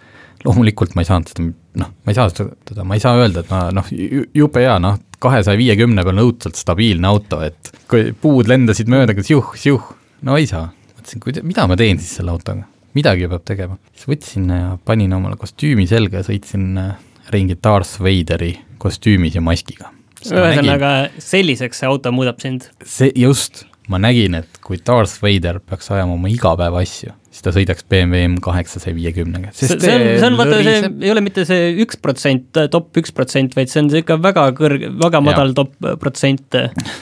loomulikult 0.45 0.95
ma 0.95 1.03
ei 1.03 1.09
saanud 1.09 1.31
seda, 1.31 1.47
noh, 1.81 1.91
ma 2.05 2.13
ei 2.13 2.17
saa 2.17 2.29
seda, 2.31 2.85
ma 2.85 2.97
ei 2.97 3.03
saa 3.03 3.17
öelda, 3.19 3.43
et 3.43 3.51
ma 3.51 3.61
noh, 3.75 3.89
jube 4.35 4.63
hea, 4.63 4.75
noh, 4.81 4.99
kahesaja 5.21 5.59
viiekümne 5.59 6.05
peal 6.05 6.15
on 6.15 6.23
õudselt 6.27 6.59
stabiilne 6.59 7.09
auto, 7.09 7.41
et 7.45 7.71
kui 7.91 8.11
puud 8.21 8.49
lendasid 8.51 8.91
mööda, 8.91 9.15
siuh, 9.25 9.53
siuh, 9.59 9.89
no 10.27 10.37
ei 10.39 10.47
saa. 10.49 10.69
mõtlesin, 10.97 11.23
kuida-, 11.23 11.45
mida 11.45 11.67
ma 11.69 11.77
teen 11.79 12.01
siis 12.01 12.17
selle 12.19 12.33
autoga, 12.35 12.67
midagi 12.97 13.29
peab 13.31 13.45
tegema. 13.47 13.79
siis 13.93 14.09
võtsin 14.11 14.49
ja 14.53 14.77
panin 14.85 15.17
omale 15.17 15.39
kostüümi 15.41 15.87
selga 15.89 16.21
ja 16.21 16.29
sõitsin 16.29 16.71
äh, 16.81 16.95
ringi 17.33 17.57
Darth 17.57 18.01
Vaderi 18.03 18.53
kostüümis 18.81 19.37
ja 19.37 19.45
maskiga. 19.45 19.91
ühesõnaga, 20.25 20.95
selliseks 21.21 21.81
see 21.81 21.89
auto 21.89 22.13
muudab 22.13 22.41
sind? 22.43 22.69
see, 22.83 23.11
just, 23.17 23.65
ma 23.89 24.01
nägin, 24.01 24.37
et 24.41 24.61
kui 24.65 24.81
Darth 24.81 25.21
Vader 25.23 25.61
peaks 25.63 25.89
ajama 25.93 26.19
oma 26.19 26.29
igapäevaasju 26.33 27.15
siis 27.35 27.43
ta 27.43 27.51
sõidaks 27.51 27.83
BMW 27.91 28.29
M 28.29 28.37
kaheksasaja 28.43 28.95
viiekümnega. 28.95 29.51
see 29.55 29.75
on, 29.75 30.05
see 30.21 30.27
on 30.29 30.37
vaata, 30.39 30.61
see 30.63 30.77
ei 31.03 31.11
ole 31.11 31.23
mitte 31.25 31.43
see 31.47 31.73
üks 31.83 31.99
protsent, 31.99 32.61
top 32.71 32.95
üks 33.01 33.11
protsent, 33.15 33.57
vaid 33.57 33.71
see 33.71 33.83
on 33.83 33.91
ikka 33.99 34.17
väga 34.23 34.47
kõrge, 34.55 34.91
väga 35.01 35.21
madal 35.23 35.51
ja. 35.51 35.57
top 35.59 35.75
protsent 35.99 36.55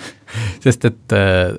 sest 0.66 0.90
et 0.90 1.16
äh, 1.18 1.54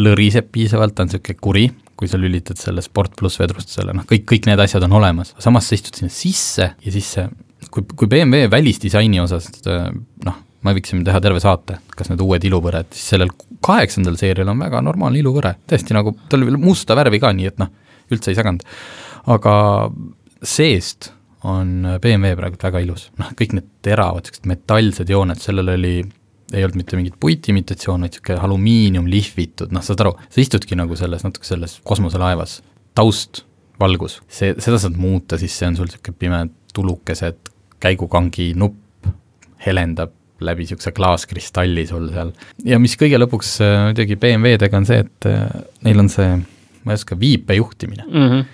lõriseb 0.00 0.48
piisavalt, 0.54 0.96
ta 0.96 1.04
on 1.04 1.12
niisugune 1.12 1.40
kuri, 1.44 1.66
kui 1.94 2.08
sa 2.10 2.18
lülitad 2.18 2.58
selle 2.58 2.82
Sport 2.84 3.18
pluss 3.20 3.38
vedrustusele, 3.42 3.92
noh, 3.94 4.08
kõik, 4.08 4.24
kõik 4.32 4.48
need 4.48 4.64
asjad 4.64 4.88
on 4.88 4.96
olemas, 5.02 5.34
samas 5.42 5.68
sa 5.68 5.76
istud 5.76 6.00
sinna 6.00 6.12
sisse 6.12 6.72
ja 6.72 6.96
siis 6.96 7.12
see, 7.18 7.28
kui, 7.68 7.84
kui 7.92 8.08
BMW 8.08 8.48
välisdisaini 8.50 9.20
osas 9.22 9.52
äh, 9.68 9.90
noh, 10.24 10.40
me 10.64 10.76
võiksime 10.78 11.04
teha 11.04 11.20
terve 11.20 11.44
saate, 11.44 11.82
kas 11.92 12.08
need 12.08 12.24
uued 12.24 12.48
iluvõred, 12.48 12.88
siis 12.96 13.12
sellel 13.12 13.36
kaheksandal 13.64 14.16
seerial 14.20 14.54
on 14.54 14.64
väga 14.64 14.80
normaalne 14.84 15.20
iluvõre, 15.20 15.58
tõesti 15.68 15.96
nagu, 15.96 16.16
ta 16.28 16.38
oli 16.38 16.48
veel 16.48 16.60
musta 16.60 16.96
värvi 16.96 17.20
ka, 17.20 17.36
nii 17.36 17.52
et 17.52 17.60
noh, 17.60 17.68
üldse 18.12 18.32
ei 18.32 18.38
seganud. 18.38 18.64
aga 19.34 19.54
seest 20.44 21.12
on 21.44 21.86
BMW 22.00 22.36
praegu 22.38 22.60
väga 22.60 22.82
ilus, 22.84 23.08
noh 23.20 23.32
kõik 23.36 23.56
need 23.56 23.70
teravad, 23.84 24.24
niisugused 24.24 24.48
metallsed 24.48 25.10
jooned, 25.12 25.40
sellel 25.40 25.74
oli 25.76 25.96
ei 26.54 26.64
olnud 26.64 26.78
mitte 26.78 26.98
mingit 26.98 27.16
puitimitatsioon, 27.20 28.04
vaid 28.04 28.14
niisugune 28.14 28.44
alumiinium 28.46 29.08
lihvitud, 29.10 29.72
noh, 29.74 29.84
saad 29.84 30.02
aru, 30.04 30.14
sa 30.30 30.42
istudki 30.42 30.76
nagu 30.78 30.96
selles, 30.98 31.24
natuke 31.26 31.48
selles 31.48 31.78
kosmoselaevas, 31.88 32.58
taust, 32.96 33.44
valgus, 33.80 34.20
see, 34.28 34.54
seda 34.62 34.78
saad 34.80 34.98
muuta, 35.00 35.38
siis 35.40 35.56
see 35.58 35.70
on 35.70 35.78
sul 35.78 35.88
niisugune 35.90 36.20
pime 36.20 36.42
tulukesed, 36.76 37.52
käigukangi 37.84 38.52
nupp 38.60 39.08
helendab 39.64 40.14
läbi 40.44 40.64
niisuguse 40.64 40.92
klaaskristalli 40.94 41.86
sul 41.88 42.08
seal. 42.12 42.32
ja 42.66 42.78
mis 42.82 42.96
kõige 43.00 43.20
lõpuks 43.20 43.54
äh, 43.64 43.76
muidugi 43.90 44.18
BMW-dega 44.20 44.80
on 44.80 44.88
see, 44.88 45.04
et 45.04 45.28
äh, 45.30 45.46
neil 45.86 46.02
on 46.02 46.10
see 46.12 46.28
ma 46.84 46.94
ei 46.94 47.00
oska, 47.00 47.18
viipejuhtimine 47.20 48.04
mm. 48.06 48.28
-hmm. 48.28 48.44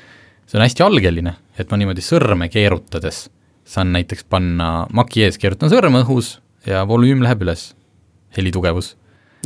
see 0.46 0.58
on 0.58 0.66
hästi 0.66 0.86
algeline, 0.86 1.34
et 1.58 1.70
ma 1.70 1.80
niimoodi 1.80 2.04
sõrme 2.04 2.48
keerutades 2.52 3.28
saan 3.64 3.92
näiteks 3.92 4.24
panna 4.24 4.86
maki 4.92 5.26
ees, 5.26 5.38
keerutan 5.38 5.70
sõrme 5.70 6.02
õhus 6.04 6.38
ja 6.66 6.82
volüüm 6.88 7.22
läheb 7.22 7.42
üles, 7.46 7.70
helitugevus 8.36 8.96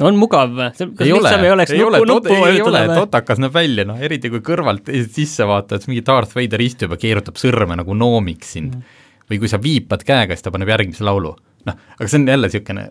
no 0.01 0.09
on 0.11 0.19
mugav 0.19 0.53
või? 0.55 0.69
kas 0.73 1.07
lihtsam 1.07 1.41
ole, 1.41 1.47
ei 1.47 1.55
oleks 1.55 1.75
ei 1.75 1.81
nuppu, 1.81 1.95
ole, 1.95 2.11
nuppu 2.11 2.37
ei 2.49 2.61
ole, 2.65 2.85
totakas 2.95 3.43
näeb 3.43 3.55
välja, 3.55 3.87
noh 3.89 4.01
eriti 4.03 4.31
kui 4.33 4.43
kõrvalt 4.45 4.91
sisse 5.15 5.47
vaatad, 5.49 5.83
siis 5.83 5.93
mingi 5.93 6.05
Darth 6.07 6.37
Vader 6.37 6.65
istub 6.65 6.95
ja 6.97 7.01
keerutab 7.01 7.39
sõrme 7.41 7.79
nagu 7.81 7.97
noomiks 7.99 8.55
sind 8.57 8.79
mm. 8.79 9.03
või 9.31 9.43
kui 9.43 9.51
sa 9.53 9.61
viipad 9.63 10.07
käega, 10.07 10.35
siis 10.35 10.47
ta 10.47 10.55
paneb 10.55 10.73
järgmise 10.75 11.07
laulu. 11.07 11.35
noh, 11.69 11.85
aga 11.99 12.09
see 12.09 12.21
on 12.21 12.29
jälle 12.29 12.51
niisugune, 12.51 12.89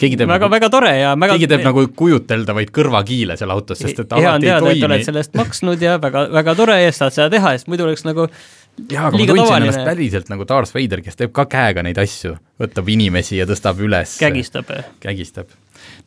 keegi 0.00 0.18
teeb 0.18 0.30
väga 0.30 0.46
nagu,, 0.46 0.54
väga 0.56 0.70
tore 0.72 0.92
ja 0.98 1.14
väga 1.14 1.36
keegi 1.36 1.48
teeb 1.52 1.64
nagu 1.66 1.86
kujuteldavaid 2.00 2.72
kõrvakiile 2.74 3.36
seal 3.38 3.54
autos, 3.54 3.80
sest 3.82 4.02
et 4.04 4.16
hea 4.18 4.32
on 4.32 4.44
teada, 4.44 4.72
et 4.72 4.86
oled 4.88 5.06
selle 5.06 5.22
eest 5.22 5.38
maksnud 5.38 5.82
ja 5.84 5.96
väga, 6.02 6.26
väga 6.34 6.56
tore 6.58 6.78
ja 6.82 6.94
saad 6.94 7.14
seda 7.16 7.30
teha, 7.34 7.54
sest 7.58 7.70
muidu 7.70 7.86
oleks 7.86 8.06
nagu 8.06 8.26
jaa, 8.26 9.08
aga 9.08 9.20
ma 9.20 9.28
tundsin 9.30 9.56
ennast 9.60 9.84
päriselt 9.86 10.32
nagu 10.32 10.48
Darth 10.50 10.74
Vader, 10.74 11.04
kes 11.04 11.20
teeb 11.20 11.34
ka 11.36 11.46
käega 11.50 11.84
neid 11.86 12.00
asju, 12.02 12.34
võtab 12.60 12.90
inimesi 12.90 13.38
ja 13.38 13.46
tõstab 13.50 13.80
üles. 13.84 14.18
kägistab. 14.22 14.72
kägistab. 15.04 15.54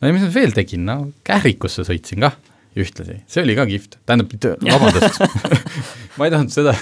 no 0.00 0.10
ja 0.10 0.16
mis 0.16 0.26
ma 0.26 0.32
veel 0.34 0.54
tegin, 0.56 0.84
no 0.88 1.00
kährikusse 1.26 1.86
sõitsin 1.88 2.26
kah 2.26 2.36
ühtlasi, 2.84 3.18
see 3.30 3.44
oli 3.44 3.56
ka 3.58 3.66
kihvt, 3.68 3.98
tähendab, 4.08 4.32
vabandust. 4.72 5.20
Ma 6.18 6.26
ei 6.26 6.34
tahtnud 6.34 6.54
seda, 6.54 6.74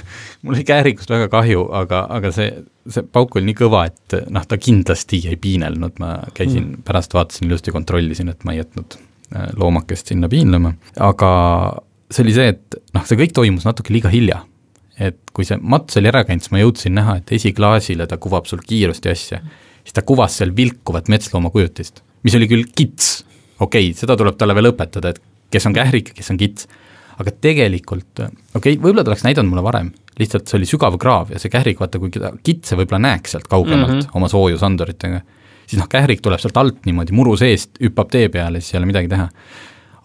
mul 0.42 0.56
oli 0.56 0.64
käärikust 0.66 1.12
väga 1.12 1.28
kahju, 1.32 1.66
aga, 1.76 2.04
aga 2.16 2.30
see, 2.34 2.48
see 2.92 3.04
pauk 3.12 3.36
oli 3.36 3.50
nii 3.50 3.58
kõva, 3.58 3.82
et 3.90 4.16
noh, 4.32 4.46
ta 4.48 4.58
kindlasti 4.60 5.20
ei 5.30 5.36
piinelnud, 5.40 5.98
ma 6.02 6.14
käisin 6.36 6.62
mm., 6.62 6.86
pärast 6.86 7.16
vaatasin 7.16 7.50
ilusti, 7.50 7.74
kontrollisin, 7.74 8.32
et 8.32 8.46
ma 8.48 8.54
ei 8.54 8.62
jätnud 8.62 8.96
äh, 8.96 9.50
loomakest 9.60 10.14
sinna 10.14 10.30
piinlema, 10.32 10.72
aga 11.04 11.30
see 12.12 12.24
oli 12.24 12.34
see, 12.36 12.54
et 12.54 12.80
noh, 12.96 13.04
see 13.06 13.20
kõik 13.20 13.36
toimus 13.36 13.66
natuke 13.68 13.94
liiga 13.94 14.12
hilja. 14.12 14.44
et 14.96 15.18
kui 15.36 15.44
see 15.44 15.58
mats 15.60 15.98
oli 16.00 16.08
ära 16.08 16.22
käinud, 16.24 16.40
siis 16.40 16.52
ma 16.54 16.60
jõudsin 16.62 16.94
näha, 16.96 17.18
et 17.20 17.32
esiklaasile 17.36 18.06
ta 18.08 18.16
kuvab 18.16 18.46
sul 18.48 18.62
kiirust 18.64 19.04
ja 19.04 19.12
asja, 19.12 19.42
siis 19.84 19.92
ta 19.92 20.00
kuvas 20.06 20.38
seal 20.40 20.54
vilkuvat 20.56 21.10
metslooma 21.12 21.50
kujutist, 21.52 22.00
mis 22.24 22.36
oli 22.38 22.48
küll 22.48 22.64
kits, 22.72 23.18
okei 23.60 23.90
okay,, 23.90 23.98
seda 23.98 24.16
tuleb 24.16 24.38
talle 24.40 24.56
veel 24.56 24.70
õpetada, 24.70 25.12
et 25.12 25.20
kes 25.56 25.68
on 25.68 25.76
kährik 25.76 26.12
ja 26.12 26.18
kes 26.20 26.32
on 26.34 26.40
kits. 26.40 26.68
aga 27.16 27.32
tegelikult, 27.32 28.20
okei 28.20 28.34
okay,, 28.58 28.74
võib-olla 28.76 29.04
ta 29.04 29.14
oleks 29.14 29.24
näidanud 29.24 29.48
mulle 29.48 29.62
varem, 29.64 29.86
lihtsalt 30.20 30.50
see 30.50 30.58
oli 30.58 30.66
sügav 30.68 30.98
kraav 31.00 31.30
ja 31.32 31.40
see 31.40 31.52
kährik, 31.52 31.78
vaata 31.80 32.00
kui 32.00 32.12
kitse 32.44 32.76
võib-olla 32.76 33.00
näeks 33.06 33.32
sealt 33.32 33.48
kaugemalt 33.48 33.94
mm 33.94 34.00
-hmm. 34.00 34.18
oma 34.20 34.28
soojusanduritega, 34.28 35.22
siis 35.66 35.80
noh, 35.80 35.88
kährik 35.88 36.20
tuleb 36.20 36.42
sealt 36.42 36.60
alt 36.60 36.84
niimoodi 36.86 37.16
muru 37.16 37.36
seest, 37.40 37.80
hüppab 37.80 38.12
tee 38.12 38.28
peale, 38.28 38.60
siis 38.60 38.74
ei 38.74 38.78
ole 38.82 38.90
midagi 38.92 39.08
teha. 39.08 39.30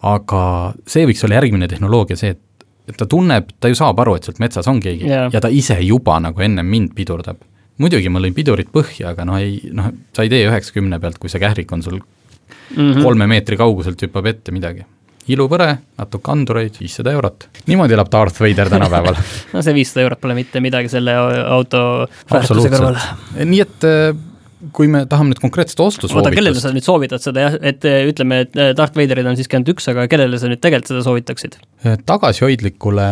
aga 0.02 0.72
see 0.86 1.04
võiks 1.06 1.22
olla 1.24 1.34
järgmine 1.38 1.68
tehnoloogia, 1.68 2.16
see, 2.16 2.30
et 2.30 2.40
et 2.88 2.96
ta 2.98 3.06
tunneb, 3.06 3.52
ta 3.60 3.70
ju 3.70 3.76
saab 3.78 4.00
aru, 4.02 4.16
et 4.18 4.26
sealt 4.26 4.40
metsas 4.42 4.68
on 4.68 4.80
keegi 4.82 5.06
yeah. 5.06 5.28
ja 5.32 5.40
ta 5.40 5.48
ise 5.48 5.76
juba 5.86 6.18
nagu 6.20 6.40
ennem 6.42 6.66
mind 6.66 6.94
pidurdab. 6.96 7.36
muidugi 7.78 8.08
ma 8.08 8.20
lõin 8.20 8.34
pidurit 8.34 8.72
põhja, 8.72 9.12
aga 9.12 9.24
noh, 9.24 9.38
ei 9.38 9.60
noh, 9.72 9.92
sa 10.14 10.26
ei 10.26 10.32
tee 10.32 10.42
üheksakümne 10.48 10.98
pealt, 11.00 11.18
kui 11.22 11.30
see 11.30 11.40
kährik 11.42 11.72
on 11.72 11.82
sul 11.82 12.00
mm 12.00 12.76
-hmm. 12.76 13.02
kolme 13.02 13.26
meetri 13.26 13.56
kauguselt 13.56 14.02
hüppab 14.02 14.26
ette 14.26 14.52
midagi 14.52 14.84
iluvõre, 15.30 15.68
natuke 16.00 16.32
andureid, 16.34 16.80
viissada 16.82 17.12
eurot. 17.14 17.48
niimoodi 17.68 17.94
elab 17.94 18.10
Darth 18.12 18.42
Vader 18.42 18.70
tänapäeval 18.72 19.18
no 19.54 19.62
see 19.62 19.76
viissada 19.76 20.06
eurot 20.06 20.22
pole 20.22 20.36
mitte 20.38 20.62
midagi 20.64 20.90
selle 20.92 21.14
auto 21.14 21.86
väärtuse 22.32 22.72
kõrval. 22.72 22.98
nii 23.38 23.62
et 23.62 23.86
äh, 23.86 24.10
kui 24.74 24.86
me 24.90 25.02
tahame 25.10 25.32
nüüd 25.32 25.40
konkreetset 25.42 25.80
ostusoovitust 25.82 26.18
oota, 26.20 26.30
kellele 26.34 26.60
sa 26.62 26.70
nüüd 26.74 26.86
soovitad 26.86 27.22
seda 27.22 27.46
jah, 27.46 27.54
et 27.66 27.86
äh, 27.88 28.02
ütleme, 28.10 28.42
et 28.44 28.58
Darth 28.78 28.98
Vaderid 28.98 29.26
on 29.30 29.38
siiski 29.38 29.58
ainult 29.58 29.72
üks, 29.74 29.86
aga 29.90 30.08
kellele 30.10 30.38
sa 30.38 30.50
nüüd 30.50 30.62
tegelikult 30.62 30.90
seda 30.92 31.04
soovitaksid? 31.06 31.56
tagasihoidlikule 32.06 33.06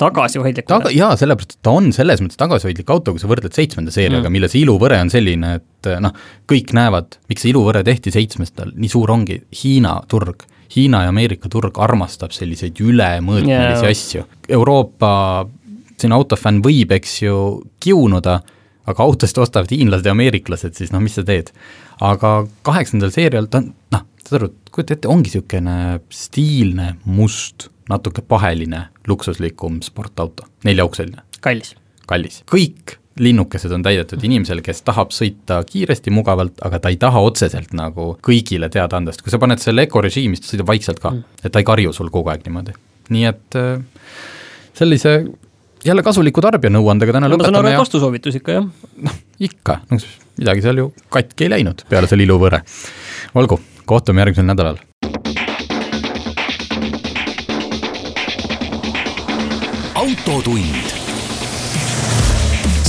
tagasihoidlikule 0.00 0.80
taga, 0.80 0.92
jaa, 0.96 1.12
sellepärast, 1.20 1.58
et 1.58 1.64
ta 1.64 1.76
on 1.76 1.92
selles 1.96 2.24
mõttes 2.24 2.40
tagasihoidlik 2.40 2.92
auto, 2.92 3.12
kui 3.12 3.22
sa 3.22 3.30
võrdled 3.30 3.56
seitsmenda 3.56 3.92
seeriaga 3.94 4.28
mm., 4.28 4.36
mille 4.38 4.52
see 4.52 4.64
iluvõre 4.64 5.00
on 5.04 5.12
selline, 5.12 5.54
et 5.60 5.92
noh, 6.04 6.16
kõik 6.50 6.72
näevad, 6.76 7.20
miks 7.32 7.44
see 7.44 7.52
iluvõre 7.52 7.84
tehti 7.84 8.12
seitsmestel, 8.12 8.72
nii 8.76 8.92
suur 8.92 9.12
ongi 9.12 9.40
Hiina 9.60 9.98
turg 10.08 10.44
Hiina 10.74 11.04
ja 11.04 11.12
Ameerika 11.12 11.50
turg 11.52 11.78
armastab 11.82 12.32
selliseid 12.34 12.80
ülemõõtmelisi 12.80 13.84
yeah. 13.84 13.90
asju. 13.90 14.24
Euroopa 14.48 15.12
siin 16.00 16.14
autofänn 16.16 16.62
võib, 16.64 16.92
eks 16.96 17.20
ju, 17.22 17.36
kiunuda, 17.82 18.40
aga 18.90 19.06
autost 19.06 19.38
ostavad 19.40 19.70
hiinlased 19.72 20.08
ja 20.08 20.14
ameeriklased, 20.14 20.74
siis 20.78 20.92
noh, 20.94 21.02
mis 21.04 21.16
sa 21.16 21.24
teed. 21.26 21.52
aga 22.02 22.32
kaheksandal 22.66 23.12
seerial 23.14 23.46
ta 23.46 23.62
on, 23.62 23.70
noh, 23.94 24.02
saad 24.24 24.40
aru, 24.40 24.50
kujuta 24.74 24.96
ette, 24.96 25.08
ongi 25.08 25.30
niisugune 25.30 25.76
stiilne 26.12 26.88
must 27.04 27.68
natuke 27.88 28.24
paheline, 28.26 28.88
luksuslikum 29.08 29.80
sportauto, 29.84 30.48
neljaukseline, 30.66 31.22
kallis. 31.44 31.74
kallis. 32.10 32.42
kõik 32.50 32.98
linnukesed 33.20 33.72
on 33.72 33.84
täidetud 33.84 34.22
inimesel, 34.26 34.60
kes 34.64 34.82
tahab 34.86 35.12
sõita 35.14 35.60
kiiresti, 35.68 36.10
mugavalt, 36.14 36.58
aga 36.66 36.80
ta 36.82 36.90
ei 36.90 36.98
taha 37.00 37.22
otseselt 37.22 37.74
nagu 37.76 38.14
kõigile 38.24 38.68
teada 38.72 38.98
anda, 38.98 39.14
sest 39.14 39.22
kui 39.22 39.34
sa 39.34 39.38
paned 39.42 39.62
selle 39.62 39.86
ökorežiimi, 39.86 40.38
siis 40.38 40.48
ta 40.48 40.54
sõidab 40.56 40.72
vaikselt 40.72 41.02
ka 41.02 41.12
mm., 41.14 41.40
et 41.44 41.54
ta 41.54 41.62
ei 41.62 41.68
karju 41.68 41.94
sul 41.94 42.10
kogu 42.14 42.32
aeg 42.32 42.42
niimoodi. 42.46 42.74
nii 43.14 43.24
et 43.30 43.58
äh, 43.60 43.78
sellise 44.74 45.14
jälle 45.84 46.02
kasuliku 46.02 46.42
tarbijanõuandega 46.42 47.14
täna 47.14 47.28
ma 47.28 47.30
saan 47.30 47.38
lõpetame 47.38 47.60
aru, 47.60 47.70
et 47.70 47.76
ja 47.76 47.84
vastusoovitus 47.84 48.40
ikka, 48.40 48.58
jah? 48.58 48.66
noh, 49.06 49.22
ikka, 49.50 49.78
no 49.90 50.00
midagi 50.40 50.66
seal 50.66 50.82
ju 50.82 50.90
katki 51.12 51.46
ei 51.46 51.54
läinud 51.58 51.86
peale 51.88 52.10
selle 52.10 52.26
iluvõre. 52.26 52.64
olgu, 53.38 53.60
kohtume 53.86 54.24
järgmisel 54.24 54.48
nädalal. 54.50 54.82
autotund. 59.94 61.03